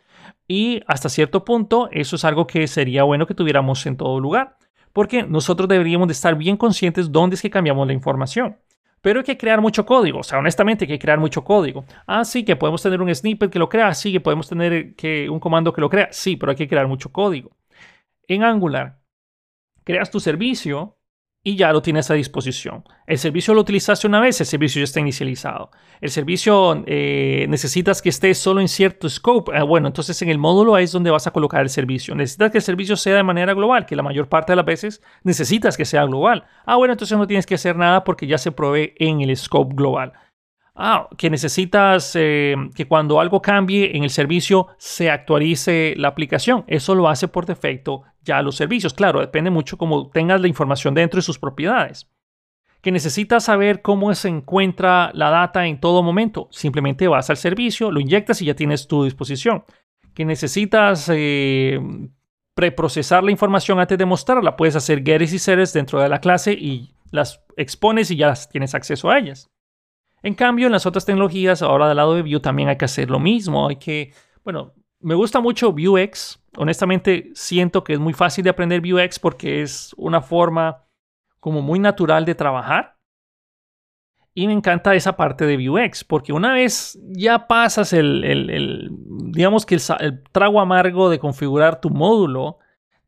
y 0.49 0.81
hasta 0.87 1.11
cierto 1.11 1.44
punto 1.44 1.90
eso 1.92 2.16
es 2.16 2.25
algo 2.25 2.46
que 2.46 2.66
sería 2.66 3.03
bueno 3.03 3.27
que 3.27 3.35
tuviéramos 3.35 3.85
en 3.85 3.99
todo 3.99 4.18
lugar, 4.18 4.57
porque 4.94 5.25
nosotros 5.25 5.68
deberíamos 5.68 6.09
de 6.09 6.12
estar 6.12 6.37
bien 6.37 6.57
conscientes 6.57 7.12
dónde 7.12 7.35
es 7.35 7.42
que 7.42 7.51
cambiamos 7.51 7.87
la 7.87 7.92
información. 7.92 8.57
Pero 9.03 9.20
hay 9.20 9.25
que 9.25 9.37
crear 9.37 9.61
mucho 9.61 9.85
código, 9.85 10.20
o 10.20 10.23
sea, 10.23 10.38
honestamente 10.38 10.85
hay 10.85 10.88
que 10.88 10.99
crear 10.99 11.20
mucho 11.20 11.44
código. 11.44 11.85
Ah, 12.07 12.25
sí, 12.25 12.46
que 12.46 12.57
podemos 12.57 12.83
tener 12.83 13.03
un 13.03 13.14
snippet 13.14 13.51
que 13.51 13.59
lo 13.59 13.68
crea, 13.68 13.92
sí, 13.92 14.11
que 14.11 14.20
podemos 14.20 14.49
tener 14.49 14.94
que, 14.94 15.29
un 15.29 15.38
comando 15.38 15.75
que 15.75 15.83
lo 15.83 15.90
crea, 15.90 16.09
sí, 16.12 16.37
pero 16.37 16.53
hay 16.53 16.57
que 16.57 16.68
crear 16.68 16.88
mucho 16.88 17.12
código. 17.12 17.51
En 18.27 18.42
Angular, 18.42 19.01
creas 19.85 20.11
tu 20.11 20.18
servicio 20.18 20.96
y 21.42 21.57
ya 21.57 21.72
lo 21.72 21.81
tienes 21.81 22.11
a 22.11 22.14
disposición. 22.14 22.85
El 23.07 23.18
servicio 23.18 23.55
lo 23.55 23.62
utilizaste 23.62 24.07
una 24.07 24.20
vez, 24.20 24.40
el 24.40 24.46
servicio 24.46 24.81
ya 24.81 24.85
está 24.85 25.00
inicializado. 25.00 25.70
El 26.00 26.11
servicio 26.11 26.83
eh, 26.87 27.46
necesitas 27.48 28.03
que 28.03 28.11
esté 28.11 28.35
solo 28.35 28.61
en 28.61 28.68
cierto 28.68 29.09
scope. 29.09 29.53
Ah, 29.57 29.62
bueno, 29.62 29.87
entonces 29.87 30.20
en 30.20 30.29
el 30.29 30.38
módulo 30.38 30.76
es 30.76 30.92
donde 30.92 31.11
vas 31.11 31.26
a 31.26 31.31
colocar 31.31 31.62
el 31.62 31.70
servicio. 31.70 32.14
Necesitas 32.14 32.50
que 32.50 32.59
el 32.59 32.62
servicio 32.62 32.96
sea 32.96 33.16
de 33.16 33.22
manera 33.22 33.55
global, 33.55 33.87
que 33.87 33.96
la 33.96 34.03
mayor 34.03 34.29
parte 34.29 34.53
de 34.53 34.57
las 34.57 34.66
veces 34.66 35.03
necesitas 35.22 35.76
que 35.76 35.87
sea 35.87 36.05
global. 36.05 36.44
Ah, 36.66 36.76
bueno, 36.76 36.92
entonces 36.92 37.16
no 37.16 37.26
tienes 37.26 37.46
que 37.46 37.55
hacer 37.55 37.76
nada 37.76 38.05
porque 38.05 38.26
ya 38.26 38.37
se 38.37 38.53
provee 38.53 38.92
en 38.96 39.22
el 39.22 39.35
scope 39.37 39.74
global. 39.74 40.12
Ah, 40.74 41.09
que 41.16 41.31
necesitas 41.31 42.12
eh, 42.16 42.55
que 42.74 42.87
cuando 42.87 43.20
algo 43.20 43.42
cambie 43.42 43.96
en 43.96 44.05
el 44.05 44.11
servicio 44.11 44.68
se 44.79 45.11
actualice 45.11 45.94
la 45.96 46.09
aplicación. 46.09 46.64
Eso 46.68 46.94
lo 46.94 47.09
hace 47.09 47.29
por 47.29 47.46
defecto 47.46 48.05
ya 48.23 48.43
los 48.43 48.57
servicios. 48.57 48.95
Claro, 48.95 49.21
depende 49.21 49.51
mucho 49.51 49.79
cómo 49.79 50.11
tengas 50.11 50.41
la 50.41 50.49
información 50.49 50.95
dentro 50.95 51.19
de 51.19 51.23
sus 51.23 51.39
propiedades. 51.39 52.11
Que 52.81 52.93
necesitas 52.93 53.45
saber 53.45 53.83
cómo 53.83 54.15
se 54.15 54.29
encuentra 54.29 55.11
la 55.15 55.31
data 55.31 55.67
en 55.67 55.81
todo 55.81 56.03
momento. 56.03 56.49
Simplemente 56.51 57.09
vas 57.09 57.29
al 57.31 57.37
servicio, 57.37 57.91
lo 57.91 58.01
inyectas 58.01 58.41
y 58.41 58.47
ya 58.47 58.55
tienes 58.55 58.89
tu 58.89 59.05
disposición. 59.05 59.65
Que 60.15 60.25
necesitas 60.25 61.11
eh, 61.13 61.79
preprocesar 62.55 63.23
la 63.23 63.31
información 63.31 63.81
antes 63.81 63.99
de 63.99 64.07
mostrarla. 64.07 64.57
Puedes 64.57 64.77
hacer 64.77 65.05
getters 65.05 65.33
y 65.33 65.39
setters 65.39 65.73
dentro 65.73 66.01
de 66.01 66.09
la 66.09 66.21
clase 66.21 66.53
y 66.53 66.95
las 67.11 67.45
expones 67.57 68.11
y 68.11 68.17
ya 68.17 68.33
tienes 68.51 68.75
acceso 68.75 69.11
a 69.11 69.19
ellas. 69.19 69.51
En 70.23 70.35
cambio, 70.35 70.67
en 70.67 70.73
las 70.73 70.87
otras 70.87 71.07
tecnologías, 71.07 71.63
ahora 71.63 71.89
del 71.89 71.97
lado 71.97 72.15
de 72.15 72.23
Vue 72.23 72.41
también 72.41 72.69
hay 72.69 72.77
que 72.77 72.85
hacer 72.85 73.11
lo 73.11 73.19
mismo. 73.19 73.69
Hay 73.69 73.77
que, 73.77 74.13
bueno, 74.45 74.75
me 75.01 75.15
gusta 75.15 75.41
mucho 75.41 75.73
Vuex. 75.73 76.39
Honestamente, 76.57 77.31
siento 77.35 77.85
que 77.85 77.93
es 77.93 77.99
muy 78.01 78.13
fácil 78.13 78.45
de 78.45 78.51
aprender 78.51 78.81
Vuex 78.81 79.19
porque 79.19 79.63
es 79.63 79.95
una 79.97 80.21
forma 80.21 80.85
como 81.39 81.63
muy 81.63 81.79
natural 81.79 82.25
de 82.25 82.35
trabajar. 82.35 82.97
Y 84.33 84.47
me 84.47 84.53
encanta 84.53 84.95
esa 84.95 85.17
parte 85.17 85.45
de 85.45 85.69
Vuex, 85.69 86.05
porque 86.05 86.33
una 86.33 86.55
vez 86.55 86.99
ya 87.09 87.49
pasas 87.49 87.93
el, 87.93 88.89
digamos 89.33 89.67
que 89.67 89.75
el, 89.75 90.23
trago 90.31 90.61
amargo 90.61 91.11
de 91.11 91.19
configurar 91.19 91.81
tu 91.81 91.91
módulo, 91.91 92.59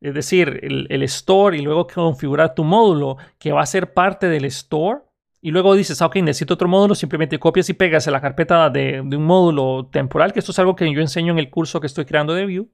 es 0.01 0.13
decir, 0.13 0.59
el, 0.61 1.03
store 1.03 1.57
y 1.57 1.61
luego 1.61 1.87
configurar 1.87 2.53
tu 2.53 2.65
módulo 2.65 3.17
que 3.39 3.53
va 3.53 3.61
a 3.61 3.65
ser 3.65 3.93
parte 3.93 4.27
del 4.27 4.43
store, 4.45 4.99
y 5.41 5.51
luego 5.51 5.75
dices, 5.75 6.01
ah, 6.01 6.07
ok, 6.07 6.17
necesito 6.17 6.53
otro 6.53 6.67
módulo, 6.67 6.93
simplemente 6.93 7.39
copias 7.39 7.69
y 7.69 7.73
pegas 7.73 8.05
en 8.07 8.13
la 8.13 8.21
carpeta 8.21 8.69
de, 8.69 9.01
un 9.01 9.25
módulo 9.25 9.87
temporal, 9.91 10.33
que 10.33 10.39
esto 10.39 10.51
es 10.51 10.59
algo 10.59 10.75
que 10.75 10.91
yo 10.93 11.01
enseño 11.01 11.31
en 11.31 11.39
el 11.39 11.49
curso 11.49 11.79
que 11.79 11.87
estoy 11.87 12.05
creando 12.05 12.33
de 12.33 12.45
Vue, 12.45 12.67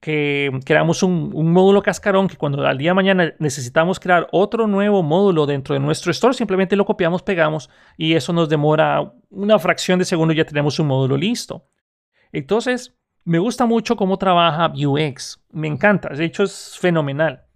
que 0.00 0.50
creamos 0.64 1.02
un, 1.02 1.52
módulo 1.52 1.82
cascarón 1.82 2.28
que 2.28 2.36
cuando 2.36 2.66
al 2.66 2.78
día 2.78 2.90
de 2.90 2.94
mañana 2.94 3.34
necesitamos 3.38 3.98
crear 3.98 4.28
otro 4.32 4.66
nuevo 4.66 5.02
módulo 5.02 5.46
dentro 5.46 5.74
de 5.74 5.80
nuestro 5.80 6.12
store, 6.12 6.34
simplemente 6.34 6.76
lo 6.76 6.84
copiamos, 6.84 7.22
pegamos 7.22 7.68
y 7.96 8.14
eso 8.14 8.32
nos 8.32 8.48
demora 8.48 9.12
una 9.30 9.58
fracción 9.58 9.98
de 9.98 10.04
segundo 10.04 10.32
y 10.32 10.36
ya 10.36 10.44
tenemos 10.44 10.78
un 10.78 10.86
módulo 10.86 11.16
listo. 11.16 11.66
Entonces, 12.32 12.96
me 13.24 13.38
gusta 13.38 13.66
mucho 13.66 13.96
cómo 13.96 14.18
trabaja 14.18 14.68
Vuex, 14.68 15.44
me 15.50 15.66
encanta, 15.66 16.10
de 16.10 16.24
hecho 16.24 16.44
es 16.44 16.76
fenomenal. 16.78 17.48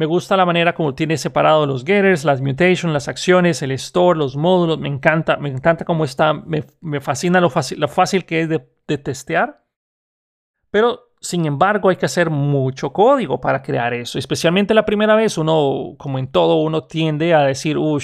Me 0.00 0.06
gusta 0.06 0.34
la 0.34 0.46
manera 0.46 0.74
como 0.74 0.94
tiene 0.94 1.18
separado 1.18 1.66
los 1.66 1.84
getters, 1.84 2.24
las 2.24 2.40
mutations, 2.40 2.90
las 2.90 3.06
acciones, 3.06 3.60
el 3.60 3.72
store, 3.72 4.18
los 4.18 4.34
módulos. 4.34 4.78
Me 4.78 4.88
encanta, 4.88 5.36
me 5.36 5.50
encanta 5.50 5.84
cómo 5.84 6.06
está. 6.06 6.32
Me, 6.32 6.62
fascina 7.02 7.38
lo 7.38 7.50
fácil, 7.50 7.80
lo 7.80 7.86
fácil 7.86 8.24
que 8.24 8.40
es 8.40 8.48
de, 8.48 8.60
testear. 8.96 9.62
Pero, 10.70 11.09
sin 11.20 11.44
embargo, 11.44 11.90
hay 11.90 11.96
que 11.96 12.06
hacer 12.06 12.30
mucho 12.30 12.92
código 12.92 13.40
para 13.40 13.62
crear 13.62 13.92
eso. 13.92 14.18
Especialmente 14.18 14.72
la 14.72 14.86
primera 14.86 15.14
vez, 15.14 15.36
uno, 15.36 15.94
como 15.98 16.18
en 16.18 16.28
todo, 16.28 16.56
uno 16.62 16.84
tiende 16.84 17.34
a 17.34 17.42
decir, 17.42 17.76
uy, 17.76 18.02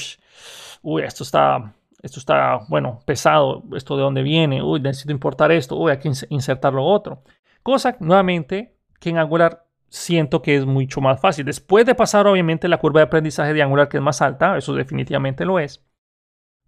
uy, 0.82 1.02
esto 1.02 1.22
está, 1.22 1.72
esto 2.02 2.20
está, 2.20 2.60
bueno, 2.68 3.00
pesado. 3.06 3.62
Esto 3.74 3.96
de 3.96 4.02
dónde 4.02 4.22
viene. 4.22 4.62
Uy, 4.62 4.80
necesito 4.80 5.12
importar 5.12 5.50
esto. 5.50 5.76
Uy, 5.76 5.92
hay 5.92 5.98
que 5.98 6.10
insertar 6.28 6.74
lo 6.74 6.84
otro. 6.84 7.22
Cosa, 7.62 7.96
nuevamente, 8.00 8.76
que 9.00 9.08
en 9.10 9.18
Angular 9.18 9.64
siento 9.88 10.42
que 10.42 10.56
es 10.56 10.66
mucho 10.66 11.00
más 11.00 11.18
fácil. 11.18 11.46
Después 11.46 11.86
de 11.86 11.94
pasar, 11.94 12.26
obviamente, 12.26 12.68
la 12.68 12.78
curva 12.78 13.00
de 13.00 13.06
aprendizaje 13.06 13.54
de 13.54 13.62
Angular, 13.62 13.88
que 13.88 13.96
es 13.96 14.02
más 14.02 14.20
alta, 14.20 14.58
eso 14.58 14.74
definitivamente 14.74 15.46
lo 15.46 15.58
es. 15.58 15.82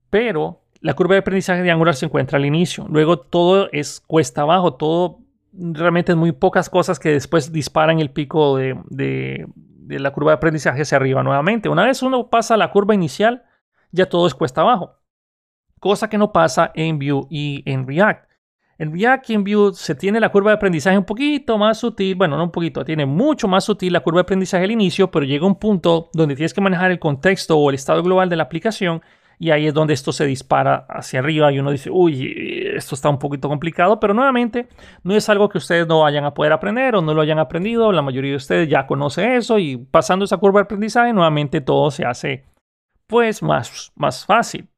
Pero 0.08 0.62
la 0.80 0.94
curva 0.94 1.14
de 1.14 1.20
aprendizaje 1.20 1.62
de 1.62 1.70
Angular 1.70 1.94
se 1.94 2.06
encuentra 2.06 2.38
al 2.38 2.46
inicio. 2.46 2.86
Luego 2.88 3.18
todo 3.18 3.68
es 3.70 4.00
cuesta 4.00 4.42
abajo, 4.42 4.74
todo 4.74 5.18
realmente 5.58 6.14
muy 6.14 6.32
pocas 6.32 6.70
cosas 6.70 6.98
que 6.98 7.10
después 7.10 7.52
disparan 7.52 7.98
el 7.98 8.10
pico 8.10 8.56
de, 8.56 8.80
de, 8.88 9.46
de 9.54 9.98
la 9.98 10.12
curva 10.12 10.32
de 10.32 10.36
aprendizaje 10.36 10.82
hacia 10.82 10.96
arriba 10.96 11.22
nuevamente. 11.22 11.68
Una 11.68 11.84
vez 11.84 12.02
uno 12.02 12.28
pasa 12.28 12.56
la 12.56 12.70
curva 12.70 12.94
inicial, 12.94 13.44
ya 13.90 14.06
todo 14.06 14.26
es 14.26 14.34
cuesta 14.34 14.60
abajo. 14.60 14.94
Cosa 15.80 16.08
que 16.08 16.18
no 16.18 16.32
pasa 16.32 16.70
en 16.74 16.98
Vue 16.98 17.26
y 17.30 17.62
en 17.70 17.86
React. 17.86 18.28
En 18.78 18.92
React 18.92 19.30
y 19.30 19.34
en 19.34 19.44
Vue 19.44 19.74
se 19.74 19.94
tiene 19.94 20.20
la 20.20 20.30
curva 20.30 20.52
de 20.52 20.56
aprendizaje 20.56 20.96
un 20.96 21.04
poquito 21.04 21.58
más 21.58 21.78
sutil, 21.78 22.14
bueno, 22.14 22.36
no 22.36 22.44
un 22.44 22.52
poquito, 22.52 22.84
tiene 22.84 23.06
mucho 23.06 23.48
más 23.48 23.64
sutil 23.64 23.92
la 23.92 24.00
curva 24.00 24.18
de 24.18 24.22
aprendizaje 24.22 24.64
al 24.64 24.70
inicio, 24.70 25.10
pero 25.10 25.24
llega 25.24 25.46
un 25.46 25.58
punto 25.58 26.10
donde 26.12 26.36
tienes 26.36 26.54
que 26.54 26.60
manejar 26.60 26.92
el 26.92 27.00
contexto 27.00 27.58
o 27.58 27.70
el 27.70 27.74
estado 27.74 28.02
global 28.04 28.28
de 28.28 28.36
la 28.36 28.44
aplicación 28.44 29.02
y 29.38 29.50
ahí 29.50 29.68
es 29.68 29.74
donde 29.74 29.94
esto 29.94 30.12
se 30.12 30.26
dispara 30.26 30.86
hacia 30.88 31.20
arriba 31.20 31.52
y 31.52 31.58
uno 31.58 31.70
dice, 31.70 31.90
uy, 31.90 32.70
esto 32.74 32.94
está 32.94 33.08
un 33.08 33.18
poquito 33.18 33.48
complicado, 33.48 34.00
pero 34.00 34.14
nuevamente 34.14 34.68
no 35.04 35.14
es 35.14 35.28
algo 35.28 35.48
que 35.48 35.58
ustedes 35.58 35.86
no 35.86 36.00
vayan 36.00 36.24
a 36.24 36.34
poder 36.34 36.52
aprender 36.52 36.96
o 36.96 37.02
no 37.02 37.14
lo 37.14 37.22
hayan 37.22 37.38
aprendido, 37.38 37.92
la 37.92 38.02
mayoría 38.02 38.32
de 38.32 38.36
ustedes 38.36 38.68
ya 38.68 38.86
conoce 38.86 39.36
eso 39.36 39.58
y 39.58 39.76
pasando 39.76 40.24
esa 40.24 40.38
curva 40.38 40.60
de 40.60 40.64
aprendizaje 40.64 41.12
nuevamente 41.12 41.60
todo 41.60 41.90
se 41.90 42.04
hace 42.04 42.44
pues 43.06 43.42
más, 43.42 43.92
más 43.94 44.26
fácil. 44.26 44.68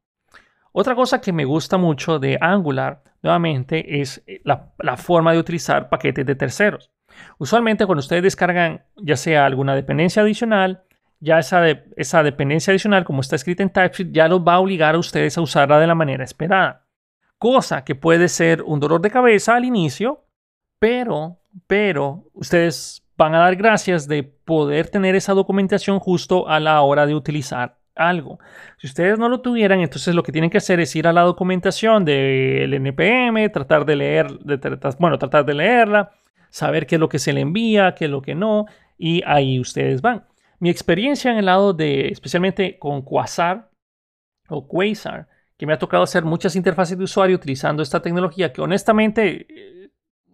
Otra 0.73 0.95
cosa 0.95 1.21
que 1.21 1.33
me 1.33 1.45
gusta 1.45 1.79
mucho 1.79 2.19
de 2.19 2.39
Angular 2.41 3.03
nuevamente 3.23 4.01
es 4.01 4.23
eh, 4.27 4.41
la, 4.45 4.97
forma 4.97 5.33
de 5.33 5.39
utilizar 5.39 5.89
paquetes 5.89 6.25
de 6.25 6.35
terceros. 6.35 6.91
Usualmente 7.39 7.87
cuando 7.87 8.01
ustedes 8.01 8.23
descargan 8.23 8.85
ya 8.97 9.17
sea 9.17 9.47
alguna 9.47 9.75
dependencia 9.75 10.23
adicional, 10.23 10.85
ya 11.21 11.39
esa, 11.39 11.65
esa 11.97 12.23
dependencia 12.23 12.73
adicional 12.73 13.05
como 13.05 13.21
está 13.21 13.37
escrita 13.37 13.63
en 13.63 13.71
TypeScript 13.71 14.13
ya 14.13 14.27
los 14.27 14.41
va 14.41 14.55
a 14.55 14.61
obligar 14.61 14.95
a 14.95 14.99
ustedes 14.99 15.37
a 15.39 15.43
usarla 15.43 15.79
de 15.79 15.87
la 15.87 15.95
manera 15.95 16.25
esperada. 16.25 16.87
Cosa 17.39 17.85
que 17.85 17.95
puede 17.95 18.29
ser 18.29 18.63
un 18.63 18.81
dolor 18.81 19.01
de 19.01 19.11
cabeza 19.11 19.55
al 19.55 19.65
inicio, 19.65 20.25
pero, 20.79 21.39
pero 21.67 22.25
ustedes 22.33 23.07
van 23.17 23.35
a 23.35 23.39
dar 23.39 23.57
gracias 23.57 24.09
de 24.09 24.23
poder 24.23 24.89
tener 24.89 25.15
esa 25.15 25.35
documentación 25.35 26.01
justo 26.01 26.49
a 26.49 26.59
la 26.59 26.81
hora 26.81 27.07
de 27.07 27.15
utilizar 27.15 27.79
algo. 27.95 28.39
Si 28.79 28.87
ustedes 28.87 29.19
no 29.19 29.29
lo 29.29 29.41
tuvieran, 29.43 29.81
entonces 29.81 30.15
lo 30.15 30.23
que 30.23 30.33
tienen 30.33 30.51
que 30.51 30.59
hacer 30.59 30.81
es 30.81 30.97
ir 30.97 31.07
a 31.07 31.13
la 31.13 31.23
documentación 31.23 32.05
del 32.05 32.73
NPM, 32.73 33.51
tratar 33.51 33.85
de 33.85 33.97
leer, 33.97 34.27
bueno, 34.99 35.19
tratar 35.19 35.45
de 35.45 35.55
leerla, 35.55 36.11
saber 36.49 36.87
qué 36.87 36.97
es 36.97 37.01
lo 37.01 37.09
que 37.09 37.19
se 37.19 37.33
le 37.35 37.43
envía, 37.43 37.95
qué 37.95 38.07
es 38.07 38.11
lo 38.11 38.23
que 38.23 38.35
no, 38.35 38.65
y 38.97 39.23
ahí 39.27 39.61
ustedes 39.61 40.01
van. 40.01 40.25
Mi 40.61 40.71
experiencia 40.71 41.31
en 41.33 41.39
el 41.39 41.47
lado 41.47 41.73
de, 41.73 42.09
especialmente 42.09 42.79
con 42.79 43.03
Quasar 43.03 43.71
o 44.49 44.69
Quasar, 44.69 45.29
que 45.57 45.67
me 45.67 45.73
ha 45.73 45.79
tocado 45.79 46.05
hacer 46.05 46.25
muchas 46.25 46.55
interfaces 46.55 46.97
de 46.97 47.05
usuario 47.05 47.37
utilizando 47.37 47.83
esta 47.83 48.01
tecnología, 48.01 48.53
que 48.53 48.61
honestamente, 48.61 49.47
eh, 49.49 49.91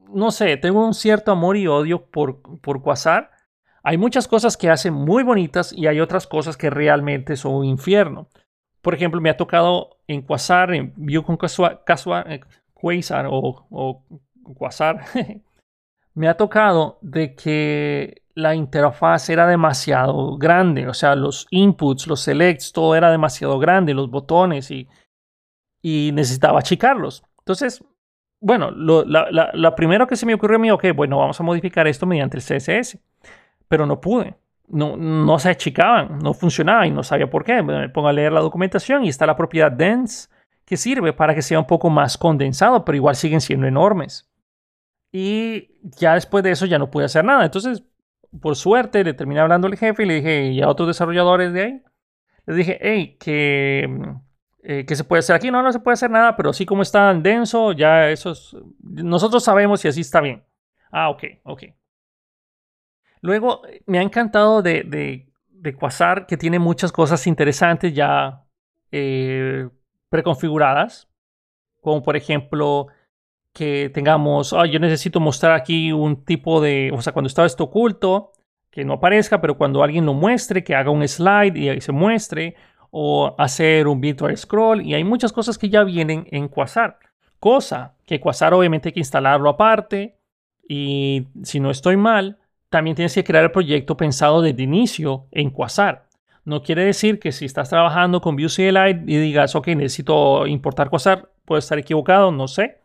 no 0.08 0.30
sé, 0.30 0.56
tengo 0.56 0.84
un 0.84 0.94
cierto 0.94 1.32
amor 1.32 1.56
y 1.56 1.66
odio 1.66 2.06
por, 2.06 2.42
por 2.60 2.82
Quasar 2.82 3.30
hay 3.88 3.98
muchas 3.98 4.26
cosas 4.26 4.56
que 4.56 4.68
hacen 4.68 4.94
muy 4.94 5.22
bonitas 5.22 5.72
y 5.72 5.86
hay 5.86 6.00
otras 6.00 6.26
cosas 6.26 6.56
que 6.56 6.70
realmente 6.70 7.36
son 7.36 7.54
un 7.54 7.64
infierno. 7.64 8.28
Por 8.82 8.94
ejemplo, 8.94 9.20
me 9.20 9.30
ha 9.30 9.36
tocado 9.36 9.98
en 10.08 10.22
Quasar, 10.22 10.74
en 10.74 10.92
View 10.96 11.22
con 11.22 11.38
eh, 11.38 12.40
Quasar 12.74 13.26
o, 13.30 13.64
o 13.70 14.02
Quasar, 14.58 15.04
me 16.14 16.26
ha 16.26 16.36
tocado 16.36 16.98
de 17.00 17.36
que 17.36 18.22
la 18.36 18.54
interfaz 18.54 19.28
era 19.30 19.46
demasiado 19.46 20.36
grande, 20.38 20.86
o 20.86 20.94
sea, 20.94 21.16
los 21.16 21.48
inputs, 21.50 22.06
los 22.06 22.20
selects, 22.20 22.72
todo 22.72 22.94
era 22.94 23.10
demasiado 23.10 23.58
grande, 23.58 23.94
los 23.94 24.10
botones 24.10 24.70
y, 24.70 24.86
y 25.82 26.10
necesitaba 26.12 26.60
achicarlos. 26.60 27.24
Entonces, 27.38 27.82
bueno, 28.40 28.70
lo, 28.70 29.04
la, 29.04 29.74
primero 29.74 30.06
que 30.06 30.16
se 30.16 30.26
me 30.26 30.34
ocurrió 30.34 30.56
a 30.56 30.60
mí, 30.60 30.70
ok, 30.70 30.84
bueno, 30.94 31.18
vamos 31.18 31.40
a 31.40 31.42
modificar 31.42 31.88
esto 31.88 32.06
mediante 32.06 32.36
el 32.36 32.44
CSS 32.44 32.98
pero 33.68 33.86
no 33.86 34.00
pude. 34.00 34.36
No, 34.68 34.96
no 34.96 35.38
se 35.38 35.50
achicaban, 35.50 36.18
no 36.18 36.34
funcionaba 36.34 36.86
y 36.86 36.90
no 36.90 37.02
sabía 37.02 37.30
por 37.30 37.44
qué. 37.44 37.62
Me 37.62 37.88
pongo 37.88 38.08
a 38.08 38.12
leer 38.12 38.32
la 38.32 38.40
documentación 38.40 39.04
y 39.04 39.08
está 39.08 39.26
la 39.26 39.36
propiedad 39.36 39.70
dense 39.70 40.28
que 40.64 40.76
sirve 40.76 41.12
para 41.12 41.34
que 41.34 41.42
sea 41.42 41.60
un 41.60 41.66
poco 41.66 41.88
más 41.88 42.18
condensado, 42.18 42.84
pero 42.84 42.96
igual 42.96 43.14
siguen 43.14 43.40
siendo 43.40 43.66
enormes. 43.66 44.28
Y 45.12 45.78
ya 45.82 46.14
después 46.14 46.42
de 46.42 46.50
eso 46.50 46.66
ya 46.66 46.78
no 46.78 46.90
pude 46.90 47.04
hacer 47.04 47.24
nada. 47.24 47.44
Entonces, 47.44 47.84
por 48.40 48.56
suerte, 48.56 49.04
le 49.04 49.14
terminé 49.14 49.40
hablando 49.40 49.66
al 49.66 49.76
jefe 49.76 50.02
y 50.02 50.06
le 50.06 50.14
dije, 50.14 50.44
y 50.52 50.62
a 50.62 50.68
otros 50.68 50.88
desarrolladores 50.88 51.52
de 51.52 51.62
ahí, 51.62 51.82
les 52.46 52.56
dije, 52.56 52.78
hey, 52.80 53.16
que, 53.18 53.88
eh, 54.62 54.84
¿qué 54.86 54.96
se 54.96 55.04
puede 55.04 55.20
hacer 55.20 55.36
aquí? 55.36 55.50
No, 55.50 55.62
no 55.62 55.72
se 55.72 55.80
puede 55.80 55.94
hacer 55.94 56.10
nada, 56.10 56.36
pero 56.36 56.50
así 56.50 56.64
como 56.66 56.82
está 56.82 57.12
denso, 57.14 57.72
ya 57.72 58.10
eso 58.10 58.32
es, 58.32 58.56
nosotros 58.80 59.42
sabemos 59.42 59.80
si 59.80 59.88
así 59.88 60.00
está 60.00 60.20
bien. 60.20 60.44
Ah, 60.90 61.10
ok, 61.10 61.24
ok. 61.44 61.64
Luego, 63.20 63.62
me 63.86 63.98
ha 63.98 64.02
encantado 64.02 64.62
de, 64.62 64.82
de, 64.84 65.26
Quasar 65.74 66.26
que 66.26 66.36
tiene 66.36 66.60
muchas 66.60 66.92
cosas 66.92 67.26
interesantes 67.26 67.92
ya 67.92 68.44
eh, 68.92 69.68
preconfiguradas, 70.08 71.08
como 71.80 72.04
por 72.04 72.16
ejemplo 72.16 72.86
que 73.56 73.90
tengamos, 73.92 74.54
yo 74.70 74.78
necesito 74.78 75.18
mostrar 75.18 75.52
aquí 75.52 75.90
un 75.90 76.26
tipo 76.26 76.60
de, 76.60 76.92
o 76.92 77.00
sea, 77.00 77.14
cuando 77.14 77.28
está 77.28 77.46
esto 77.46 77.64
oculto, 77.64 78.32
que 78.70 78.84
no 78.84 78.92
aparezca, 78.92 79.40
pero 79.40 79.56
cuando 79.56 79.82
alguien 79.82 80.04
lo 80.04 80.12
muestre, 80.12 80.62
que 80.62 80.74
haga 80.74 80.90
un 80.90 81.08
slide 81.08 81.56
y 81.56 81.70
ahí 81.70 81.80
se 81.80 81.90
muestre, 81.90 82.54
o 82.90 83.34
hacer 83.38 83.88
un 83.88 84.02
virtual 84.02 84.36
scroll, 84.36 84.82
y 84.82 84.92
hay 84.92 85.04
muchas 85.04 85.32
cosas 85.32 85.56
que 85.56 85.70
ya 85.70 85.84
vienen 85.84 86.28
en 86.32 86.48
Quasar, 86.48 86.98
cosa 87.40 87.94
que 88.04 88.20
Quasar 88.20 88.52
obviamente 88.52 88.90
hay 88.90 88.92
que 88.92 89.00
instalarlo 89.00 89.48
aparte, 89.48 90.18
y 90.68 91.28
si 91.42 91.58
no 91.58 91.70
estoy 91.70 91.96
mal, 91.96 92.36
también 92.68 92.94
tienes 92.94 93.14
que 93.14 93.24
crear 93.24 93.44
el 93.44 93.52
proyecto 93.52 93.96
pensado 93.96 94.42
desde 94.42 94.64
inicio 94.64 95.28
en 95.30 95.48
Quasar. 95.48 96.08
No 96.44 96.62
quiere 96.62 96.84
decir 96.84 97.18
que 97.18 97.32
si 97.32 97.46
estás 97.46 97.70
trabajando 97.70 98.20
con 98.20 98.36
Vue 98.36 98.48
y 98.58 99.16
digas, 99.16 99.54
ok, 99.54 99.68
necesito 99.68 100.46
importar 100.46 100.90
Quasar, 100.90 101.30
puede 101.46 101.60
estar 101.60 101.78
equivocado, 101.78 102.30
no 102.30 102.48
sé. 102.48 102.84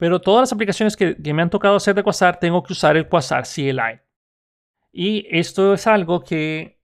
Pero 0.00 0.20
todas 0.20 0.42
las 0.42 0.52
aplicaciones 0.52 0.96
que, 0.96 1.14
me 1.32 1.42
han 1.42 1.50
tocado 1.50 1.76
hacer 1.76 1.94
de 1.94 2.02
Quasar, 2.02 2.40
tengo 2.40 2.60
que 2.64 2.72
usar 2.72 2.96
el 2.96 3.08
Quasar 3.08 3.44
CLI. 3.44 4.00
Y 4.90 5.28
esto 5.30 5.74
es 5.74 5.86
algo 5.86 6.24
que 6.24 6.80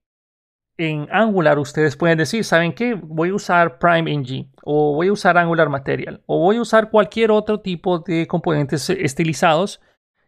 en 0.77 1.09
Angular 1.11 1.59
ustedes 1.59 1.97
pueden 1.97 2.19
decir, 2.19 2.45
¿saben 2.45 2.71
qué? 2.71 2.93
Voy 2.93 3.29
a 3.29 3.33
usar 3.33 3.79
PrimeNG 3.79 4.49
o 4.63 4.93
voy 4.93 5.07
a 5.09 5.11
usar 5.11 5.37
Angular 5.37 5.67
Material 5.67 6.23
o 6.25 6.39
voy 6.39 6.55
a 6.55 6.61
usar 6.61 6.89
cualquier 6.89 7.31
otro 7.31 7.59
tipo 7.59 7.99
de 7.99 8.25
componentes 8.27 8.89
estilizados 8.89 9.81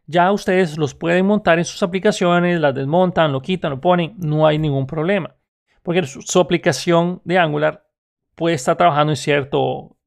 ya 0.10 0.32
ustedes 0.32 0.76
los 0.76 0.96
pueden 0.96 1.28
montar 1.28 1.60
en 1.60 1.66
sus 1.66 1.84
aplicaciones, 1.84 2.60
las 2.60 2.74
desmontan, 2.74 3.32
lo 3.32 3.44
quitan, 3.44 3.70
lo 3.70 3.80
ponen, 3.80 4.16
no 4.18 4.48
hay 4.48 4.58
ningún 4.58 4.88
problema. 4.88 5.36
Porque 5.84 6.02
su, 6.02 6.40
aplicación 6.40 7.22
de 7.26 7.38
Angular 7.38 7.86
puede 8.34 8.56
estar 8.56 8.76
trabajando 8.76 9.12
en 9.14 9.18
cierto, 9.18 9.99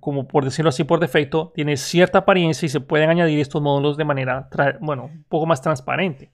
como 0.00 0.26
por 0.26 0.44
decirlo 0.44 0.68
así 0.68 0.84
por 0.84 1.00
defecto, 1.00 1.52
tiene 1.54 1.76
cierta 1.76 2.18
apariencia 2.18 2.66
y 2.66 2.68
se 2.68 2.80
pueden 2.80 3.10
añadir 3.10 3.38
estos 3.40 3.62
módulos 3.62 3.96
de 3.96 4.04
manera, 4.04 4.48
bueno, 4.80 5.04
un 5.06 5.24
poco 5.24 5.46
más 5.46 5.62
transparente. 5.62 6.32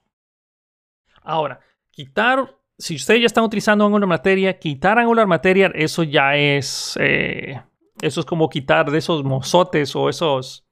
Ahora, 1.22 1.60
quitar, 1.90 2.56
si 2.78 2.96
ustedes 2.96 3.20
ya 3.20 3.26
están 3.26 3.44
utilizando 3.44 3.84
Angular 3.84 4.08
Material, 4.08 4.58
quitar 4.58 4.98
Angular 4.98 5.26
Material, 5.26 5.72
eso 5.74 6.02
ya 6.02 6.36
es, 6.36 6.98
eh, 7.00 7.60
eso 8.00 8.20
es 8.20 8.26
como 8.26 8.48
quitar 8.48 8.90
de 8.90 8.98
esos 8.98 9.24
mozotes 9.24 9.94
o 9.96 10.08
esos 10.08 10.64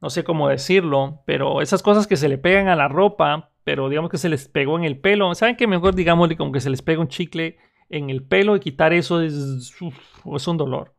no 0.00 0.08
sé 0.08 0.24
cómo 0.24 0.48
decirlo, 0.48 1.22
pero 1.26 1.60
esas 1.60 1.82
cosas 1.82 2.06
que 2.06 2.16
se 2.16 2.28
le 2.28 2.38
pegan 2.38 2.68
a 2.68 2.76
la 2.76 2.88
ropa, 2.88 3.50
pero 3.64 3.88
digamos 3.90 4.10
que 4.10 4.16
se 4.16 4.30
les 4.30 4.48
pegó 4.48 4.78
en 4.78 4.84
el 4.84 4.98
pelo, 4.98 5.34
¿saben 5.34 5.56
qué? 5.56 5.66
Mejor 5.66 5.94
digamos 5.94 6.34
como 6.36 6.52
que 6.52 6.60
se 6.60 6.70
les 6.70 6.80
pega 6.80 7.00
un 7.00 7.08
chicle 7.08 7.58
en 7.90 8.08
el 8.08 8.22
pelo 8.22 8.56
y 8.56 8.60
quitar 8.60 8.94
eso 8.94 9.20
es, 9.20 9.34
es 9.34 10.48
un 10.48 10.56
dolor. 10.56 10.94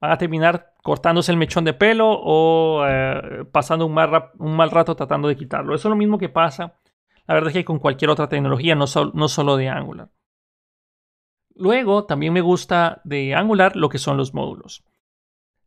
Van 0.00 0.12
a 0.12 0.18
terminar 0.18 0.74
cortándose 0.82 1.30
el 1.30 1.38
mechón 1.38 1.64
de 1.64 1.74
pelo 1.74 2.08
o 2.10 2.84
eh, 2.86 3.44
pasando 3.52 3.86
un 3.86 3.94
mal, 3.94 4.30
un 4.38 4.56
mal, 4.56 4.70
rato 4.70 4.96
tratando 4.96 5.28
de 5.28 5.36
quitarlo. 5.36 5.74
Eso 5.74 5.88
es 5.88 5.90
lo 5.90 5.96
mismo 5.96 6.18
que 6.18 6.28
pasa, 6.28 6.74
la 7.26 7.34
verdad 7.34 7.48
es 7.48 7.54
que 7.54 7.64
con 7.64 7.78
cualquier 7.78 8.10
otra 8.10 8.28
tecnología, 8.28 8.74
no, 8.74 8.86
no 9.14 9.28
solo 9.28 9.56
de 9.56 9.68
Angular. 9.68 10.08
Luego, 11.54 12.04
también 12.06 12.32
me 12.32 12.40
gusta 12.40 13.02
de 13.04 13.34
Angular 13.34 13.76
lo 13.76 13.88
que 13.88 13.98
son 13.98 14.16
los 14.16 14.32
módulos 14.32 14.84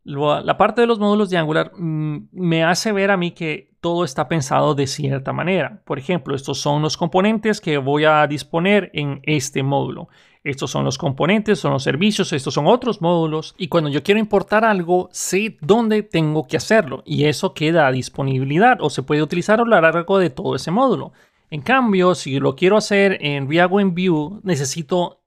la 0.06 0.58
parte 0.58 0.82
de 0.82 0.88
los 0.88 1.00
módulos 1.00 1.30
de 1.30 1.38
Angular 1.38 1.72
mm, 1.76 2.30
me 2.32 2.64
hace 2.64 2.92
ver 2.92 3.12
a 3.12 3.18
mí 3.18 3.32
que 3.32 3.74
todo 3.80 4.04
está 4.04 4.28
pensado 4.28 4.76
de 4.76 4.88
cierta 4.88 5.34
manera. 5.34 5.82
Por 5.86 6.00
ejemplo, 6.00 6.36
estos 6.36 6.60
son 6.60 6.82
los 6.82 6.98
componentes 6.98 7.62
que 7.62 7.78
voy 7.78 8.06
a 8.06 8.26
disponer 8.28 8.92
en 8.94 9.22
este 9.24 9.64
módulo. 9.64 10.10
Estos 10.44 10.72
son 10.72 10.84
los 10.84 10.98
componentes, 10.98 11.60
son 11.60 11.72
los 11.72 11.84
servicios, 11.84 12.34
estos 12.34 12.54
son 12.54 12.68
otros 12.68 13.02
módulos. 13.02 13.56
Y 13.58 13.70
cuando 13.70 13.90
yo 13.90 14.04
quiero 14.04 14.20
importar 14.20 14.66
algo, 14.66 15.08
sé 15.12 15.58
dónde 15.62 16.04
tengo 16.04 16.48
que 16.48 16.58
hacerlo. 16.58 17.02
Y 17.06 17.26
eso 17.26 17.54
queda 17.54 17.88
a 17.88 17.92
disponibilidad 17.92 18.78
o 18.82 18.90
se 18.90 19.04
puede 19.04 19.24
utilizar 19.24 19.62
a 19.62 19.64
lo 19.64 19.80
largo 19.80 20.20
de 20.20 20.30
todo 20.30 20.56
ese 20.56 20.70
módulo. 20.70 21.14
En 21.50 21.62
cambio, 21.62 22.14
si 22.14 22.40
lo 22.40 22.56
quiero 22.56 22.76
hacer 22.76 23.20
en 23.22 23.50
React 23.50 23.80
en 23.80 23.96
Vue, 23.96 24.40
necesito 24.44 25.22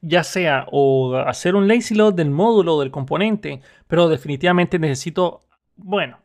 ya 0.00 0.24
sea 0.24 0.66
o 0.70 1.16
hacer 1.16 1.54
un 1.54 1.68
lazy 1.68 1.94
load 1.94 2.14
del 2.14 2.30
módulo 2.30 2.80
del 2.80 2.90
componente, 2.90 3.60
pero 3.86 4.08
definitivamente 4.08 4.78
necesito, 4.78 5.42
bueno, 5.76 6.18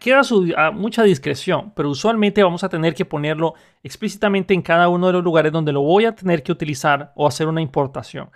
queda 0.00 0.22
a 0.56 0.70
mucha 0.70 1.02
discreción, 1.02 1.72
pero 1.74 1.90
usualmente 1.90 2.42
vamos 2.42 2.64
a 2.64 2.68
tener 2.68 2.94
que 2.94 3.04
ponerlo 3.04 3.54
explícitamente 3.82 4.54
en 4.54 4.62
cada 4.62 4.88
uno 4.88 5.06
de 5.06 5.14
los 5.14 5.24
lugares 5.24 5.52
donde 5.52 5.72
lo 5.72 5.82
voy 5.82 6.04
a 6.04 6.14
tener 6.14 6.42
que 6.42 6.52
utilizar 6.52 7.12
o 7.16 7.26
hacer 7.26 7.48
una 7.48 7.60
importación. 7.60 8.30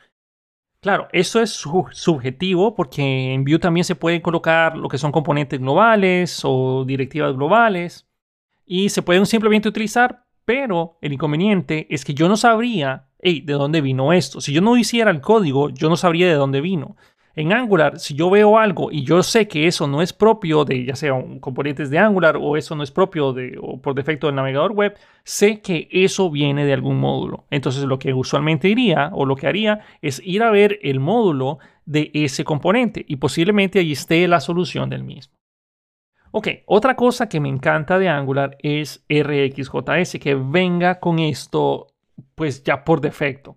Claro, 0.80 1.08
eso 1.12 1.40
es 1.40 1.50
subjetivo 1.50 2.74
porque 2.74 3.34
en 3.34 3.44
Vue 3.44 3.58
también 3.58 3.84
se 3.84 3.94
pueden 3.94 4.20
colocar 4.20 4.76
lo 4.76 4.88
que 4.88 4.98
son 4.98 5.12
componentes 5.12 5.60
globales 5.60 6.40
o 6.44 6.84
directivas 6.84 7.34
globales 7.34 8.08
y 8.66 8.88
se 8.88 9.02
pueden 9.02 9.26
simplemente 9.26 9.68
utilizar, 9.68 10.24
pero 10.44 10.98
el 11.00 11.12
inconveniente 11.12 11.86
es 11.88 12.04
que 12.04 12.14
yo 12.14 12.28
no 12.28 12.36
sabría 12.36 13.06
hey, 13.22 13.40
¿de 13.40 13.54
dónde 13.54 13.80
vino 13.80 14.12
esto? 14.12 14.40
Si 14.40 14.52
yo 14.52 14.60
no 14.60 14.76
hiciera 14.76 15.10
el 15.10 15.20
código, 15.20 15.70
yo 15.70 15.88
no 15.88 15.96
sabría 15.96 16.26
de 16.26 16.34
dónde 16.34 16.60
vino. 16.60 16.96
En 17.34 17.52
Angular, 17.52 17.98
si 17.98 18.14
yo 18.14 18.28
veo 18.28 18.58
algo 18.58 18.92
y 18.92 19.04
yo 19.04 19.22
sé 19.22 19.48
que 19.48 19.66
eso 19.66 19.86
no 19.86 20.02
es 20.02 20.12
propio 20.12 20.66
de 20.66 20.84
ya 20.84 20.94
sea 20.94 21.14
un 21.14 21.40
componentes 21.40 21.88
de 21.88 21.98
Angular 21.98 22.36
o 22.36 22.56
eso 22.58 22.74
no 22.74 22.82
es 22.82 22.90
propio 22.90 23.32
de 23.32 23.58
o 23.60 23.80
por 23.80 23.94
defecto 23.94 24.26
del 24.26 24.36
navegador 24.36 24.72
web, 24.72 24.98
sé 25.24 25.62
que 25.62 25.88
eso 25.90 26.30
viene 26.30 26.66
de 26.66 26.74
algún 26.74 27.00
módulo. 27.00 27.46
Entonces 27.50 27.84
lo 27.84 27.98
que 27.98 28.12
usualmente 28.12 28.68
iría 28.68 29.10
o 29.14 29.24
lo 29.24 29.36
que 29.36 29.46
haría 29.46 29.80
es 30.02 30.20
ir 30.24 30.42
a 30.42 30.50
ver 30.50 30.78
el 30.82 31.00
módulo 31.00 31.58
de 31.86 32.10
ese 32.12 32.44
componente 32.44 33.04
y 33.08 33.16
posiblemente 33.16 33.78
ahí 33.78 33.92
esté 33.92 34.28
la 34.28 34.40
solución 34.40 34.90
del 34.90 35.02
mismo. 35.02 35.34
Ok, 36.32 36.48
otra 36.66 36.96
cosa 36.96 37.28
que 37.28 37.40
me 37.40 37.48
encanta 37.48 37.98
de 37.98 38.08
Angular 38.08 38.56
es 38.60 39.04
RxJS, 39.08 40.18
que 40.18 40.34
venga 40.34 40.98
con 40.98 41.18
esto 41.18 41.88
pues 42.34 42.62
ya 42.62 42.84
por 42.84 43.00
defecto. 43.00 43.56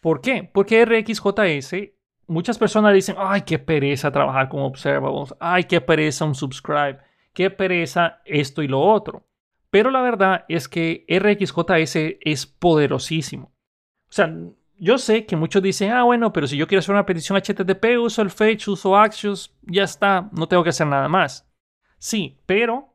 ¿Por 0.00 0.20
qué? 0.20 0.48
Porque 0.52 0.84
RxJS, 0.84 1.93
muchas 2.26 2.58
personas 2.58 2.94
dicen, 2.94 3.16
ay, 3.18 3.42
qué 3.42 3.58
pereza 3.58 4.10
trabajar 4.10 4.48
con 4.48 4.60
observables, 4.60 5.34
ay, 5.40 5.64
qué 5.64 5.80
pereza 5.80 6.24
un 6.24 6.34
subscribe, 6.34 6.98
qué 7.32 7.50
pereza 7.50 8.20
esto 8.24 8.62
y 8.62 8.68
lo 8.68 8.80
otro. 8.80 9.26
Pero 9.70 9.90
la 9.90 10.02
verdad 10.02 10.44
es 10.48 10.68
que 10.68 11.04
RxJS 11.08 12.18
es 12.20 12.46
poderosísimo. 12.46 13.52
O 14.08 14.12
sea, 14.12 14.32
yo 14.78 14.98
sé 14.98 15.26
que 15.26 15.36
muchos 15.36 15.62
dicen, 15.62 15.90
ah, 15.90 16.04
bueno, 16.04 16.32
pero 16.32 16.46
si 16.46 16.56
yo 16.56 16.66
quiero 16.66 16.80
hacer 16.80 16.94
una 16.94 17.06
petición 17.06 17.38
HTTP, 17.38 17.98
uso 17.98 18.22
el 18.22 18.30
fetch, 18.30 18.68
uso 18.68 18.96
Axios, 18.96 19.56
ya 19.62 19.84
está, 19.84 20.28
no 20.32 20.46
tengo 20.46 20.62
que 20.62 20.70
hacer 20.70 20.86
nada 20.86 21.08
más. 21.08 21.50
Sí, 21.98 22.38
pero, 22.46 22.94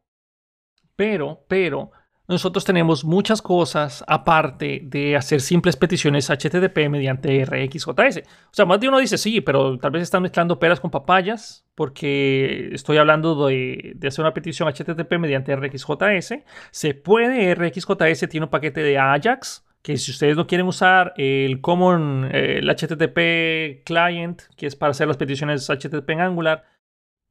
pero, 0.96 1.44
pero, 1.48 1.92
nosotros 2.30 2.64
tenemos 2.64 3.04
muchas 3.04 3.42
cosas 3.42 4.04
aparte 4.08 4.82
de 4.84 5.16
hacer 5.16 5.42
simples 5.42 5.76
peticiones 5.76 6.30
HTTP 6.30 6.88
mediante 6.88 7.44
RxJS. 7.44 8.20
O 8.20 8.54
sea, 8.54 8.66
más 8.68 8.80
de 8.80 8.88
uno 8.88 9.00
dice, 9.00 9.18
sí, 9.18 9.42
pero 9.42 9.80
tal 9.80 9.90
vez 9.90 10.04
están 10.04 10.22
mezclando 10.22 10.60
peras 10.60 10.80
con 10.80 10.92
papayas, 10.92 11.66
porque 11.74 12.70
estoy 12.72 12.98
hablando 12.98 13.48
de, 13.48 13.98
hacer 14.08 14.24
una 14.24 14.36
petición 14.36 14.72
HTTP 14.72 15.14
mediante 15.14 15.56
RxJS. 15.56 16.36
Se 16.70 16.94
puede, 16.94 17.56
RxJS 17.56 18.30
tiene 18.30 18.46
un 18.46 18.52
paquete 18.52 18.84
de 18.84 19.00
Ajax, 19.00 19.66
que 19.82 19.98
si 19.98 20.12
ustedes 20.12 20.38
no 20.38 20.46
quieren 20.46 20.68
usar 20.68 21.14
el 21.18 21.62
Common, 21.62 22.30
el 22.32 22.70
HTTP 22.70 23.84
Client, 23.86 24.44
que 24.56 24.68
es 24.68 24.76
para 24.76 24.92
hacer 24.92 25.08
las 25.08 25.18
peticiones 25.18 25.68
HTTP 25.68 26.08
en 26.12 26.22
Angular, 26.22 26.64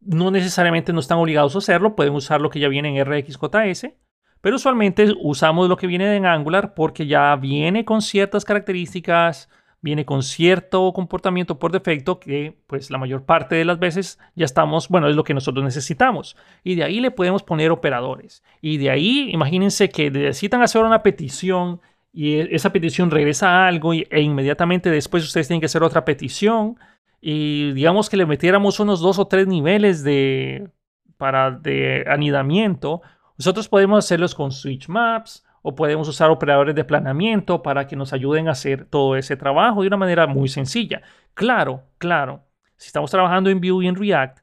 no 0.01 0.33
necesariamente 0.33 0.93
no 0.93 0.99
están 0.99 1.19
obligados 1.19 1.55
a 1.55 1.59
hacerlo, 1.59 1.95
pueden 1.95 2.15
usar 2.15 2.41
lo 2.41 2.51
que 2.51 2.59
ya 2.59 2.67
viene 2.67 2.99
en 2.99 3.05
RxJS 3.05 3.95
pero 4.41 4.57
usualmente 4.57 5.15
usamos 5.21 5.69
lo 5.69 5.77
que 5.77 5.87
viene 5.87 6.17
en 6.17 6.27
Angular 6.27 6.75
porque 6.75 7.07
ya 7.07 7.35
viene 7.37 7.85
con 7.85 8.03
ciertas 8.03 8.45
características, 8.45 9.49
viene 9.81 10.05
con 10.05 10.23
cierto 10.23 10.93
comportamiento 10.93 11.59
por 11.59 11.73
defecto 11.73 12.19
que 12.19 12.59
pues 12.67 12.91
la 12.91 12.99
mayor 12.99 13.25
parte 13.25 13.55
de 13.55 13.65
las 13.65 13.79
veces 13.79 14.19
ya 14.35 14.45
estamos, 14.45 14.89
bueno, 14.89 15.09
es 15.09 15.17
lo 15.17 15.25
que 15.25 15.35
nosotros 15.35 15.65
necesitamos. 15.65 16.37
Y 16.65 16.75
de 16.75 16.85
ahí 16.85 17.01
le 17.01 17.11
podemos 17.11 17.43
poner 17.43 17.71
operadores. 17.71 18.43
Y 18.61 18.79
de 18.79 18.91
ahí, 18.91 19.31
imagínense 19.33 19.89
que 19.89 20.11
necesitan 20.11 20.63
hacer 20.63 20.83
una 20.83 21.03
petición 21.03 21.81
y 22.13 22.35
e, 22.37 22.49
esa 22.55 22.73
petición 22.73 23.11
regresa 23.11 23.51
a 23.51 23.69
algo 23.69 23.93
e 23.93 24.21
inmediatamente 24.21 24.91
después 24.91 25.25
ustedes 25.25 25.49
tienen 25.49 25.61
que 25.61 25.67
hacer 25.67 25.83
otra 25.83 26.05
petición 26.05 26.77
y 27.21 27.73
digamos 27.73 28.09
que 28.09 28.17
le 28.17 28.27
metiéramos 28.27 28.81
unos 28.81 29.01
dos 29.01 29.19
o 29.19 29.27
tres 29.27 29.47
niveles 29.47 30.05
de 30.05 30.69
para 31.17 31.51
de 31.51 32.05
anidamiento 32.09 33.03
nosotros 33.39 33.69
podemos 33.69 34.05
hacerlos 34.05 34.35
con 34.35 34.51
switch 34.51 34.89
maps 34.89 35.47
o 35.63 35.75
podemos 35.75 36.09
usar 36.09 36.31
operadores 36.31 36.75
de 36.75 36.85
planeamiento 36.85 37.63
para 37.63 37.87
que 37.87 37.97
nos 37.97 38.13
ayuden 38.13 38.49
a 38.49 38.53
hacer 38.53 38.85
todo 38.87 39.17
ese 39.17 39.37
trabajo 39.37 39.83
de 39.83 39.89
una 39.89 39.97
manera 39.97 40.27
muy 40.27 40.49
sencilla. 40.49 41.03
Claro, 41.35 41.85
claro, 41.99 42.45
si 42.77 42.89
estamos 42.89 43.11
trabajando 43.11 43.49
en 43.51 43.61
Vue 43.61 43.85
y 43.85 43.89
en 43.89 43.97
React, 43.97 44.41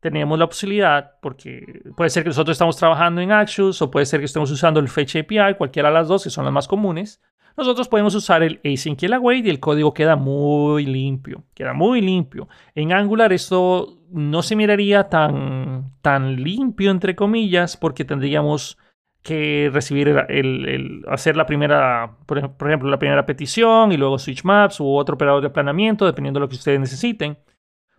tenemos 0.00 0.38
la 0.38 0.46
posibilidad, 0.46 1.12
porque 1.22 1.82
puede 1.96 2.10
ser 2.10 2.22
que 2.22 2.28
nosotros 2.28 2.54
estamos 2.54 2.76
trabajando 2.76 3.20
en 3.20 3.32
Axios 3.32 3.80
o 3.80 3.90
puede 3.90 4.04
ser 4.04 4.20
que 4.20 4.26
estemos 4.26 4.50
usando 4.50 4.80
el 4.80 4.88
Fetch 4.88 5.16
API, 5.16 5.54
cualquiera 5.56 5.88
de 5.88 5.94
las 5.94 6.08
dos, 6.08 6.24
que 6.24 6.30
son 6.30 6.44
las 6.44 6.52
más 6.52 6.68
comunes. 6.68 7.22
Nosotros 7.56 7.88
podemos 7.88 8.14
usar 8.14 8.42
el 8.42 8.60
async 8.64 9.02
y 9.02 9.06
el 9.06 9.12
await 9.12 9.46
y 9.46 9.50
el 9.50 9.60
código 9.60 9.94
queda 9.94 10.16
muy 10.16 10.86
limpio, 10.86 11.44
queda 11.54 11.72
muy 11.72 12.00
limpio. 12.00 12.48
En 12.74 12.92
Angular 12.92 13.32
esto 13.32 13.98
no 14.10 14.42
se 14.42 14.56
miraría 14.56 15.08
tan, 15.08 15.92
tan 16.02 16.42
limpio, 16.42 16.90
entre 16.90 17.14
comillas, 17.14 17.76
porque 17.76 18.04
tendríamos 18.04 18.76
que 19.22 19.70
recibir 19.72 20.08
el, 20.28 21.02
hacer 21.08 21.36
la 21.36 21.46
primera, 21.46 22.18
por 22.26 22.38
ejemplo, 22.38 22.90
la 22.90 22.98
primera 22.98 23.24
petición 23.24 23.90
y 23.90 23.96
luego 23.96 24.18
switch 24.18 24.44
maps 24.44 24.80
u 24.80 24.86
otro 24.94 25.14
operador 25.14 25.40
de 25.40 25.48
aplanamiento, 25.48 26.04
dependiendo 26.04 26.38
de 26.38 26.42
lo 26.42 26.48
que 26.48 26.56
ustedes 26.56 26.78
necesiten. 26.78 27.38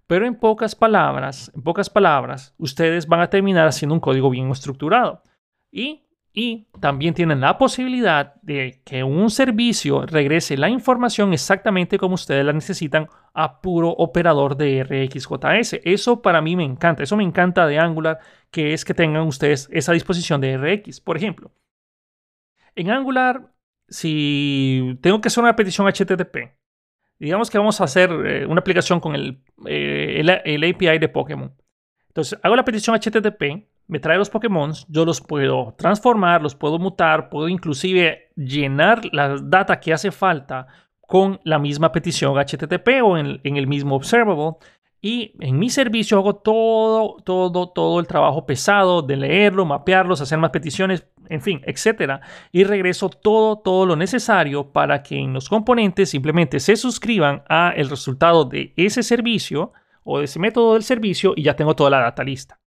Pero 0.05 0.27
en 0.27 0.35
pocas 0.35 0.75
palabras, 0.75 1.51
en 1.55 1.63
pocas 1.63 1.89
palabras, 1.89 2.53
ustedes 2.59 3.07
van 3.07 3.21
a 3.21 3.29
terminar 3.29 3.67
haciendo 3.67 3.95
un 3.95 4.01
código 4.01 4.29
bien 4.29 4.51
estructurado. 4.51 5.23
Y 5.71 6.04
y 6.37 6.67
también 6.81 7.13
tienen 7.13 7.39
la 7.39 7.57
posibilidad 7.57 8.35
de 8.41 8.81
que 8.83 9.05
un 9.05 9.29
servicio 9.29 10.05
regrese 10.05 10.57
la 10.57 10.67
información 10.67 11.31
exactamente 11.31 11.97
como 11.97 12.15
ustedes 12.15 12.43
la 12.43 12.51
necesitan 12.51 13.07
a 13.33 13.61
puro 13.61 13.89
operador 13.89 14.57
de 14.57 14.83
RxJS. 14.83 15.79
Eso 15.85 16.21
para 16.21 16.41
mí 16.41 16.57
me 16.57 16.65
encanta. 16.65 17.03
Eso 17.03 17.15
me 17.15 17.23
encanta 17.23 17.65
de 17.65 17.79
Angular, 17.79 18.19
que 18.51 18.73
es 18.73 18.83
que 18.83 18.93
tengan 18.93 19.25
ustedes 19.25 19.69
esa 19.71 19.93
disposición 19.93 20.41
de 20.41 20.57
Rx. 20.57 20.99
Por 20.99 21.15
ejemplo, 21.15 21.53
en 22.75 22.91
Angular, 22.91 23.53
si 23.87 24.99
tengo 25.01 25.21
que 25.21 25.29
hacer 25.29 25.41
una 25.41 25.55
petición 25.55 25.87
HTTP, 25.87 26.51
digamos 27.17 27.49
que 27.49 27.57
vamos 27.57 27.79
a 27.79 27.85
hacer 27.85 28.11
eh, 28.11 28.45
una 28.45 28.59
aplicación 28.59 28.99
con 28.99 29.15
el, 29.15 29.41
eh, 29.67 30.21
el 30.43 30.63
API 30.63 30.99
de 30.99 31.07
Pokémon. 31.07 31.55
Entonces, 32.09 32.37
hago 32.43 32.57
la 32.57 32.65
petición 32.65 32.93
HTTP 32.99 33.69
me 33.87 33.99
trae 33.99 34.17
los 34.17 34.29
Pokémon, 34.29 34.73
yo 34.87 35.05
los 35.05 35.21
puedo 35.21 35.73
transformar, 35.77 36.41
los 36.41 36.55
puedo 36.55 36.79
mutar, 36.79 37.29
puedo 37.29 37.47
inclusive 37.47 38.31
llenar 38.35 39.01
la 39.13 39.37
data 39.41 39.79
que 39.79 39.93
hace 39.93 40.11
falta 40.11 40.67
con 41.01 41.39
la 41.43 41.59
misma 41.59 41.91
petición 41.91 42.35
HTTP 42.35 43.03
o 43.03 43.17
en, 43.17 43.39
el 43.43 43.67
mismo 43.67 43.95
observable. 43.95 44.57
Y 45.01 45.33
en 45.39 45.59
mi 45.59 45.69
servicio 45.69 46.17
hago 46.17 46.35
todo, 46.37 47.17
todo, 47.23 47.69
todo 47.69 47.99
el 47.99 48.07
trabajo 48.07 48.47
pesado 48.47 49.03
de 49.03 49.15
leerlo, 49.17 49.63
mapearlos, 49.63 50.19
hacer 50.19 50.39
más 50.39 50.49
peticiones, 50.49 51.05
en 51.29 51.41
fin, 51.41 51.61
etcétera. 51.65 52.21
Y 52.51 52.63
regreso 52.63 53.09
todo, 53.09 53.59
todo 53.59 53.85
lo 53.85 53.95
necesario 53.95 54.71
para 54.71 55.03
que 55.03 55.19
en 55.19 55.33
los 55.33 55.47
componentes 55.47 56.09
simplemente 56.09 56.59
se 56.59 56.75
suscriban 56.75 57.43
a 57.47 57.71
el 57.75 57.87
resultado 57.87 58.45
de 58.45 58.73
ese 58.77 59.03
servicio 59.03 59.73
o 60.03 60.17
de 60.19 60.25
ese 60.25 60.39
método 60.39 60.73
del 60.73 60.83
servicio 60.83 61.33
y 61.35 61.43
ya 61.43 61.55
tengo 61.55 61.75
toda 61.75 61.91
la 61.91 61.99
data 61.99 62.23
lista. 62.23 62.59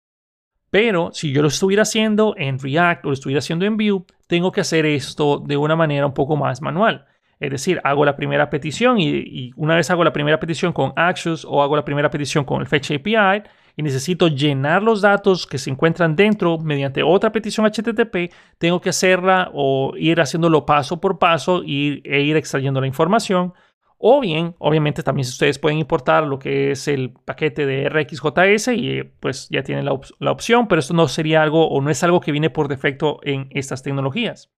Pero 0.69 1.11
si 1.13 1.31
yo 1.31 1.41
lo 1.41 1.47
estuviera 1.47 1.83
haciendo 1.83 2.35
en 2.37 2.59
React 2.59 3.05
o 3.05 3.07
lo 3.09 3.13
estuviera 3.13 3.39
haciendo 3.39 3.65
en 3.65 3.77
Vue, 3.77 4.03
tengo 4.27 4.51
que 4.51 4.61
hacer 4.61 4.85
esto 4.85 5.39
de 5.39 5.57
una 5.57 5.75
manera 5.75 6.05
un 6.05 6.13
poco 6.13 6.35
más 6.35 6.61
manual. 6.61 7.05
Es 7.39 7.51
decir, 7.51 7.79
hago 7.83 8.03
la 8.03 8.15
primera 8.15 8.49
petición 8.49 8.99
y, 8.99 9.51
una 9.55 9.75
vez 9.75 9.89
hago 9.91 10.03
la 10.03 10.11
primera 10.11 10.39
petición 10.39 10.73
con 10.73 10.91
Axios 10.95 11.45
o 11.47 11.61
hago 11.61 11.75
la 11.75 11.85
primera 11.85 12.09
petición 12.09 12.43
con 12.43 12.61
el 12.61 12.67
Fetch 12.67 12.91
API 12.91 13.43
y 13.75 13.83
necesito 13.83 14.27
llenar 14.27 14.81
los 14.81 15.01
datos 15.01 15.45
que 15.45 15.59
se 15.59 15.69
encuentran 15.69 16.15
dentro 16.15 16.57
mediante 16.57 17.03
otra 17.03 17.31
petición 17.31 17.67
HTTP, 17.67 18.33
tengo 18.57 18.81
que 18.81 18.89
hacerla 18.89 19.51
o 19.53 19.93
ir 19.95 20.19
haciéndolo 20.19 20.65
paso 20.65 20.99
por 20.99 21.19
paso 21.19 21.61
e 21.63 21.67
ir 21.67 22.37
extrayendo 22.37 22.81
la 22.81 22.87
información. 22.87 23.53
O 23.99 24.21
bien, 24.21 24.55
obviamente 24.59 25.01
también 25.01 25.27
ustedes 25.27 25.57
pueden 25.57 25.79
importar 25.79 26.27
lo 26.27 26.37
que 26.37 26.71
es 26.71 26.87
el 26.87 27.11
paquete 27.11 27.65
de 27.65 27.89
RxJS 27.89 28.67
y 28.69 29.03
pues 29.19 29.49
ya 29.49 29.63
tienen 29.63 29.85
la, 29.85 30.31
opción, 30.31 30.67
pero 30.67 30.79
esto 30.79 30.93
no 30.93 31.07
sería 31.07 31.41
algo 31.41 31.67
o 31.67 31.81
no 31.81 31.89
es 31.89 32.03
algo 32.03 32.21
que 32.21 32.31
viene 32.31 32.51
por 32.51 32.67
defecto 32.67 33.19
en 33.23 33.47
estas 33.51 33.81
tecnologías. 33.81 34.51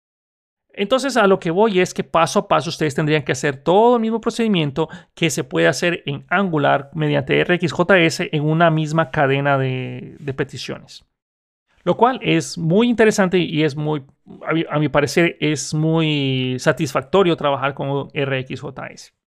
Entonces 0.73 1.15
a 1.15 1.25
lo 1.25 1.39
que 1.39 1.51
voy 1.51 1.79
es 1.79 1.93
que 1.93 2.03
paso 2.03 2.39
a 2.39 2.47
paso 2.49 2.69
ustedes 2.69 2.95
tendrían 2.95 3.23
que 3.23 3.31
hacer 3.31 3.63
todo 3.63 3.95
el 3.95 4.01
mismo 4.01 4.19
procedimiento 4.19 4.89
que 5.15 5.29
se 5.29 5.45
puede 5.45 5.67
hacer 5.67 6.03
en 6.05 6.25
Angular 6.29 6.89
mediante 6.93 7.41
RxJS 7.41 8.21
en 8.31 8.43
una 8.43 8.69
misma 8.69 9.09
cadena 9.09 9.57
de, 9.57 10.17
peticiones. 10.35 11.05
Lo 11.83 11.95
cual 11.95 12.19
es 12.21 12.57
muy 12.57 12.89
interesante 12.89 13.37
y 13.37 13.63
es 13.63 13.77
muy, 13.77 14.03
a 14.69 14.79
mi 14.79 14.89
parecer, 14.89 15.37
es 15.39 15.73
muy 15.73 16.57
satisfactorio 16.59 17.37
trabajar 17.37 17.73
con 17.73 18.09
RxJS. 18.09 19.18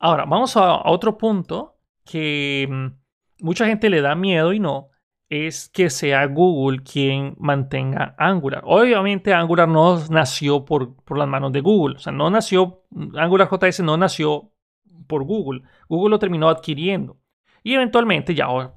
Ahora, 0.00 0.24
vamos 0.24 0.56
a, 0.56 0.88
otro 0.88 1.18
punto 1.18 1.78
que 2.04 2.66
mm, 2.68 3.44
mucha 3.44 3.66
gente 3.66 3.90
le 3.90 4.00
da 4.00 4.14
miedo 4.14 4.52
y 4.54 4.58
no, 4.58 4.88
es 5.28 5.68
que 5.68 5.90
sea 5.90 6.26
Google 6.26 6.82
quien 6.82 7.36
mantenga 7.38 8.14
Angular. 8.18 8.62
Obviamente 8.64 9.34
Angular 9.34 9.68
no 9.68 10.02
nació 10.08 10.64
por, 10.64 10.96
por 11.04 11.18
las 11.18 11.28
manos 11.28 11.52
de 11.52 11.60
Google, 11.60 11.96
o 11.96 11.98
sea, 11.98 12.12
no 12.12 12.30
nació, 12.30 12.84
Angular 13.14 13.48
JS 13.50 13.80
no 13.80 13.98
nació 13.98 14.50
por 15.06 15.24
Google, 15.24 15.62
Google 15.88 16.10
lo 16.10 16.18
terminó 16.18 16.48
adquiriendo. 16.48 17.18
Y 17.62 17.74
eventualmente, 17.74 18.34
ya 18.34 18.48
oh, 18.48 18.74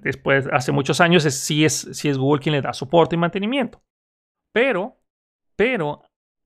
después, 0.00 0.48
hace 0.52 0.72
muchos 0.72 1.00
años, 1.00 1.22
sí, 1.22 1.64
es, 1.64 1.88
sí 1.92 2.08
es 2.08 2.18
Google 2.18 2.42
quien 2.42 2.54
le 2.54 2.62
da 2.62 2.72
soporte 2.72 3.14
y 3.14 3.18
mantenimiento. 3.18 3.80
Pero, 4.52 4.96
pero, 5.54 6.02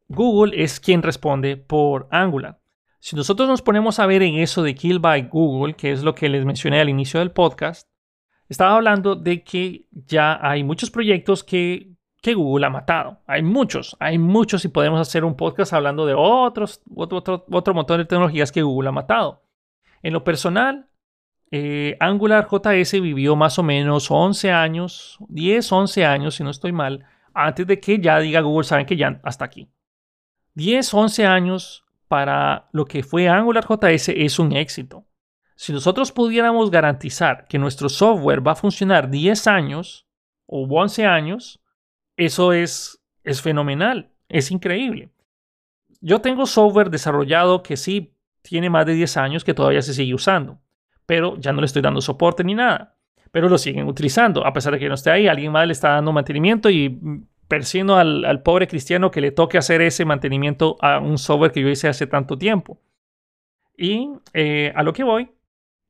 Google 0.06 0.62
es 0.62 0.80
quien 0.80 1.02
responde 1.02 1.56
por 1.56 2.06
Angular. 2.10 2.60
Si 3.00 3.14
nosotros 3.14 3.48
nos 3.48 3.62
ponemos 3.62 3.98
a 4.00 4.06
ver 4.06 4.22
en 4.22 4.36
eso 4.36 4.62
de 4.62 4.74
Kill 4.74 4.98
by 4.98 5.28
Google, 5.28 5.74
que 5.74 5.92
es 5.92 6.02
lo 6.02 6.14
que 6.14 6.28
les 6.28 6.44
mencioné 6.44 6.80
al 6.80 6.88
inicio 6.88 7.20
del 7.20 7.30
podcast, 7.30 7.88
estaba 8.48 8.74
hablando 8.74 9.14
de 9.14 9.44
que 9.44 9.86
ya 9.90 10.38
hay 10.42 10.64
muchos 10.64 10.90
proyectos 10.90 11.44
que, 11.44 11.92
que 12.20 12.34
Google 12.34 12.66
ha 12.66 12.70
matado. 12.70 13.20
Hay 13.26 13.42
muchos, 13.42 13.96
hay 14.00 14.18
muchos 14.18 14.64
y 14.64 14.68
podemos 14.68 15.00
hacer 15.00 15.24
un 15.24 15.36
podcast 15.36 15.72
hablando 15.72 16.06
de 16.06 16.14
otros, 16.16 16.82
otro, 16.94 17.18
otro, 17.18 17.44
otro 17.50 17.74
montón 17.74 17.98
de 17.98 18.04
tecnologías 18.04 18.50
que 18.50 18.62
Google 18.62 18.88
ha 18.88 18.92
matado. 18.92 19.44
En 20.02 20.12
lo 20.12 20.24
personal, 20.24 20.88
eh, 21.50 21.96
Angular 22.00 22.48
JS 22.50 23.00
vivió 23.00 23.36
más 23.36 23.58
o 23.58 23.62
menos 23.62 24.10
11 24.10 24.50
años, 24.50 25.18
10, 25.28 25.70
11 25.70 26.04
años, 26.04 26.34
si 26.34 26.44
no 26.44 26.50
estoy 26.50 26.72
mal, 26.72 27.06
antes 27.32 27.66
de 27.66 27.78
que 27.78 28.00
ya 28.00 28.18
diga 28.18 28.40
Google, 28.40 28.64
saben 28.64 28.86
que 28.86 28.96
ya 28.96 29.20
hasta 29.22 29.44
aquí. 29.44 29.68
10, 30.54 30.92
11 30.92 31.26
años 31.26 31.84
para 32.08 32.68
lo 32.72 32.86
que 32.86 33.02
fue 33.02 33.28
AngularJS 33.28 34.08
es 34.08 34.38
un 34.38 34.52
éxito. 34.52 35.06
Si 35.54 35.72
nosotros 35.72 36.12
pudiéramos 36.12 36.70
garantizar 36.70 37.46
que 37.48 37.58
nuestro 37.58 37.88
software 37.88 38.46
va 38.46 38.52
a 38.52 38.56
funcionar 38.56 39.10
10 39.10 39.46
años 39.46 40.06
o 40.46 40.66
11 40.66 41.04
años, 41.04 41.60
eso 42.16 42.52
es, 42.52 43.02
es 43.24 43.42
fenomenal, 43.42 44.12
es 44.28 44.50
increíble. 44.50 45.10
yo 46.00 46.20
tengo 46.20 46.46
software 46.46 46.90
desarrollado 46.90 47.62
que 47.62 47.76
sí 47.76 48.14
tiene 48.42 48.70
más 48.70 48.86
de 48.86 48.94
10 48.94 49.16
años 49.16 49.44
que 49.44 49.54
todavía 49.54 49.82
se 49.82 49.94
sigue 49.94 50.14
usando, 50.14 50.60
pero 51.06 51.36
ya 51.38 51.52
no 51.52 51.60
le 51.60 51.66
estoy 51.66 51.82
dando 51.82 52.00
soporte 52.00 52.44
ni 52.44 52.54
nada. 52.54 52.96
Pero 53.30 53.48
lo 53.48 53.58
siguen 53.58 53.86
utilizando, 53.86 54.46
a 54.46 54.52
pesar 54.52 54.72
de 54.72 54.78
que 54.78 54.88
no 54.88 54.94
esté 54.94 55.10
ahí, 55.10 55.26
alguien 55.26 55.52
más 55.52 55.66
le 55.66 55.72
está 55.72 55.90
dando 55.90 56.12
mantenimiento 56.12 56.70
y 56.70 57.26
persino 57.48 57.96
al, 57.96 58.24
al 58.24 58.42
pobre 58.42 58.68
cristiano 58.68 59.10
que 59.10 59.20
le 59.20 59.32
toque 59.32 59.58
hacer 59.58 59.80
ese 59.80 60.04
mantenimiento 60.04 60.76
a 60.80 60.98
un 61.00 61.18
software 61.18 61.50
que 61.50 61.62
yo 61.62 61.68
hice 61.68 61.88
hace 61.88 62.06
tanto 62.06 62.38
tiempo. 62.38 62.78
Y 63.76 64.10
eh, 64.34 64.72
a 64.74 64.82
lo 64.82 64.92
que 64.92 65.04
voy 65.04 65.30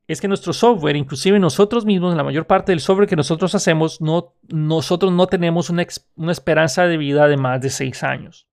es 0.07 0.21
que 0.21 0.27
nuestro 0.27 0.53
software, 0.53 0.95
inclusive 0.95 1.37
nosotros 1.39 1.85
mismos, 1.85 2.15
la 2.15 2.23
mayor 2.23 2.47
parte 2.47 2.71
del 2.71 2.79
software 2.79 3.07
que 3.07 3.15
nosotros 3.15 3.53
hacemos, 3.53 4.01
no, 4.01 4.33
nosotros 4.47 5.11
no 5.11 5.27
tenemos 5.27 5.69
una, 5.69 5.85
una 6.15 6.31
esperanza 6.31 6.87
de 6.87 6.97
vida 6.97 7.27
de 7.27 7.37
más 7.37 7.61
de 7.61 7.69
seis 7.69 8.01
años. 8.03 8.47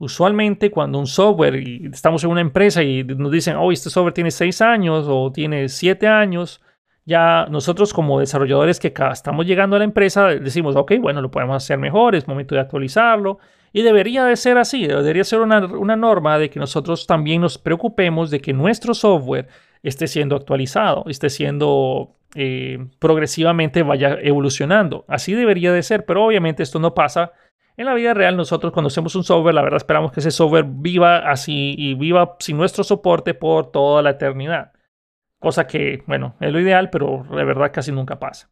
Usualmente 0.00 0.70
cuando 0.70 0.98
un 0.98 1.06
software, 1.06 1.56
y 1.56 1.88
estamos 1.92 2.24
en 2.24 2.30
una 2.30 2.40
empresa 2.40 2.82
y 2.82 3.04
nos 3.04 3.30
dicen, 3.30 3.56
oh, 3.56 3.70
este 3.70 3.90
software 3.90 4.14
tiene 4.14 4.30
seis 4.30 4.60
años 4.60 5.06
o 5.08 5.30
tiene 5.32 5.68
siete 5.68 6.06
años, 6.06 6.60
ya 7.08 7.46
nosotros 7.50 7.94
como 7.94 8.20
desarrolladores 8.20 8.78
que 8.78 8.92
estamos 9.12 9.46
llegando 9.46 9.76
a 9.76 9.78
la 9.78 9.86
empresa 9.86 10.26
decimos, 10.26 10.76
ok, 10.76 10.92
bueno, 11.00 11.22
lo 11.22 11.30
podemos 11.30 11.56
hacer 11.56 11.78
mejor, 11.78 12.14
es 12.14 12.28
momento 12.28 12.54
de 12.54 12.60
actualizarlo. 12.60 13.38
Y 13.72 13.82
debería 13.82 14.24
de 14.24 14.36
ser 14.36 14.58
así, 14.58 14.86
debería 14.86 15.24
ser 15.24 15.40
una, 15.40 15.64
una 15.64 15.96
norma 15.96 16.38
de 16.38 16.50
que 16.50 16.60
nosotros 16.60 17.06
también 17.06 17.40
nos 17.40 17.56
preocupemos 17.56 18.30
de 18.30 18.40
que 18.40 18.52
nuestro 18.52 18.92
software 18.92 19.48
esté 19.82 20.06
siendo 20.06 20.36
actualizado, 20.36 21.04
esté 21.06 21.30
siendo 21.30 22.16
eh, 22.34 22.78
progresivamente 22.98 23.82
vaya 23.82 24.18
evolucionando. 24.20 25.06
Así 25.08 25.32
debería 25.32 25.72
de 25.72 25.82
ser, 25.82 26.04
pero 26.04 26.24
obviamente 26.24 26.62
esto 26.62 26.78
no 26.78 26.92
pasa 26.92 27.32
en 27.78 27.86
la 27.86 27.94
vida 27.94 28.12
real, 28.12 28.36
nosotros 28.36 28.72
cuando 28.72 28.88
hacemos 28.88 29.14
un 29.14 29.24
software, 29.24 29.54
la 29.54 29.62
verdad 29.62 29.78
esperamos 29.78 30.12
que 30.12 30.20
ese 30.20 30.32
software 30.32 30.66
viva 30.68 31.30
así 31.30 31.74
y 31.78 31.94
viva 31.94 32.36
sin 32.40 32.56
nuestro 32.56 32.84
soporte 32.84 33.32
por 33.32 33.70
toda 33.70 34.02
la 34.02 34.10
eternidad. 34.10 34.72
Cosa 35.38 35.66
que, 35.66 36.02
bueno, 36.06 36.36
es 36.40 36.52
lo 36.52 36.60
ideal, 36.60 36.90
pero 36.90 37.24
de 37.30 37.44
verdad 37.44 37.70
casi 37.72 37.92
nunca 37.92 38.18
pasa. 38.18 38.50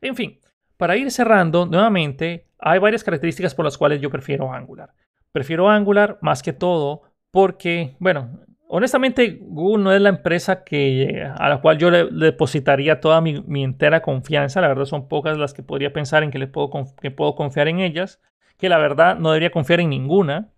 En 0.00 0.16
fin, 0.16 0.40
para 0.76 0.96
ir 0.96 1.10
cerrando, 1.10 1.66
nuevamente, 1.66 2.46
hay 2.58 2.78
varias 2.78 3.04
características 3.04 3.54
por 3.54 3.64
las 3.64 3.78
cuales 3.78 4.00
yo 4.00 4.10
prefiero 4.10 4.52
Angular. 4.52 4.94
Prefiero 5.32 5.68
Angular 5.68 6.18
más 6.22 6.42
que 6.42 6.52
todo 6.52 7.02
porque, 7.30 7.94
bueno, 7.98 8.40
honestamente, 8.68 9.38
Google 9.40 9.84
no 9.84 9.92
es 9.92 10.00
la 10.00 10.08
empresa 10.08 10.64
que, 10.64 11.22
a 11.36 11.48
la 11.48 11.60
cual 11.60 11.78
yo 11.78 11.90
le, 11.90 12.06
depositaría 12.06 13.00
toda 13.00 13.20
mi, 13.20 13.62
entera 13.62 14.00
confianza. 14.00 14.60
La 14.60 14.68
verdad 14.68 14.86
son 14.86 15.08
pocas 15.08 15.36
las 15.38 15.54
que 15.54 15.62
podría 15.62 15.92
pensar 15.92 16.22
en 16.22 16.30
que, 16.30 16.38
le 16.38 16.46
puedo, 16.46 16.70
que 17.00 17.10
puedo 17.10 17.34
confiar 17.34 17.68
en 17.68 17.80
ellas. 17.80 18.20
Que 18.56 18.68
la 18.68 18.78
verdad 18.78 19.18
no 19.18 19.30
debería 19.30 19.50
confiar 19.50 19.80
en 19.80 19.90
ninguna. 19.90 20.52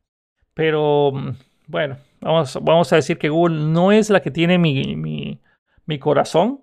Pero 0.54 1.12
mm, 1.12 1.30
bueno, 1.66 1.96
vamos, 2.22 2.58
vamos 2.62 2.92
a 2.92 2.96
decir 2.96 3.18
que 3.18 3.28
Google 3.28 3.56
no 3.66 3.92
es 3.92 4.10
la 4.10 4.22
que 4.22 4.30
tiene 4.30 4.58
mi, 4.58 4.96
mi, 4.96 5.40
mi 5.86 5.98
corazón. 5.98 6.62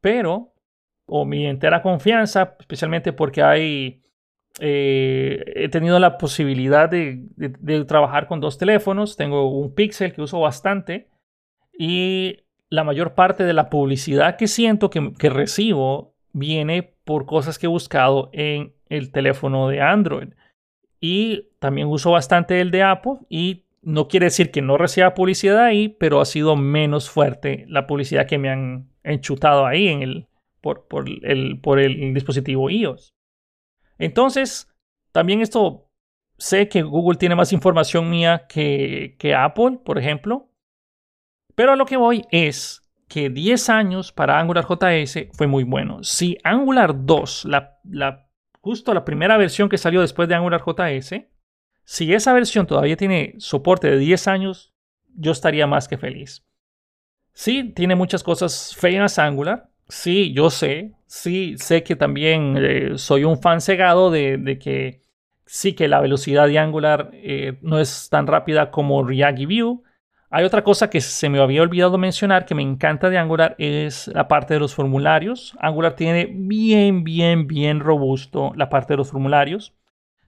Pero, 0.00 0.54
o 1.06 1.24
mi 1.24 1.46
entera 1.46 1.82
confianza, 1.82 2.56
especialmente 2.58 3.12
porque 3.12 3.42
hay 3.42 4.00
eh, 4.58 5.42
he 5.54 5.68
tenido 5.68 5.98
la 5.98 6.18
posibilidad 6.18 6.88
de, 6.88 7.84
trabajar 7.86 8.26
con 8.26 8.40
dos 8.40 8.58
teléfonos. 8.58 9.16
Tengo 9.16 9.48
un 9.48 9.74
Pixel 9.74 10.12
que 10.12 10.22
uso 10.22 10.40
bastante 10.40 11.08
y 11.78 12.44
la 12.68 12.84
mayor 12.84 13.14
parte 13.14 13.44
de 13.44 13.52
la 13.52 13.70
publicidad 13.70 14.36
que 14.36 14.48
siento 14.48 14.90
que, 14.90 15.12
que 15.18 15.30
recibo 15.30 16.14
viene 16.32 16.94
por 17.04 17.26
cosas 17.26 17.58
que 17.58 17.66
he 17.66 17.68
buscado 17.68 18.30
en 18.32 18.74
el 18.88 19.12
teléfono 19.12 19.68
de 19.68 19.80
Android. 19.80 20.34
Y 21.00 21.48
también 21.58 21.88
uso 21.88 22.10
bastante 22.10 22.60
el 22.60 22.70
de 22.70 22.82
Apple 22.82 23.14
y 23.28 23.64
no 23.82 24.08
quiere 24.08 24.26
decir 24.26 24.50
que 24.50 24.62
no 24.62 24.76
reciba 24.76 25.14
publicidad 25.14 25.64
ahí, 25.64 25.88
pero 25.88 26.20
ha 26.20 26.24
sido 26.24 26.56
menos 26.56 27.08
fuerte 27.08 27.64
la 27.68 27.86
publicidad 27.86 28.26
que 28.26 28.38
me 28.38 28.50
han 28.50 28.90
enchutado 29.02 29.66
ahí 29.66 29.88
en 29.88 30.02
el, 30.02 30.28
por, 30.60 30.86
por, 30.86 31.08
el, 31.08 31.60
por 31.60 31.78
el 31.78 32.12
dispositivo 32.12 32.68
iOS. 32.68 33.14
Entonces, 33.98 34.68
también 35.12 35.40
esto, 35.40 35.90
sé 36.40 36.68
que 36.68 36.82
Google 36.82 37.18
tiene 37.18 37.34
más 37.34 37.52
información 37.52 38.10
mía 38.10 38.46
que, 38.48 39.34
Apple, 39.36 39.78
por 39.84 39.98
ejemplo. 39.98 40.48
Pero 41.54 41.72
a 41.72 41.76
lo 41.76 41.84
que 41.84 41.96
voy 41.96 42.24
es 42.30 42.82
que 43.08 43.28
10 43.28 43.68
años 43.68 44.12
para 44.12 44.38
Angular 44.38 44.64
JS 44.66 45.28
fue 45.32 45.46
muy 45.46 45.64
bueno. 45.64 46.02
Si 46.02 46.38
Angular 46.44 47.04
2, 47.04 47.44
la, 47.44 47.78
la, 47.84 48.28
justo 48.60 48.94
la 48.94 49.04
primera 49.04 49.36
versión 49.36 49.68
que 49.68 49.78
salió 49.78 50.00
después 50.00 50.28
de 50.28 50.36
Angular 50.36 50.62
JS, 50.64 51.26
si 51.90 52.14
esa 52.14 52.32
versión 52.32 52.68
todavía 52.68 52.96
tiene 52.96 53.34
soporte 53.38 53.90
de 53.90 53.98
10 53.98 54.28
años, 54.28 54.72
yo 55.12 55.32
estaría 55.32 55.66
más 55.66 55.88
que 55.88 55.98
feliz. 55.98 56.46
Sí, 57.32 57.72
tiene 57.74 57.96
muchas 57.96 58.22
cosas 58.22 58.76
feas 58.76 59.18
Angular, 59.18 59.68
Sí, 59.88 60.32
yo 60.32 60.50
sé, 60.50 60.92
sí, 61.06 61.56
sé 61.58 61.82
que 61.82 61.96
también 61.96 62.56
eh, 62.60 62.92
soy 62.94 63.24
un 63.24 63.42
fan 63.42 63.60
cegado 63.60 64.12
de, 64.12 64.56
que 64.62 65.00
sí 65.46 65.72
que 65.72 65.88
la 65.88 66.00
velocidad 66.00 66.46
de 66.46 66.60
Angular 66.60 67.10
eh, 67.12 67.58
no 67.60 67.80
es 67.80 68.08
tan 68.08 68.28
rápida 68.28 68.70
como 68.70 69.02
React 69.02 69.50
y. 69.50 69.82
Hay 70.30 70.44
otra 70.44 70.62
cosa 70.62 70.90
que 70.90 71.00
se 71.00 71.28
me 71.28 71.40
había 71.40 71.60
olvidado 71.60 71.98
mencionar 71.98 72.46
que 72.46 72.54
me 72.54 72.62
encanta 72.62 73.10
de 73.10 73.18
Angular 73.18 73.56
es 73.58 74.06
la 74.06 74.28
parte 74.28 74.54
de 74.54 74.60
los 74.60 74.76
formularios. 74.76 75.56
Angular 75.58 75.96
tiene 75.96 76.28
bien, 76.32 77.02
bien, 77.02 77.48
bien 77.48 77.80
robusto 77.80 78.52
la 78.54 78.68
parte 78.68 78.92
de 78.92 78.98
los 78.98 79.10
formularios. 79.10 79.74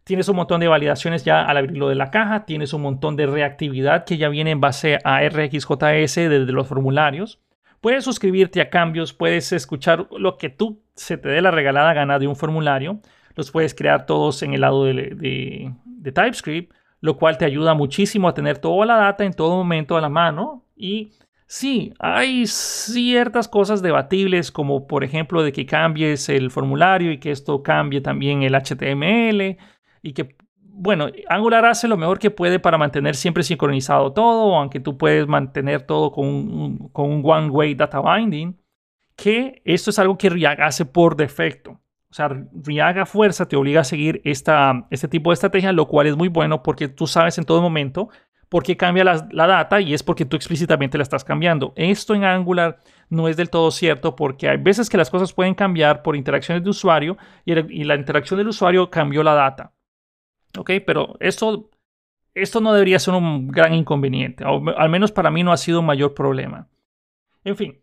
Tienes 0.04 0.28
un 0.28 0.36
montón 0.36 0.60
de 0.60 0.68
validaciones 0.68 1.24
ya 1.24 1.42
al 1.42 1.56
abrirlo 1.56 1.88
de 1.88 1.94
la 1.94 2.10
caja. 2.10 2.44
Tienes 2.44 2.72
un 2.72 2.82
montón 2.82 3.14
de 3.14 3.26
reactividad 3.26 4.04
que 4.04 4.16
ya 4.16 4.28
viene 4.28 4.50
en 4.50 4.60
base 4.60 4.98
a 5.04 5.20
RxJS 5.28 6.14
desde 6.16 6.52
los 6.52 6.66
formularios. 6.66 7.40
Puedes 7.80 8.04
suscribirte 8.04 8.60
a 8.60 8.70
cambios, 8.70 9.12
puedes 9.12 9.52
escuchar 9.52 10.06
lo 10.16 10.38
que 10.38 10.48
tú 10.50 10.82
se 10.94 11.18
te 11.18 11.28
dé 11.28 11.40
la 11.40 11.50
regalada 11.50 11.92
gana 11.94 12.18
de 12.18 12.26
un 12.26 12.36
formulario. 12.36 13.00
Los 13.34 13.50
puedes 13.50 13.74
crear 13.74 14.06
todos 14.06 14.42
en 14.42 14.54
el 14.54 14.60
lado 14.60 14.84
de, 14.84 15.72
TypeScript, 16.02 16.72
lo 17.00 17.16
cual 17.16 17.38
te 17.38 17.44
ayuda 17.44 17.74
muchísimo 17.74 18.28
a 18.28 18.34
tener 18.34 18.58
toda 18.58 18.86
la 18.86 18.96
data 18.96 19.24
en 19.24 19.32
todo 19.32 19.56
momento 19.56 19.96
a 19.96 20.00
la 20.00 20.08
mano. 20.08 20.64
Y 20.76 21.12
sí, 21.46 21.92
hay 21.98 22.46
ciertas 22.46 23.48
cosas 23.48 23.82
debatibles, 23.82 24.52
como 24.52 24.86
por 24.86 25.04
ejemplo 25.04 25.42
de 25.42 25.52
que 25.52 25.64
cambies 25.64 26.28
el 26.28 26.50
formulario 26.50 27.12
y 27.12 27.18
que 27.18 27.30
esto 27.30 27.62
cambie 27.62 28.00
también 28.00 28.42
el 28.42 28.54
HTML 28.54 29.58
y 30.02 30.12
que 30.12 30.36
bueno, 30.74 31.08
Angular 31.28 31.66
hace 31.66 31.86
lo 31.86 31.96
mejor 31.96 32.18
que 32.18 32.30
puede 32.30 32.58
para 32.58 32.78
mantener 32.78 33.14
siempre 33.14 33.42
sincronizado 33.42 34.12
todo, 34.12 34.56
aunque 34.56 34.80
tú 34.80 34.96
puedes 34.96 35.26
mantener 35.26 35.82
todo 35.82 36.10
con 36.12 36.26
un, 36.26 36.90
one-way 36.92 37.74
data 37.74 38.00
binding, 38.00 38.58
que 39.14 39.60
esto 39.64 39.90
es 39.90 39.98
algo 39.98 40.16
que 40.16 40.30
React 40.30 40.60
hace 40.60 40.84
por 40.86 41.16
defecto. 41.16 41.72
O 42.10 42.14
sea, 42.14 42.28
React 42.28 42.98
a 42.98 43.06
fuerza 43.06 43.46
te 43.46 43.56
obliga 43.56 43.82
a 43.82 43.84
seguir 43.84 44.20
esta, 44.24 44.86
este 44.90 45.08
tipo 45.08 45.30
de 45.30 45.34
estrategia, 45.34 45.72
lo 45.72 45.88
cual 45.88 46.06
es 46.06 46.16
muy 46.16 46.28
bueno 46.28 46.62
porque 46.62 46.88
tú 46.88 47.06
sabes 47.06 47.38
en 47.38 47.44
todo 47.44 47.60
momento 47.60 48.08
por 48.48 48.62
qué 48.62 48.76
cambia 48.76 49.04
la, 49.04 49.46
data 49.46 49.80
y 49.80 49.94
es 49.94 50.02
porque 50.02 50.26
tú 50.26 50.36
explícitamente 50.36 50.98
la 50.98 51.02
estás 51.02 51.24
cambiando. 51.24 51.72
Esto 51.76 52.14
en 52.14 52.24
Angular 52.24 52.78
no 53.08 53.28
es 53.28 53.36
del 53.36 53.50
todo 53.50 53.70
cierto 53.70 54.16
porque 54.16 54.48
hay 54.48 54.58
veces 54.58 54.90
que 54.90 54.98
las 54.98 55.10
cosas 55.10 55.32
pueden 55.32 55.54
cambiar 55.54 56.02
por 56.02 56.16
interacciones 56.16 56.64
de 56.64 56.70
usuario 56.70 57.16
y 57.44 57.84
la 57.84 57.94
interacción 57.94 58.38
del 58.38 58.48
usuario 58.48 58.90
cambió 58.90 59.22
la 59.22 59.34
data. 59.34 59.72
Ok, 60.58 60.70
pero 60.86 61.16
esto, 61.20 61.70
esto 62.34 62.60
no 62.60 62.72
debería 62.72 62.98
ser 62.98 63.14
un 63.14 63.48
gran 63.48 63.74
inconveniente, 63.74 64.44
al 64.44 64.90
menos 64.90 65.12
para 65.12 65.30
mí 65.30 65.42
no 65.42 65.52
ha 65.52 65.56
sido 65.56 65.80
un 65.80 65.86
mayor 65.86 66.14
problema. 66.14 66.68
En 67.44 67.56
fin, 67.56 67.82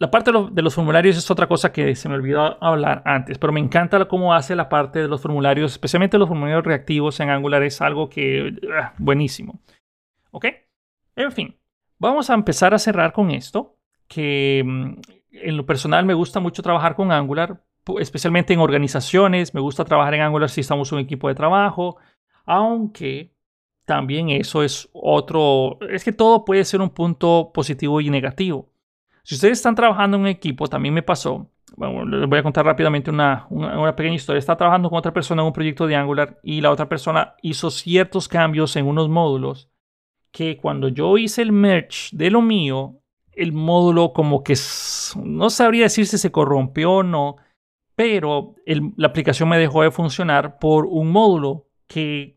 la 0.00 0.10
parte 0.10 0.32
de 0.32 0.62
los 0.62 0.74
formularios 0.74 1.18
es 1.18 1.30
otra 1.30 1.46
cosa 1.46 1.72
que 1.72 1.94
se 1.94 2.08
me 2.08 2.14
olvidó 2.14 2.62
hablar 2.64 3.02
antes, 3.04 3.36
pero 3.36 3.52
me 3.52 3.60
encanta 3.60 4.06
cómo 4.06 4.32
hace 4.32 4.56
la 4.56 4.70
parte 4.70 4.98
de 4.98 5.08
los 5.08 5.20
formularios, 5.20 5.72
especialmente 5.72 6.16
los 6.16 6.28
formularios 6.28 6.64
reactivos 6.64 7.20
en 7.20 7.28
Angular, 7.28 7.62
es 7.62 7.82
algo 7.82 8.08
que 8.08 8.56
ah, 8.74 8.94
buenísimo. 8.96 9.60
¿Ok? 10.30 10.46
En 11.16 11.32
fin, 11.32 11.54
vamos 11.98 12.30
a 12.30 12.34
empezar 12.34 12.72
a 12.72 12.78
cerrar 12.78 13.12
con 13.12 13.30
esto, 13.30 13.76
que 14.08 14.62
mm, 14.64 14.92
en 15.32 15.56
lo 15.58 15.66
personal 15.66 16.06
me 16.06 16.14
gusta 16.14 16.40
mucho 16.40 16.62
trabajar 16.62 16.94
con 16.94 17.12
Angular, 17.12 17.62
especialmente 17.98 18.54
en 18.54 18.60
organizaciones, 18.60 19.52
me 19.52 19.60
gusta 19.60 19.84
trabajar 19.84 20.14
en 20.14 20.22
Angular 20.22 20.48
si 20.48 20.62
estamos 20.62 20.92
un 20.92 21.00
equipo 21.00 21.28
de 21.28 21.34
trabajo, 21.34 21.98
aunque 22.46 23.32
también 23.84 24.30
eso 24.30 24.62
es 24.62 24.88
otro, 24.92 25.78
es 25.90 26.04
que 26.04 26.12
todo 26.12 26.44
puede 26.44 26.64
ser 26.64 26.80
un 26.80 26.90
punto 26.90 27.50
positivo 27.52 28.00
y 28.00 28.10
negativo. 28.10 28.70
Si 29.22 29.34
ustedes 29.34 29.58
están 29.58 29.74
trabajando 29.74 30.16
en 30.16 30.22
un 30.22 30.28
equipo, 30.28 30.68
también 30.68 30.94
me 30.94 31.02
pasó, 31.02 31.50
les 31.76 32.28
voy 32.28 32.38
a 32.38 32.42
contar 32.42 32.64
rápidamente 32.64 33.10
una, 33.10 33.46
una, 33.50 33.94
pequeña 33.96 34.14
historia. 34.14 34.38
Estaba 34.38 34.58
trabajando 34.58 34.88
con 34.88 34.98
otra 34.98 35.12
persona 35.12 35.42
en 35.42 35.46
un 35.46 35.52
proyecto 35.52 35.86
de 35.86 35.96
Angular 35.96 36.38
y 36.42 36.60
la 36.60 36.70
otra 36.70 36.88
persona 36.88 37.34
hizo 37.42 37.70
ciertos 37.70 38.28
cambios 38.28 38.76
en 38.76 38.86
unos 38.86 39.08
módulos 39.08 39.70
que 40.30 40.56
cuando 40.56 40.88
yo 40.88 41.18
hice 41.18 41.42
el 41.42 41.52
merge 41.52 42.10
de 42.12 42.30
lo 42.30 42.42
mío, 42.42 43.00
el 43.32 43.52
módulo 43.52 44.12
como 44.12 44.42
que 44.44 44.54
no 45.24 45.50
sabría 45.50 45.84
decir 45.84 46.06
si 46.06 46.18
se 46.18 46.30
corrompió 46.30 46.92
o 46.92 47.02
no, 47.02 47.36
pero 47.96 48.54
la 48.64 49.08
aplicación 49.08 49.48
me 49.48 49.58
dejó 49.58 49.82
de 49.82 49.90
funcionar 49.90 50.58
por 50.58 50.86
un 50.86 51.10
módulo 51.10 51.66
que 51.90 52.36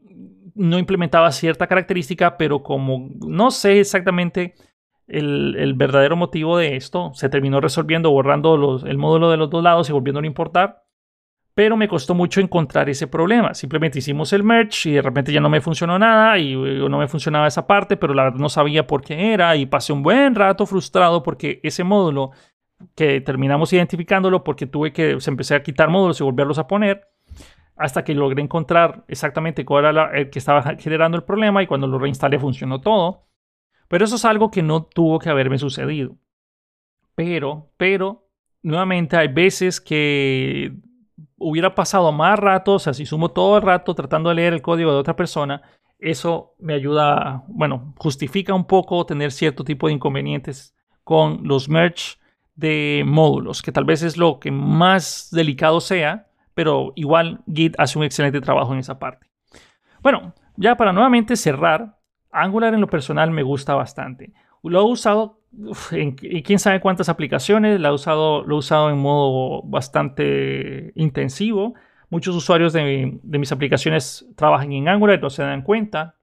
no 0.55 0.79
implementaba 0.79 1.31
cierta 1.31 1.67
característica, 1.67 2.37
pero 2.37 2.63
como 2.63 3.11
no 3.25 3.51
sé 3.51 3.79
exactamente 3.79 4.55
el, 5.07 5.73
verdadero 5.75 6.15
motivo 6.15 6.57
de 6.57 6.75
esto, 6.75 7.11
se 7.13 7.29
terminó 7.29 7.61
resolviendo 7.61 8.09
borrando 8.09 8.81
el 8.83 8.97
módulo 8.97 9.29
de 9.29 9.37
los 9.37 9.51
dos 9.51 9.63
lados 9.63 9.89
y 9.89 9.93
volviendo 9.93 10.19
a 10.19 10.25
importar. 10.25 10.83
Pero 11.53 11.77
me 11.77 11.87
costó 11.87 12.15
mucho 12.15 12.41
encontrar 12.41 12.89
ese 12.89 13.05
problema. 13.05 13.53
Simplemente 13.53 13.99
hicimos 13.99 14.33
el 14.33 14.41
merge 14.41 14.89
y 14.89 14.93
de 14.93 15.03
repente 15.03 15.31
ya 15.31 15.39
no 15.39 15.51
me 15.51 15.61
funcionó 15.61 15.99
nada 15.99 16.39
y 16.39 16.55
no 16.55 16.97
me 16.97 17.07
funcionaba 17.07 17.45
esa 17.45 17.67
parte, 17.67 17.95
pero 17.95 18.15
la 18.15 18.31
no 18.31 18.49
sabía 18.49 18.87
por 18.87 19.03
qué 19.03 19.33
era 19.33 19.55
y 19.55 19.67
pasé 19.67 19.93
un 19.93 20.01
buen 20.01 20.33
rato 20.33 20.65
frustrado 20.65 21.21
porque 21.21 21.59
ese 21.61 21.83
módulo 21.83 22.31
que 22.95 23.21
terminamos 23.21 23.71
identificándolo 23.71 24.43
porque 24.43 24.65
tuve 24.65 24.91
que 24.91 25.19
se 25.19 25.29
empecé 25.29 25.53
a 25.53 25.61
quitar 25.61 25.89
módulos 25.89 26.19
y 26.19 26.23
volverlos 26.23 26.57
a 26.57 26.65
poner 26.65 27.12
hasta 27.75 28.03
que 28.03 28.13
logré 28.13 28.41
encontrar 28.41 29.03
exactamente 29.07 29.65
cuál 29.65 29.85
era 29.85 30.11
el 30.13 30.29
que 30.29 30.39
estaba 30.39 30.75
generando 30.77 31.17
el 31.17 31.23
problema 31.23 31.63
y 31.63 31.67
cuando 31.67 31.87
lo 31.87 31.99
reinstalé 31.99 32.39
funcionó 32.39 32.81
todo. 32.81 33.27
Pero 33.87 34.05
eso 34.05 34.15
es 34.15 34.25
algo 34.25 34.51
que 34.51 34.63
no 34.63 34.83
tuvo 34.83 35.19
que 35.19 35.29
haberme 35.29 35.57
sucedido. 35.57 36.15
Pero, 37.15 37.71
pero, 37.77 38.27
nuevamente 38.61 39.17
hay 39.17 39.27
veces 39.27 39.79
que 39.79 40.73
hubiera 41.37 41.75
pasado 41.75 42.11
más 42.11 42.39
rato, 42.39 42.75
o 42.75 42.79
sea, 42.79 42.93
si 42.93 43.05
sumo 43.05 43.29
todo 43.29 43.57
el 43.57 43.63
rato 43.63 43.93
tratando 43.93 44.29
de 44.29 44.35
leer 44.35 44.53
el 44.53 44.61
código 44.61 44.91
de 44.91 44.97
otra 44.97 45.15
persona, 45.15 45.61
eso 45.99 46.55
me 46.59 46.73
ayuda, 46.73 47.43
bueno, 47.47 47.93
justifica 47.97 48.53
un 48.53 48.65
poco 48.65 49.05
tener 49.05 49.31
cierto 49.31 49.63
tipo 49.63 49.87
de 49.87 49.93
inconvenientes 49.93 50.75
con 51.03 51.41
los 51.43 51.69
merge 51.69 52.17
de 52.55 53.03
módulos, 53.05 53.61
que 53.61 53.71
tal 53.71 53.85
vez 53.85 54.03
es 54.03 54.17
lo 54.17 54.39
que 54.39 54.51
más 54.51 55.29
delicado 55.31 55.81
sea, 55.81 56.27
pero 56.53 56.93
igual 56.95 57.41
Git 57.51 57.75
hace 57.77 57.97
un 57.97 58.05
excelente 58.05 58.41
trabajo 58.41 58.73
en 58.73 58.79
esa 58.79 58.99
parte. 58.99 59.27
Bueno, 60.01 60.33
ya 60.55 60.75
para 60.75 60.93
nuevamente 60.93 61.35
cerrar, 61.35 61.97
Angular 62.31 62.73
en 62.73 62.81
lo 62.81 62.87
personal 62.87 63.31
me 63.31 63.43
gusta 63.43 63.75
bastante. 63.75 64.33
Lo 64.63 64.79
he 64.79 64.83
usado 64.83 65.41
en, 65.91 66.15
quién 66.15 66.59
sabe 66.59 66.79
cuántas 66.79 67.09
aplicaciones, 67.09 67.79
lo 67.79 67.89
he, 67.89 67.91
usado, 67.91 68.43
lo 68.43 68.55
he 68.55 68.59
usado 68.59 68.89
en 68.89 68.97
modo 68.97 69.61
bastante 69.63 70.91
intensivo. 70.95 71.75
Muchos 72.09 72.35
usuarios 72.35 72.73
de, 72.73 73.19
mis 73.23 73.51
aplicaciones 73.51 74.27
trabajan 74.35 74.71
en 74.71 74.87
Angular 74.87 75.19
y 75.19 75.21
no 75.21 75.29
se 75.29 75.43
dan 75.43 75.63
cuenta. 75.63 76.15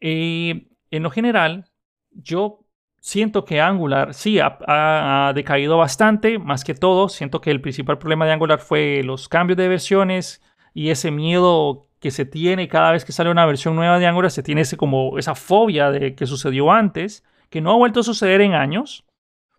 Eh, 0.00 0.68
en 0.90 1.02
lo 1.02 1.10
general, 1.10 1.66
yo 2.10 2.61
siento 3.02 3.44
que 3.44 3.60
Angular 3.60 4.14
sí 4.14 4.38
ha, 4.40 5.32
decaído 5.34 5.76
bastante, 5.76 6.38
más 6.38 6.64
que 6.64 6.74
todo. 6.74 7.08
Siento 7.08 7.40
que 7.40 7.50
el 7.50 7.60
principal 7.60 7.98
problema 7.98 8.24
de 8.24 8.32
Angular 8.32 8.60
fue 8.60 9.02
los 9.04 9.28
cambios 9.28 9.56
de 9.58 9.68
versiones 9.68 10.40
y 10.72 10.90
ese 10.90 11.10
miedo 11.10 11.82
que 11.98 12.10
se 12.10 12.24
tiene 12.24 12.68
cada 12.68 12.92
vez 12.92 13.04
que 13.04 13.12
sale 13.12 13.30
una 13.30 13.44
versión 13.44 13.76
nueva 13.76 13.98
de 13.98 14.06
Angular, 14.06 14.30
se 14.30 14.42
tiene 14.42 14.62
ese, 14.62 14.76
como 14.76 15.18
esa 15.18 15.34
fobia 15.34 15.90
de 15.90 16.14
que 16.14 16.26
sucedió 16.26 16.72
antes, 16.72 17.24
que 17.50 17.60
no 17.60 17.72
ha 17.72 17.76
vuelto 17.76 18.00
a 18.00 18.04
suceder 18.04 18.40
en 18.40 18.54
años, 18.54 19.04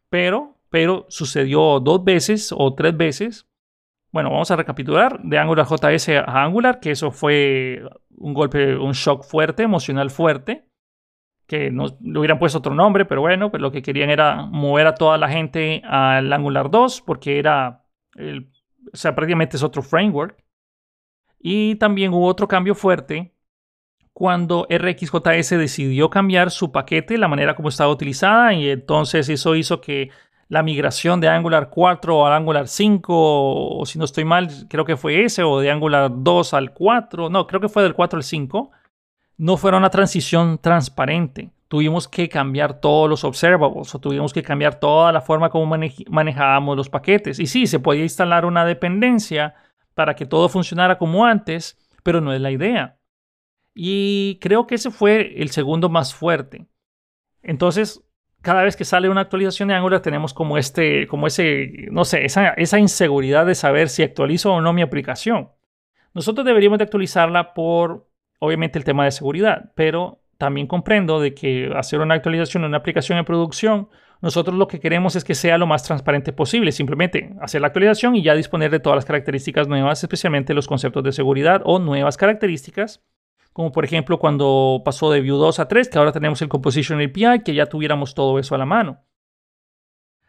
pero, 0.10 0.56
pero 0.70 1.06
sucedió 1.10 1.80
dos 1.80 2.04
veces 2.04 2.54
o 2.56 2.74
tres 2.74 2.98
veces. 2.98 3.48
Bueno, 4.12 4.30
vamos 4.30 4.52
a 4.52 4.56
recapitular 4.56 5.22
de 5.22 5.38
Angular 5.38 5.68
JS 5.68 6.10
a 6.10 6.44
Angular, 6.44 6.80
que 6.80 6.92
eso 6.92 7.12
fue 7.12 7.84
un 8.18 8.34
golpe, 8.34 8.78
un 8.78 8.94
shock 8.94 9.24
fuerte, 9.24 9.64
emocional 9.64 10.12
fuerte 10.12 10.66
que 11.54 11.70
le 11.70 12.20
hubieran 12.20 12.40
puesto 12.40 12.58
otro 12.58 12.74
nombre, 12.74 13.06
pero 13.06 13.22
bueno, 13.22 13.52
pues 13.52 13.62
lo 13.62 13.72
que 13.72 13.84
querían 13.84 14.10
era 14.10 14.48
mover 14.48 14.88
a 14.88 14.96
toda 14.96 15.20
la 15.20 15.30
gente 15.30 15.84
al 15.86 16.34
Angular 16.34 16.72
2 16.72 17.02
porque 17.02 17.38
era, 17.38 17.84
el, 18.16 18.50
o 18.92 18.98
sea, 18.98 19.14
prácticamente 19.14 19.58
es 19.58 19.62
otro 19.62 19.84
framework. 19.84 20.44
Y 21.40 21.76
también 21.76 22.12
hubo 22.12 22.26
otro 22.26 22.48
cambio 22.48 22.74
fuerte 22.74 23.36
cuando 24.14 24.66
RxJS 24.68 25.52
decidió 25.52 26.10
cambiar 26.10 26.50
su 26.50 26.72
paquete, 26.72 27.20
la 27.20 27.28
manera 27.28 27.56
como 27.56 27.70
estaba 27.70 27.92
utilizada, 27.92 28.54
y 28.54 28.70
entonces 28.70 29.30
eso 29.30 29.56
hizo 29.56 29.80
que 29.80 30.10
la 30.48 30.64
migración 30.64 31.20
de 31.22 31.30
Angular 31.30 31.70
4 31.70 32.26
al 32.26 32.34
Angular 32.34 32.68
5, 32.68 33.78
o 33.78 33.86
si 33.86 34.00
no 34.00 34.06
estoy 34.06 34.26
mal, 34.26 34.50
creo 34.70 34.86
que 34.86 34.98
fue 34.98 35.24
ese, 35.24 35.44
o 35.44 35.60
de 35.60 35.70
Angular 35.70 36.12
2 36.16 36.54
al 36.56 36.74
4, 36.74 37.30
no, 37.30 37.46
creo 37.46 37.62
que 37.62 37.70
fue 37.70 37.84
del 37.84 37.94
4 37.94 38.18
al 38.18 38.24
5, 38.24 38.72
no 39.38 39.58
fuera 39.58 39.78
una 39.78 39.90
transición 39.90 40.60
transparente. 40.60 41.52
Tuvimos 41.68 42.08
que 42.08 42.30
cambiar 42.30 42.80
todos 42.80 43.10
los 43.10 43.24
observables 43.24 43.94
o 43.96 44.00
tuvimos 44.00 44.32
que 44.32 44.44
cambiar 44.44 44.80
toda 44.80 45.12
la 45.12 45.22
forma 45.22 45.50
como 45.50 45.78
manejábamos 46.10 46.78
los 46.78 46.90
paquetes. 46.90 47.40
Y 47.40 47.48
sí, 47.48 47.66
se 47.66 47.80
podía 47.80 48.04
instalar 48.04 48.46
una 48.46 48.64
dependencia 48.66 49.56
para 49.96 50.16
que 50.16 50.26
todo 50.26 50.50
funcionara 50.50 50.98
como 50.98 51.26
antes, 51.26 51.78
pero 52.04 52.22
no 52.22 52.34
es 52.34 52.42
la 52.42 52.52
idea. 52.52 53.00
Y 53.74 54.38
creo 54.40 54.68
que 54.68 54.76
ese 54.76 54.92
fue 54.92 55.42
el 55.42 55.50
segundo 55.50 55.90
más 55.90 56.14
fuerte. 56.14 56.68
Entonces, 57.42 58.04
cada 58.42 58.64
vez 58.64 58.76
que 58.76 58.86
sale 58.86 59.10
una 59.10 59.22
actualización 59.22 59.70
de 59.70 59.76
Angular 59.76 60.02
tenemos 60.02 60.34
como 60.34 60.58
este, 60.58 61.08
como 61.08 61.28
ese, 61.28 61.88
no 61.92 62.06
sé, 62.06 62.26
esa, 62.26 62.50
esa 62.50 62.78
inseguridad 62.78 63.46
de 63.46 63.56
saber 63.56 63.90
si 63.90 64.04
actualizo 64.04 64.54
o 64.54 64.62
no 64.62 64.74
mi 64.74 64.82
aplicación. 64.82 65.50
Nosotros 66.14 66.46
deberíamos 66.46 66.78
de 66.78 66.84
actualizarla 66.84 67.54
por 67.54 68.08
obviamente 68.44 68.78
el 68.78 68.84
tema 68.84 69.06
de 69.06 69.12
seguridad, 69.12 69.72
pero 69.74 70.22
también 70.38 70.68
comprendo 70.68 71.22
de 71.22 71.34
que 71.34 71.72
hacer 71.78 72.02
una 72.02 72.16
actualización 72.16 72.64
de 72.64 72.68
una 72.68 72.78
aplicación 72.78 73.18
en 73.18 73.24
producción, 73.24 73.88
nosotros 74.22 74.58
lo 74.58 74.68
que 74.68 74.82
queremos 74.82 75.16
es 75.16 75.24
que 75.24 75.34
sea 75.34 75.58
lo 75.58 75.66
más 75.66 75.84
transparente 75.84 76.34
posible, 76.34 76.74
simplemente 76.74 77.34
hacer 77.40 77.62
la 77.62 77.68
actualización 77.68 78.18
y 78.18 78.22
ya 78.22 78.36
disponer 78.36 78.70
de 78.70 78.82
todas 78.82 78.98
las 78.98 79.06
características 79.06 79.70
nuevas, 79.70 80.04
especialmente 80.04 80.54
los 80.54 80.68
conceptos 80.68 81.06
de 81.06 81.14
seguridad 81.14 81.62
o 81.64 81.80
nuevas 81.80 82.18
características, 82.18 83.02
como 83.54 83.72
por 83.72 83.86
ejemplo 83.86 84.20
cuando 84.20 84.82
pasó 84.84 85.10
de 85.10 85.22
Vue 85.22 85.38
2 85.38 85.60
a 85.60 85.70
3, 85.70 85.88
que 85.88 85.98
ahora 85.98 86.12
tenemos 86.12 86.42
el 86.42 86.50
Composition 86.50 87.02
API, 87.02 87.44
que 87.46 87.54
ya 87.54 87.68
tuviéramos 87.68 88.14
todo 88.14 88.40
eso 88.40 88.56
a 88.56 88.58
la 88.58 88.66
mano. 88.66 89.06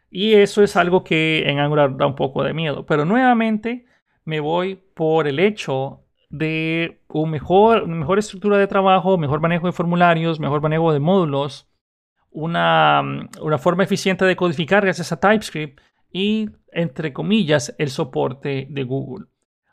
Y 0.09 0.35
eso 0.35 0.63
es 0.63 0.77
algo 0.77 1.03
que 1.03 1.43
en 1.49 1.59
Angular 1.59 1.97
da 1.97 2.05
un 2.05 2.15
poco 2.15 2.43
de 2.45 2.53
miedo, 2.53 2.85
pero 2.85 3.03
nuevamente 3.03 3.85
me 4.23 4.39
voy 4.39 4.75
por 4.75 5.27
el 5.27 5.39
hecho 5.39 6.04
de 6.29 7.01
un 7.07 7.31
mejor, 7.31 7.87
mejor 7.87 8.19
estructura 8.19 8.57
de 8.57 8.67
trabajo, 8.67 9.17
mejor 9.17 9.39
manejo 9.39 9.67
de 9.67 9.73
formularios, 9.73 10.39
mejor 10.39 10.61
manejo 10.61 10.91
de 10.91 10.99
módulos, 10.99 11.69
una, 12.31 13.01
una 13.41 13.57
forma 13.57 13.83
eficiente 13.83 14.25
de 14.25 14.35
codificar 14.35 14.83
gracias 14.83 15.11
a 15.11 15.19
TypeScript 15.19 15.79
y, 16.11 16.49
entre 16.71 17.13
comillas, 17.13 17.73
el 17.77 17.89
soporte 17.89 18.67
de 18.69 18.83
Google. 18.83 19.27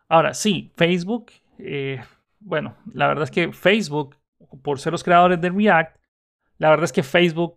Ahora, 0.08 0.34
sí, 0.34 0.72
Facebook, 0.76 1.32
eh, 1.58 2.00
bueno, 2.40 2.76
la 2.92 3.08
verdad 3.08 3.24
es 3.24 3.30
que 3.30 3.52
Facebook, 3.52 4.16
por 4.62 4.78
ser 4.78 4.92
los 4.92 5.04
creadores 5.04 5.40
de 5.40 5.50
React, 5.50 5.96
la 6.58 6.70
verdad 6.70 6.84
es 6.84 6.92
que 6.92 7.02
Facebook 7.02 7.56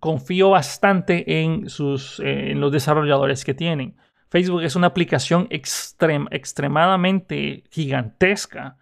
confío 0.00 0.50
bastante 0.50 1.42
en, 1.42 1.68
sus, 1.68 2.20
en 2.20 2.60
los 2.60 2.72
desarrolladores 2.72 3.44
que 3.44 3.54
tienen. 3.54 3.96
Facebook 4.36 4.64
es 4.64 4.76
una 4.76 4.88
aplicación 4.88 5.48
extremadamente 5.50 7.64
gigantesca 7.70 8.76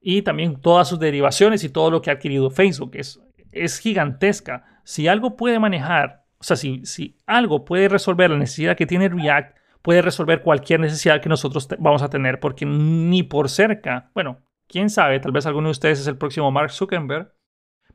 y 0.00 0.22
también 0.22 0.60
todas 0.60 0.88
sus 0.88 1.00
derivaciones 1.00 1.64
y 1.64 1.68
todo 1.68 1.90
lo 1.90 2.00
que 2.00 2.10
ha 2.10 2.12
adquirido 2.12 2.48
Facebook 2.48 2.92
es, 2.94 3.20
es 3.50 3.80
gigantesca. 3.80 4.80
Si 4.84 5.08
algo 5.08 5.36
puede 5.36 5.58
manejar, 5.58 6.26
o 6.38 6.44
sea, 6.44 6.54
si, 6.54 6.86
si 6.86 7.18
algo 7.26 7.64
puede 7.64 7.88
resolver 7.88 8.30
la 8.30 8.38
necesidad 8.38 8.76
que 8.76 8.86
tiene 8.86 9.08
React, 9.08 9.56
puede 9.82 10.00
resolver 10.00 10.42
cualquier 10.42 10.78
necesidad 10.78 11.20
que 11.20 11.28
nosotros 11.28 11.66
vamos 11.80 12.02
a 12.02 12.08
tener, 12.08 12.38
porque 12.38 12.64
ni 12.64 13.24
por 13.24 13.48
cerca, 13.48 14.12
bueno, 14.14 14.38
quién 14.68 14.90
sabe, 14.90 15.18
tal 15.18 15.32
vez 15.32 15.44
alguno 15.44 15.70
de 15.70 15.72
ustedes 15.72 15.98
es 15.98 16.06
el 16.06 16.18
próximo 16.18 16.52
Mark 16.52 16.70
Zuckerberg, 16.70 17.32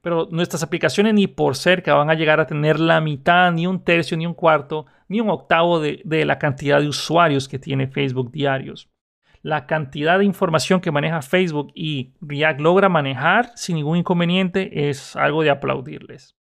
pero 0.06 0.28
nuestras 0.30 0.62
aplicaciones 0.62 1.16
ni 1.16 1.26
por 1.26 1.56
cerca 1.56 1.96
van 1.96 2.12
a 2.12 2.14
llegar 2.14 2.40
a 2.40 2.46
tener 2.46 2.80
la 2.80 3.02
mitad, 3.02 3.52
ni 3.52 3.66
un 3.66 3.84
tercio, 3.84 4.16
ni 4.16 4.28
un 4.28 4.36
cuarto, 4.36 4.86
ni 5.08 5.20
un 5.20 5.32
octavo 5.32 5.80
de, 5.80 6.04
la 6.26 6.38
cantidad 6.38 6.80
de 6.80 6.88
usuarios 6.88 7.50
que 7.50 7.58
tiene 7.58 7.88
Facebook 7.88 8.32
diarios. 8.32 8.88
La 9.42 9.66
cantidad 9.66 10.20
de 10.20 10.26
información 10.26 10.80
que 10.80 10.92
maneja 10.92 11.24
Facebook 11.24 11.72
y 11.74 12.14
React 12.22 12.60
logra 12.60 12.88
manejar 12.88 13.50
sin 13.56 13.78
ningún 13.78 13.98
inconveniente 13.98 14.90
es 14.90 15.16
algo 15.16 15.42
de 15.42 15.50
aplaudirles. 15.50 16.36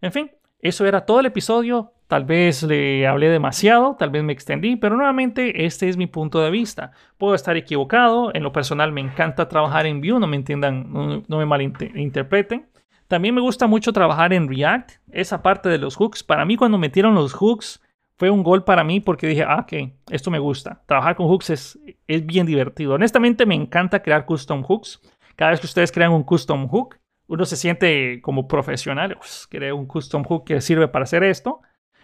En 0.00 0.10
fin, 0.10 0.32
eso 0.58 0.84
era 0.84 1.06
todo 1.06 1.20
el 1.20 1.26
episodio. 1.26 1.92
Tal 2.08 2.24
vez 2.24 2.64
le 2.64 3.06
hablé 3.06 3.28
demasiado, 3.28 3.94
tal 3.96 4.10
vez 4.10 4.24
me 4.24 4.32
extendí, 4.32 4.74
pero 4.74 4.96
nuevamente 4.96 5.66
este 5.66 5.88
es 5.88 5.96
mi 5.96 6.08
punto 6.08 6.40
de 6.40 6.50
vista. 6.50 6.90
Puedo 7.16 7.36
estar 7.36 7.56
equivocado, 7.56 8.34
en 8.34 8.42
lo 8.42 8.50
personal 8.50 8.90
me 8.90 9.02
encanta 9.02 9.48
trabajar 9.48 9.86
en 9.86 10.00
Vue, 10.00 10.18
no 10.18 10.26
me 10.26 10.34
entiendan, 10.34 10.92
no, 10.92 11.22
no 11.28 11.38
me 11.38 11.46
malinterpreten. 11.46 12.66
También 13.08 13.34
me 13.34 13.40
gusta 13.40 13.66
mucho 13.66 13.92
trabajar 13.92 14.34
en 14.34 14.48
React, 14.48 14.92
esa 15.10 15.42
parte 15.42 15.70
de 15.70 15.78
los 15.78 15.96
hooks. 15.96 16.22
Para 16.22 16.44
mí 16.44 16.56
cuando 16.56 16.76
metieron 16.76 17.14
los 17.14 17.32
hooks 17.32 17.82
fue 18.16 18.28
un 18.28 18.42
gol 18.42 18.64
para 18.64 18.84
mí 18.84 19.00
porque 19.00 19.26
dije, 19.26 19.44
ah, 19.44 19.60
ok, 19.60 19.92
esto 20.10 20.30
me 20.30 20.38
gusta. 20.38 20.82
Trabajar 20.86 21.16
con 21.16 21.26
hooks 21.26 21.50
es, 21.50 21.78
es 22.06 22.26
bien 22.26 22.46
divertido. 22.46 22.94
Honestamente 22.94 23.46
me 23.46 23.54
encanta 23.54 24.02
crear 24.02 24.26
custom 24.26 24.62
hooks. 24.62 25.00
Cada 25.36 25.52
vez 25.52 25.60
que 25.60 25.66
ustedes 25.66 25.90
crean 25.90 26.12
un 26.12 26.22
custom 26.22 26.68
hook, 26.68 26.96
uno 27.28 27.44
se 27.46 27.56
siente 27.56 28.20
como 28.20 28.46
profesional. 28.46 29.16
Pues, 29.16 29.48
un 29.72 29.86
custom 29.86 30.24
hook 30.24 30.44
que 30.44 30.60
sirve 30.60 30.88
para 30.88 31.04
hacer 31.04 31.22
esto. 31.24 31.62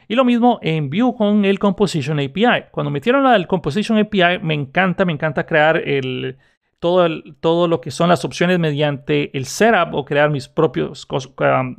Y 0.08 0.14
lo 0.14 0.24
mismo 0.24 0.58
en 0.62 0.88
Vue 0.88 1.14
con 1.16 1.44
el 1.44 1.58
Composition 1.58 2.18
API. 2.18 2.68
Cuando 2.70 2.90
metieron 2.90 3.24
la 3.24 3.46
Composition 3.46 3.98
API, 3.98 4.38
me 4.42 4.54
encanta, 4.54 5.04
me 5.04 5.12
encanta 5.12 5.44
crear 5.44 5.76
el, 5.76 6.38
todo, 6.84 7.08
todo 7.40 7.66
lo 7.66 7.80
que 7.80 7.90
son 7.90 8.10
las 8.10 8.26
opciones 8.26 8.58
mediante 8.58 9.34
el 9.34 9.46
setup 9.46 9.94
o 9.94 10.04
crear 10.04 10.28
mis 10.28 10.48
propios, 10.48 11.08
um, 11.08 11.74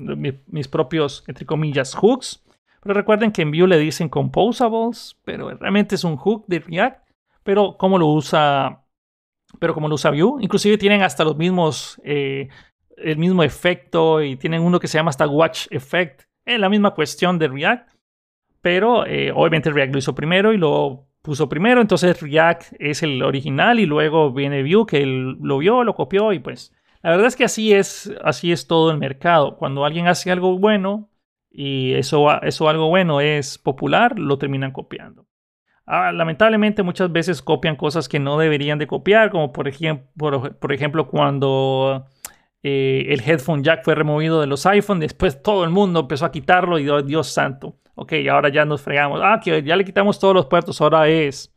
mis, 0.47 0.68
propios, 0.68 1.24
entre 1.28 1.45
comillas, 1.45 1.93
hooks. 1.93 2.43
Pero 2.82 2.95
recuerden 2.95 3.32
que 3.32 3.43
en 3.43 3.51
Vue 3.51 3.68
le 3.68 3.78
dicen 3.78 4.10
composables, 4.10 5.16
pero 5.24 5.56
realmente 5.60 5.93
es 5.93 6.03
un 6.03 6.18
hook 6.18 6.45
de 6.47 6.58
React. 6.58 7.08
Pero 7.43 7.78
como 7.78 7.99
lo 7.99 8.08
usa, 8.08 8.84
pero 9.60 9.76
como 9.76 9.88
lo 9.88 9.93
usa 9.93 10.10
Vue, 10.10 10.41
inclusive 10.41 10.80
tienen 10.80 11.03
hasta 11.03 11.24
los 11.24 11.38
mismos, 11.38 12.01
eh, 12.03 12.49
el 12.97 13.18
mismo 13.20 13.43
efecto 13.43 14.24
y 14.24 14.38
tienen 14.38 14.64
uno 14.64 14.80
que 14.80 14.88
se 14.88 14.97
llama 14.97 15.12
hasta 15.12 15.28
Watch 15.28 15.68
Effect. 15.70 16.24
Es 16.47 16.60
la 16.60 16.68
misma 16.68 16.95
cuestión 16.95 17.38
de 17.38 17.47
React, 17.47 17.91
pero 18.60 19.06
eh, 19.06 19.32
obviamente 19.32 19.70
React 19.70 19.93
lo 19.93 19.99
hizo 19.99 20.16
primero 20.16 20.51
y 20.51 20.58
lo 20.58 21.05
puso 21.26 21.49
primero, 21.49 21.82
entonces 21.82 22.21
React 22.21 22.76
es 22.80 23.03
el 23.03 23.23
original 23.23 23.80
y 23.80 23.86
luego 23.86 24.32
viene 24.32 24.61
Vue 24.61 24.86
que 24.86 25.01
él 25.01 25.38
lo 25.41 25.57
vio, 25.57 25.84
lo 25.84 25.95
copió 25.95 26.32
y 26.32 26.39
pues 26.39 26.71
la 27.01 27.09
verdad 27.09 27.28
es 27.28 27.36
que 27.36 27.43
así 27.43 27.73
es, 27.73 28.13
así 28.23 28.51
es 28.51 28.67
todo 28.67 28.91
el 28.91 28.97
mercado. 28.97 29.57
Cuando 29.57 29.86
alguien 29.86 30.07
hace 30.07 30.32
algo 30.32 30.57
bueno 30.57 31.09
y 31.49 31.93
eso, 31.93 32.41
eso 32.43 32.69
algo 32.69 32.89
bueno 32.89 33.21
es 33.21 33.57
popular, 33.57 34.17
lo 34.17 34.38
terminan 34.38 34.71
copiando. 34.71 35.26
Ah, 35.88 36.11
lamentablemente 36.11 36.84
muchas 36.84 37.11
veces 37.11 37.41
copian 37.41 37.76
cosas 37.76 38.07
que 38.07 38.19
no 38.19 38.38
deberían 38.38 38.80
de 38.80 38.88
copiar, 38.88 39.30
como 39.32 39.51
por 39.51 39.67
ejemplo, 39.67 41.07
cuando 41.07 42.05
eh, 42.63 43.05
el 43.09 43.21
headphone 43.21 43.63
jack 43.63 43.84
fue 43.84 43.95
removido 43.95 44.41
de 44.41 44.47
los 44.47 44.65
iPhone, 44.65 44.99
después 44.99 45.43
todo 45.43 45.63
el 45.63 45.69
mundo 45.69 46.01
empezó 46.01 46.26
a 46.26 46.32
quitarlo 46.32 46.80
y 46.80 46.86
Dios 47.03 47.28
santo 47.28 47.78
ok, 47.95 48.13
ahora 48.29 48.49
ya 48.49 48.65
nos 48.65 48.81
fregamos, 48.81 49.21
ah, 49.23 49.39
que 49.43 49.63
ya 49.63 49.75
le 49.75 49.85
quitamos 49.85 50.19
todos 50.19 50.33
los 50.33 50.45
puertos, 50.45 50.79
ahora 50.81 51.07
es, 51.07 51.53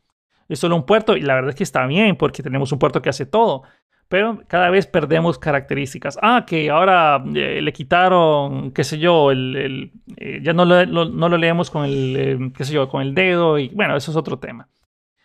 es 0.47 0.59
solo 0.59 0.75
un 0.75 0.85
puerto 0.85 1.15
y 1.15 1.21
la 1.21 1.35
verdad 1.35 1.49
es 1.49 1.55
que 1.55 1.63
está 1.63 1.85
bien 1.85 2.15
porque 2.15 2.41
tenemos 2.41 2.71
un 2.71 2.79
puerto 2.79 3.01
que 3.01 3.09
hace 3.09 3.25
todo. 3.25 3.63
Pero 4.09 4.41
cada 4.47 4.71
vez 4.71 4.87
perdemos 4.87 5.37
características. 5.37 6.17
Ah, 6.23 6.43
que 6.47 6.71
ahora 6.71 7.23
eh, 7.35 7.61
le 7.61 7.71
quitaron, 7.71 8.71
qué 8.71 8.83
sé 8.83 8.97
yo, 8.97 9.29
el, 9.29 9.91
eh, 10.17 10.39
ya 10.41 10.51
no 10.51 10.65
lo, 10.65 10.83
no 10.87 11.29
lo, 11.29 11.37
leemos 11.37 11.69
con 11.69 11.85
el, 11.85 12.15
eh, 12.17 12.51
qué 12.57 12.65
sé 12.65 12.73
yo, 12.73 12.89
con 12.89 13.03
el 13.03 13.13
dedo. 13.13 13.59
Y 13.59 13.69
bueno, 13.69 13.95
eso 13.95 14.09
es 14.09 14.17
otro 14.17 14.39
tema. 14.39 14.67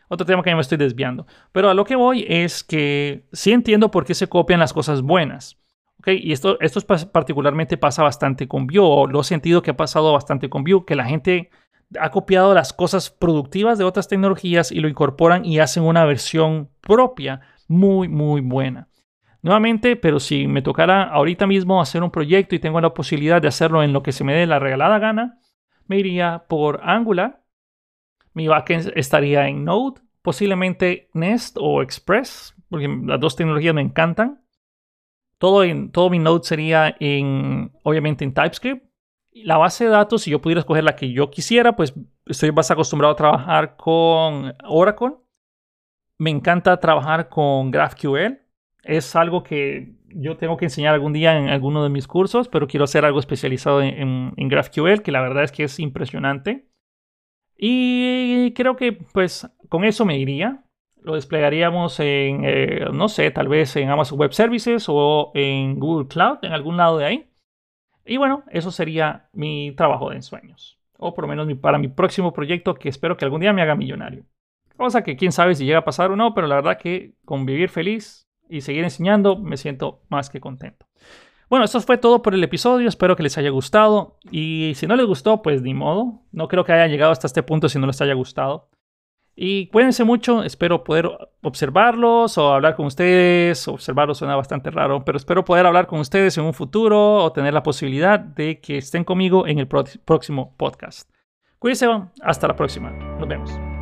Otro 0.09 0.27
tema 0.27 0.43
que 0.43 0.55
me 0.55 0.61
estoy 0.61 0.77
desviando. 0.77 1.27
Pero 1.51 1.71
a 1.71 1.75
lo 1.75 1.87
que 1.87 1.97
voy 1.97 2.27
es 2.29 2.63
que 2.63 3.27
sí 3.33 3.53
entiendo 3.53 3.91
por 3.91 4.05
qué 4.05 4.13
se 4.13 4.29
copian 4.29 4.61
las 4.61 4.75
cosas 4.75 5.01
buenas. 5.01 5.59
Y 6.07 6.33
esto, 6.33 6.59
esto 6.61 6.81
particularmente 7.13 7.77
pasa 7.77 8.03
bastante 8.03 8.47
con 8.47 8.67
Vue, 8.67 8.81
o 8.81 9.07
lo 9.07 9.21
he 9.21 9.25
sentido 9.25 9.63
que 9.63 9.71
ha 9.71 9.77
pasado 9.77 10.13
bastante 10.13 10.49
con 10.49 10.65
Vue, 10.65 10.85
que 10.87 10.95
la 10.95 11.05
gente 11.05 11.51
ha 11.99 12.11
copiado 12.11 12.55
las 12.55 12.73
cosas 12.73 13.11
productivas 13.11 13.79
de 13.79 13.85
otras 13.85 14.09
tecnologías 14.09 14.73
y 14.73 14.81
lo 14.81 14.89
incorporan 14.89 15.45
y 15.45 15.59
hacen 15.61 15.83
una 15.85 16.05
versión 16.05 16.71
propia 16.81 17.41
muy, 17.69 18.09
muy 18.09 18.41
buena. 18.41 18.89
Nuevamente, 19.43 19.97
pero 19.97 20.21
si 20.21 20.47
me 20.47 20.63
tocara 20.63 21.05
ahorita 21.05 21.47
mismo 21.47 21.81
hacer 21.81 22.03
un 22.03 22.11
proyecto 22.11 22.55
y 22.55 22.59
tengo 22.59 22.81
la 22.81 22.95
posibilidad 22.95 23.43
de 23.43 23.49
hacerlo 23.49 23.83
en 23.83 23.93
lo 23.93 24.03
que 24.03 24.13
se 24.13 24.25
me 24.25 24.35
dé 24.35 24.47
la 24.47 24.59
regalada 24.59 24.99
gana, 24.99 25.39
me 25.87 25.99
iría 25.99 26.45
por 26.49 26.81
Angular. 26.83 27.43
Mi 28.33 28.49
backend 28.49 28.93
estaría 28.97 29.47
en 29.47 29.65
Node, 29.65 30.01
posiblemente 30.23 31.11
Nest 31.13 31.57
o 31.61 31.83
Express, 31.83 32.55
porque 32.71 32.89
las 33.05 33.21
dos 33.21 33.37
tecnologías 33.37 33.75
me 33.75 33.83
encantan. 33.83 34.44
Todo, 35.39 35.65
en, 35.65 35.91
todo 35.91 36.11
mi 36.11 36.19
Node 36.19 36.45
sería 36.45 36.97
en, 37.01 37.73
obviamente 37.83 38.25
en 38.25 38.35
TypeScript. 38.35 38.85
La 39.33 39.57
base 39.57 39.85
de 39.85 39.91
datos, 39.91 40.23
si 40.23 40.31
yo 40.31 40.41
pudiera 40.41 40.61
escoger 40.61 40.85
la 40.85 40.97
que 40.97 41.13
yo 41.13 41.31
quisiera, 41.31 41.75
pues 41.75 41.93
estoy 42.27 42.53
más 42.53 42.71
acostumbrado 42.71 43.15
a 43.15 43.17
trabajar 43.17 43.77
con 43.77 44.55
Oracle. 44.65 45.17
Me 46.19 46.31
encanta 46.31 46.79
trabajar 46.79 47.29
con 47.29 47.71
GraphQL. 47.71 48.41
Es 48.85 49.17
algo 49.17 49.43
que 49.43 49.97
yo 50.15 50.37
tengo 50.37 50.57
que 50.57 50.67
enseñar 50.67 50.95
algún 50.95 51.13
día 51.13 51.37
en 51.37 51.49
alguno 51.49 51.83
de 51.83 51.91
mis 51.91 52.07
cursos, 52.07 52.49
pero 52.49 52.69
quiero 52.69 52.85
hacer 52.85 53.05
algo 53.05 53.19
especializado 53.19 53.83
en, 53.83 54.33
GraphQL, 54.37 55.03
que 55.03 55.13
la 55.13 55.21
verdad 55.21 55.45
es 55.45 55.53
que 55.53 55.65
es 55.65 55.79
impresionante. 55.81 56.69
Y 57.57 58.53
creo 58.53 58.77
que 58.77 58.93
pues 58.93 59.49
con 59.69 59.85
eso 59.85 60.05
me 60.05 60.19
iría 60.19 60.65
lo 61.05 61.15
desplegaríamos 61.15 62.01
en, 62.01 62.41
eh, 62.45 62.87
no 62.93 63.11
sé, 63.11 63.31
tal 63.31 63.47
vez 63.47 63.77
en 63.77 63.91
Amazon 63.91 64.19
Web 64.19 64.33
Services 64.33 64.87
o 64.89 65.33
en 65.35 65.79
Google 65.79 66.09
Cloud, 66.09 66.39
en 66.43 66.53
algún 66.53 66.79
lado 66.79 66.97
de 66.97 67.05
ahí. 67.05 67.31
Y 68.07 68.17
bueno, 68.17 68.43
eso 68.51 68.71
sería 68.71 69.29
mi 69.35 69.73
trabajo 69.77 70.09
de 70.09 70.17
ensueños. 70.17 70.79
O 70.99 71.13
por 71.13 71.25
lo 71.25 71.29
menos 71.29 71.47
para 71.59 71.77
mi 71.77 71.89
próximo 71.89 72.33
proyecto 72.33 72.75
que 72.75 72.89
espero 72.89 73.19
que 73.19 73.27
algún 73.27 73.43
día 73.43 73.53
me 73.53 73.61
haga 73.61 73.75
millonario. 73.75 74.25
Cosa 74.79 75.05
que 75.05 75.17
quién 75.17 75.31
sabe 75.31 75.55
si 75.55 75.67
llega 75.67 75.81
a 75.81 75.85
pasar 75.85 76.11
o 76.11 76.17
no, 76.17 76.33
pero 76.33 76.47
la 76.47 76.57
verdad 76.57 76.79
que 76.79 77.13
con 77.27 77.45
vivir 77.45 77.69
feliz 77.69 78.27
y 78.49 78.63
seguir 78.63 78.83
enseñando 78.83 79.37
me 79.39 79.59
siento 79.59 80.01
más 80.09 80.31
que 80.31 80.41
contento. 80.41 80.87
Bueno, 81.51 81.67
esto 81.67 81.83
fue 81.83 81.99
todo 81.99 82.23
por 82.23 82.33
el 82.33 82.43
episodio. 82.43 82.89
Espero 82.89 83.15
que 83.15 83.23
les 83.23 83.37
haya 83.37 83.51
gustado. 83.51 84.17
Y 84.31 84.73
si 84.77 84.87
no 84.87 84.97
les 84.97 85.05
gustó, 85.05 85.43
pues 85.43 85.61
ni 85.61 85.75
modo. 85.75 86.23
No 86.33 86.49
creo 86.49 86.65
que 86.65 86.73
haya 86.73 86.87
llegado 86.87 87.13
hasta 87.13 87.27
este 87.27 87.43
punto 87.43 87.69
si 87.69 87.79
no 87.79 87.87
les 87.87 88.01
haya 88.01 88.15
gustado. 88.15 88.71
Y 89.37 89.67
cuídense 89.67 90.05
mucho, 90.05 90.45
espero 90.45 90.85
poder 90.85 91.11
observarlos 91.43 92.39
o 92.39 92.55
hablar 92.55 92.77
con 92.77 92.87
ustedes. 92.87 93.67
Observarlos 93.67 94.19
suena 94.19 94.37
bastante 94.37 94.71
raro, 94.71 95.05
pero 95.05 95.19
espero 95.19 95.45
poder 95.45 95.67
hablar 95.67 95.87
con 95.87 95.99
ustedes 95.99 96.39
en 96.39 96.45
un 96.45 96.55
futuro 96.55 97.17
o 97.17 97.33
tener 97.33 97.53
la 97.53 97.63
posibilidad 97.63 98.21
de 98.21 98.61
que 98.61 98.79
estén 98.79 99.03
conmigo 99.05 99.47
en 99.47 99.59
el 99.59 99.67
próximo 99.67 100.55
podcast. 100.57 101.11
Cuídense, 101.59 101.89
hasta 102.23 102.47
la 102.47 102.57
próxima. 102.57 102.91
Nos 102.91 103.29
vemos. 103.29 103.74